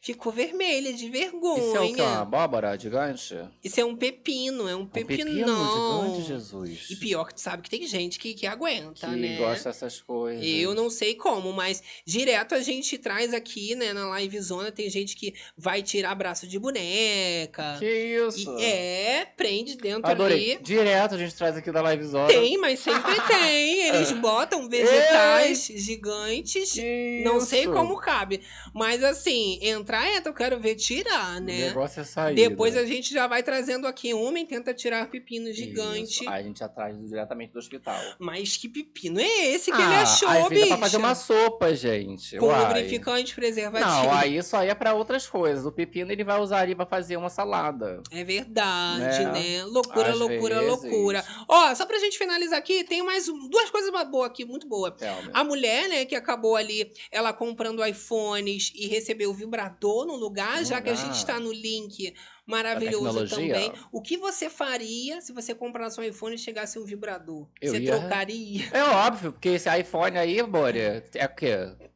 [0.00, 1.58] Ficou vermelha de vergonha.
[1.58, 2.00] Isso é o que?
[2.00, 3.34] Uma abóbora gigante?
[3.64, 6.04] Isso é um pepino, é um Um pepino pepinão.
[6.14, 6.86] gigante, Jesus.
[6.90, 9.36] E pior que tu sabe que tem gente que, que aguenta, que né?
[9.36, 10.44] gosta dessas coisas.
[10.46, 14.88] Eu não sei como, mas direto a gente traz aqui, né, na live zona, tem
[14.88, 17.76] gente que vai tirar braço de boneca.
[17.80, 17.90] Que
[18.28, 18.56] isso?
[18.56, 20.52] E- é, prende dentro Adorei.
[20.54, 20.62] ali.
[20.62, 22.28] Direto a gente traz aqui da Live Zona.
[22.28, 23.88] Tem, mas sempre tem.
[23.88, 26.76] Eles botam vegetais gigantes.
[27.24, 27.72] Não sei isso?
[27.72, 28.42] como cabe.
[28.72, 31.68] Mas assim, entrar, entra, eu quero ver tirar, O né?
[31.68, 32.34] negócio é sair.
[32.34, 34.14] Depois a gente já vai trazendo aqui e
[34.46, 36.26] tenta tirar pepino gigante.
[36.28, 37.98] Aí a gente já traz diretamente do hospital.
[38.18, 40.64] Mas que pepino é esse que Ah, ele achou, vezes bicho?
[40.64, 42.36] é pra fazer uma sopa, gente.
[42.36, 42.64] Com Uai.
[42.66, 43.90] lubrificante preservativo.
[43.90, 45.64] Não, aí isso aí é pra outras coisas.
[45.66, 48.02] O pepino ele vai usar ali pra fazer uma salada.
[48.10, 49.32] É verdade, Né?
[49.58, 49.64] né?
[49.64, 50.68] Loucura, Às loucura, vezes.
[50.82, 51.24] loucura.
[51.48, 54.90] Ó, só pra gente finalizar aqui, tem mais duas coisas boas aqui, muito boa.
[54.90, 55.30] Thelma.
[55.32, 59.34] A mulher, né, que acabou ali, ela comprando iPhones e recebeu o
[59.80, 62.14] no lugar, já que a gente está no link
[62.46, 63.72] maravilhoso também.
[63.92, 67.46] O que você faria se você comprasse um iPhone e chegasse um vibrador?
[67.60, 68.64] Eu você ia- trocaria?
[68.72, 71.87] É óbvio, porque esse iPhone aí, Bora, é o quê?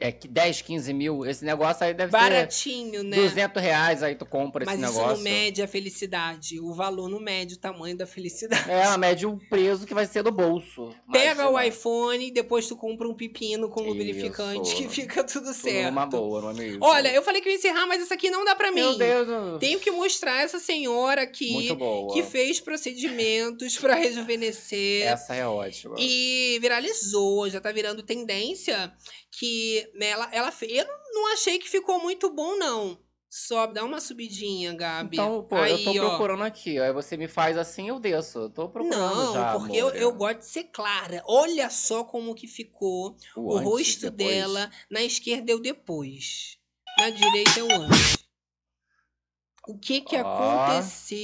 [0.00, 1.26] É que 10, 15 mil.
[1.26, 3.16] Esse negócio aí deve Baratinho, ser né?
[3.16, 5.16] 200 reais aí tu compra Mas esse isso negócio.
[5.16, 6.58] não mede a felicidade.
[6.58, 8.70] O valor não mede o tamanho da felicidade.
[8.70, 10.88] É, ela mede o preço que vai ser do bolso.
[11.06, 14.76] Mas, Pega o iPhone e depois tu compra um pepino com lubrificante Isso.
[14.76, 15.86] que fica tudo tudo certo.
[15.90, 16.78] numa boa, não é mesmo?
[16.82, 18.96] Olha, eu falei que ia encerrar, mas isso aqui não dá pra mim.
[18.96, 19.58] Meu Deus.
[19.60, 21.68] Tenho que mostrar essa senhora aqui
[22.12, 25.06] que fez procedimentos pra rejuvenescer.
[25.06, 25.96] Essa é ótima.
[25.98, 28.92] E viralizou, já tá virando tendência
[29.30, 30.52] que né, ela, ela.
[30.62, 32.98] Eu não- achei que ficou muito bom, não.
[33.28, 35.16] Sobe, dá uma subidinha, Gabi.
[35.16, 36.10] Então, pô, Aí, eu tô ó.
[36.10, 36.78] procurando aqui.
[36.78, 38.38] Aí você me faz assim, eu desço.
[38.38, 41.20] Eu tô procurando Não, já, porque eu, eu gosto de ser clara.
[41.26, 44.36] Olha só como que ficou O o, antes, rosto depois.
[44.36, 44.70] dela.
[44.88, 46.58] Na esquerda o depois.
[46.98, 48.18] Na direita o antes.
[49.66, 51.16] O que que aconteceu?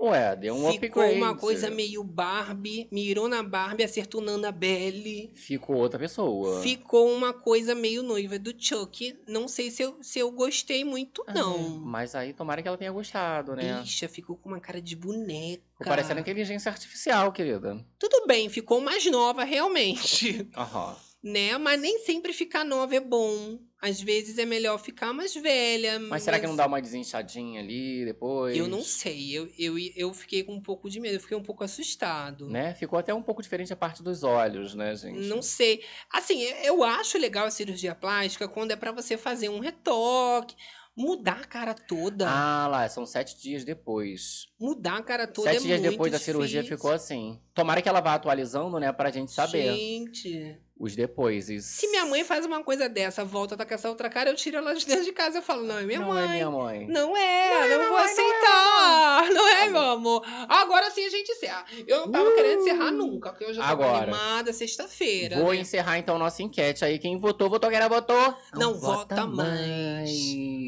[0.00, 1.16] Ué, deu um Ficou upgrade.
[1.16, 2.88] uma coisa meio Barbie.
[2.92, 5.32] Mirou na Barbie, acertou na Annabelle.
[5.34, 6.62] Ficou outra pessoa.
[6.62, 9.18] Ficou uma coisa meio noiva do Chuck.
[9.26, 11.80] Não sei se eu, se eu gostei muito, não.
[11.80, 13.80] Mas aí tomara que ela tenha gostado, né?
[13.80, 15.62] Bicha, ficou com uma cara de boneca.
[15.72, 17.84] Ficou parecendo inteligência artificial, querida.
[17.98, 20.48] Tudo bem, ficou mais nova realmente.
[20.56, 20.96] Aham.
[21.22, 21.58] né?
[21.58, 23.58] Mas nem sempre ficar nova é bom.
[23.80, 26.00] Às vezes é melhor ficar mais velha.
[26.00, 28.56] Mas será que não dá uma desinchadinha ali depois?
[28.56, 29.30] Eu não sei.
[29.32, 31.14] Eu, eu, eu fiquei com um pouco de medo.
[31.14, 32.48] Eu fiquei um pouco assustado.
[32.48, 32.74] Né?
[32.74, 35.20] Ficou até um pouco diferente a parte dos olhos, né, gente?
[35.20, 35.84] Não sei.
[36.10, 40.56] Assim, eu acho legal a cirurgia plástica quando é pra você fazer um retoque,
[40.96, 42.28] mudar a cara toda.
[42.28, 44.48] Ah, lá, são sete dias depois.
[44.58, 46.76] Mudar a cara toda Sete é dias depois da cirurgia difícil.
[46.76, 47.40] ficou assim.
[47.54, 50.60] Tomara que ela vá atualizando, né, pra gente saber Gente.
[50.78, 51.50] Os depois.
[51.50, 51.60] E...
[51.60, 54.58] Se minha mãe faz uma coisa dessa, volta tá com essa outra cara, eu tiro
[54.58, 55.38] ela de dentro de casa.
[55.38, 56.24] Eu falo, não, é minha não mãe.
[56.24, 56.86] é minha mãe.
[56.86, 59.30] Não é, não, Não é, vou não é, não é, aceitar.
[59.30, 60.24] Não é, meu amor.
[60.48, 61.64] Agora sim a gente encerra.
[61.86, 64.04] Eu não tava querendo encerrar nunca, porque eu já tava Agora.
[64.04, 65.36] animada sexta-feira.
[65.36, 65.60] Vou né?
[65.60, 66.98] encerrar então nossa enquete aí.
[66.98, 68.34] Quem votou, votou, quem não votou.
[68.54, 70.10] Não vota mais.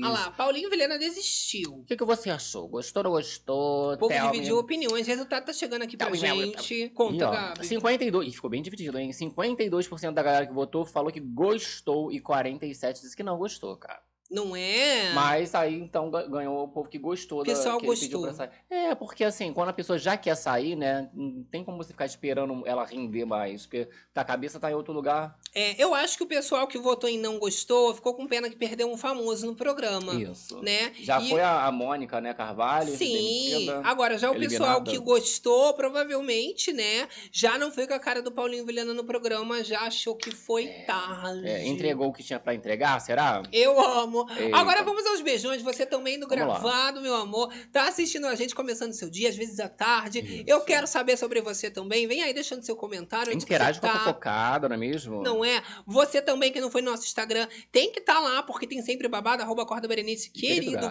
[0.02, 1.80] Olha lá, Paulinho Vilhena desistiu.
[1.80, 2.66] O que, que você achou?
[2.68, 3.92] Gostou ou não gostou?
[3.92, 4.32] O povo Tell me.
[4.32, 5.06] dividiu opiniões.
[5.06, 6.74] O resultado tá chegando aqui pra Tell tell me, gente.
[6.74, 7.66] E, Conta, ó, Gabi.
[7.66, 9.10] 52, e ficou bem dividido, hein?
[9.10, 14.02] 52% da galera que votou falou que gostou e 47% disse que não gostou, cara.
[14.30, 15.12] Não é?
[15.12, 17.40] Mas aí, então, ga- ganhou o povo que gostou.
[17.40, 18.36] O pessoal da, que ele pediu gostou.
[18.36, 18.50] pra sair.
[18.70, 21.10] É, porque assim, quando a pessoa já quer sair, né?
[21.12, 23.66] Não tem como você ficar esperando ela render mais.
[23.66, 25.36] Porque a cabeça tá em outro lugar.
[25.52, 28.54] É, eu acho que o pessoal que votou em não gostou ficou com pena que
[28.54, 30.14] perdeu um famoso no programa.
[30.14, 30.60] Isso.
[30.62, 30.92] Né?
[31.00, 32.94] Já E- foi a, a Mônica, né, Carvalho?
[32.96, 34.90] Sim, agora já o pessoal eliminada.
[34.92, 37.08] que gostou, provavelmente, né?
[37.32, 40.68] Já não foi com a cara do Paulinho Vilhena no programa, já achou que foi
[40.86, 41.48] tarde.
[41.48, 43.42] É, entregou o que tinha pra entregar, será?
[43.52, 44.19] Eu amo.
[44.36, 44.56] Eita.
[44.56, 45.62] Agora vamos aos beijões.
[45.62, 46.60] Você também no Vamos lá.
[46.60, 47.52] gravado, meu amor.
[47.72, 50.44] Tá assistindo a gente começando seu dia, às vezes à tarde.
[50.46, 52.06] Eu quero saber sobre você também.
[52.06, 53.32] Vem aí deixando seu comentário.
[53.32, 53.98] Interage com a tá.
[54.00, 55.22] fofocada, não é mesmo?
[55.22, 55.62] Não é?
[55.86, 59.08] Você também que não foi no nosso Instagram, tem que estar lá, porque tem sempre
[59.08, 60.86] babado, arroba Corda Berenice, Querido querido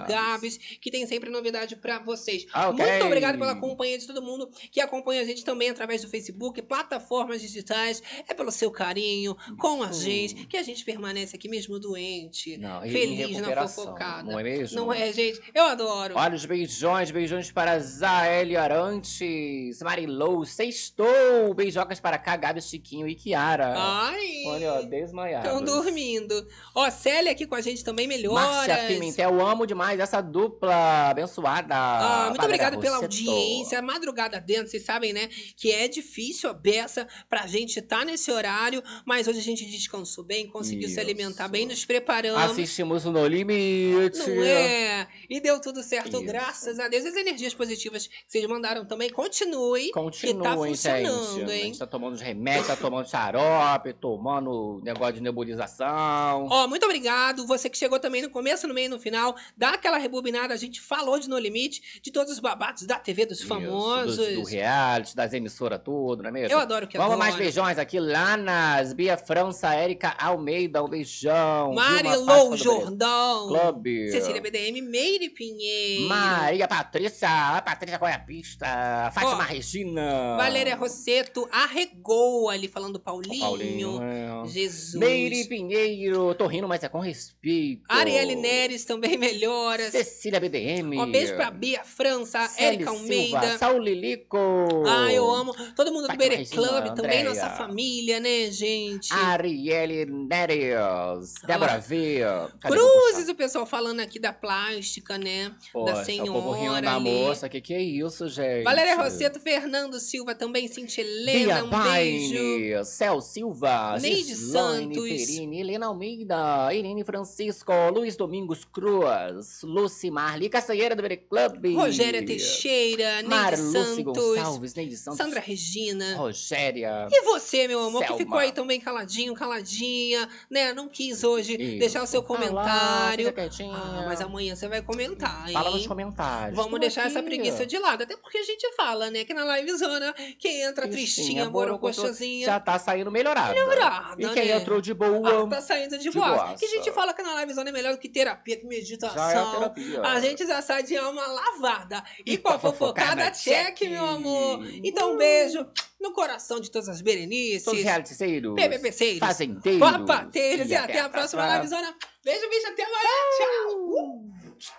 [0.81, 2.45] que tem sempre novidade pra vocês.
[2.53, 2.85] Ah, ok.
[2.85, 6.61] Muito obrigado pela companhia de todo mundo que acompanha a gente também através do Facebook,
[6.61, 8.01] plataformas digitais.
[8.27, 12.81] É pelo seu carinho com a gente, que a gente permanece aqui mesmo doente, Não,
[12.81, 14.31] feliz, feliz na recuperação, fofocada.
[14.31, 14.75] não é mesmo?
[14.77, 15.41] Não é, gente?
[15.53, 16.15] Eu adoro.
[16.17, 23.15] Olha os beijões, beijões para Zaeli Arantes, Marilou, Sextou, beijocas para cá, Gabi, Chiquinho e
[23.15, 23.73] Kiara.
[23.77, 24.43] Ai.
[24.47, 25.49] Olha, ó, desmaiados.
[25.49, 26.47] Estão dormindo.
[26.75, 28.67] Ó, Célia aqui com a gente também, melhoras.
[28.67, 31.75] Márcia Pimentel, amo demais essa dupla abençoada.
[31.75, 33.81] Ah, muito obrigada pela audiência.
[33.81, 35.29] Madrugada dentro, vocês sabem, né?
[35.55, 40.23] Que é difícil a beça pra gente estar nesse horário, mas hoje a gente descansou
[40.23, 40.99] bem, conseguiu se Isso.
[40.99, 42.51] alimentar bem, nos preparamos.
[42.51, 44.19] Assistimos no Limite.
[44.29, 45.07] Não é?
[45.29, 46.23] E deu tudo certo, Isso.
[46.23, 47.05] graças a Deus.
[47.05, 49.87] As energias positivas que vocês mandaram também, continue.
[49.87, 51.51] que tá Continuem, funcionando, gente.
[51.51, 51.63] A hein?
[51.65, 56.47] gente tá tomando os remédios, tá tomando xarope, tomando negócio de nebulização.
[56.49, 57.45] Ó, muito obrigado.
[57.45, 59.35] Você que chegou também no começo, no meio e no final.
[59.55, 60.53] Dá aquela rebobinada.
[60.53, 64.17] A gente falou de No Limite, de todos os babados da TV dos famosos.
[64.17, 66.53] Isso, do, do reality, das emissoras, tudo, não é mesmo?
[66.53, 67.27] Eu adoro que Vamos adoro.
[67.27, 67.99] mais beijões aqui.
[67.99, 71.73] Lanas, Bia França, Érica Almeida, um beijão.
[71.73, 73.47] Marilou Vilma Do Jordão.
[73.47, 74.11] Clube.
[74.11, 76.07] Cecília BDM, Meire Pinheiro.
[76.09, 78.65] Maria Patrícia, a Patrícia Goiapista,
[79.13, 80.35] Fátima Ó, Regina.
[80.35, 83.39] Valéria Rosseto arregou ali falando Paulinho.
[83.39, 84.47] Paulinho, é.
[84.47, 84.95] Jesus.
[84.95, 87.83] Meire Pinheiro, tô rindo, mas é com respeito.
[87.87, 89.91] Arielle Neres também melhoras.
[89.91, 90.97] Cecília BDM.
[90.99, 93.57] Ó, beijo pra Bia França, Érica Silva, Almeida.
[93.57, 94.37] Saul Lilico.
[94.85, 95.53] Ah, eu amo.
[95.75, 99.13] Todo mundo do Fátima Bere Regina, Club, também nossa família, né, gente?
[99.13, 101.35] Arielle Neres.
[101.45, 102.19] Débora V.
[102.59, 105.51] Cadê Cruzes, o pessoal falando aqui da plástica, né?
[105.73, 106.31] Poxa, da senhora.
[106.31, 107.49] povo rindo da moça.
[107.49, 108.63] Que que é isso, gente?
[108.63, 112.85] Valéria Rosseto, Fernando Silva também, Cintia Bia Helena, um beijo.
[112.85, 115.09] Céu Silva, Neide Gislaine Santos.
[115.09, 121.75] Perini, Helena Almeida, Irene Francisco, Luiz Domingos Cruz, Lucy Marli, Caçanheira do Bere Club.
[121.75, 124.03] Rogéria Teixeira, Neide Marluce Santos.
[124.03, 125.17] Gonçalves, Neide Santos.
[125.17, 126.15] Sandra Regina.
[126.15, 127.07] Rogéria.
[127.11, 128.23] E você, meu amor, que Selma.
[128.23, 130.73] ficou aí também caladinho, caladinha, né?
[130.73, 131.79] Não quis hoje Isso.
[131.79, 133.25] deixar o seu lá, comentário.
[133.27, 133.75] fica quietinha.
[133.75, 135.53] Ah, mas amanhã você vai comentar, hein?
[135.53, 136.55] Fala nos comentários.
[136.55, 137.11] Vamos deixar aqui.
[137.11, 138.03] essa preguiça de lado.
[138.03, 139.23] Até porque a gente fala, né?
[139.23, 142.45] Que na livezona, quem entra tristinha, borocochazinha.
[142.45, 143.53] Já tá saindo melhorada.
[143.53, 144.57] Melhorada, E quem né?
[144.57, 145.43] entrou de boa.
[145.43, 146.53] Ah, tá saindo de, de boa.
[146.53, 149.15] Que a gente fala que na livezona é melhor do que terapia, que meditação.
[149.15, 150.01] Já é terapia.
[150.01, 152.03] A gente já sai de alma lavada.
[152.25, 153.89] E, com a fofocada, fofocada, check, check.
[153.89, 154.59] meu amor.
[154.83, 155.65] Então, um beijo
[155.99, 157.63] no coração de todas as berenices.
[157.63, 158.55] Todos os realiticeiros.
[158.55, 159.19] PPPceiros.
[159.19, 159.79] Fazendeiros.
[159.79, 160.69] Papateiros.
[160.69, 161.95] E, até, a próxima livezona.
[162.23, 162.67] Beijo, bicho.
[162.67, 163.09] Até amanhã.
[163.37, 164.78] Tchau.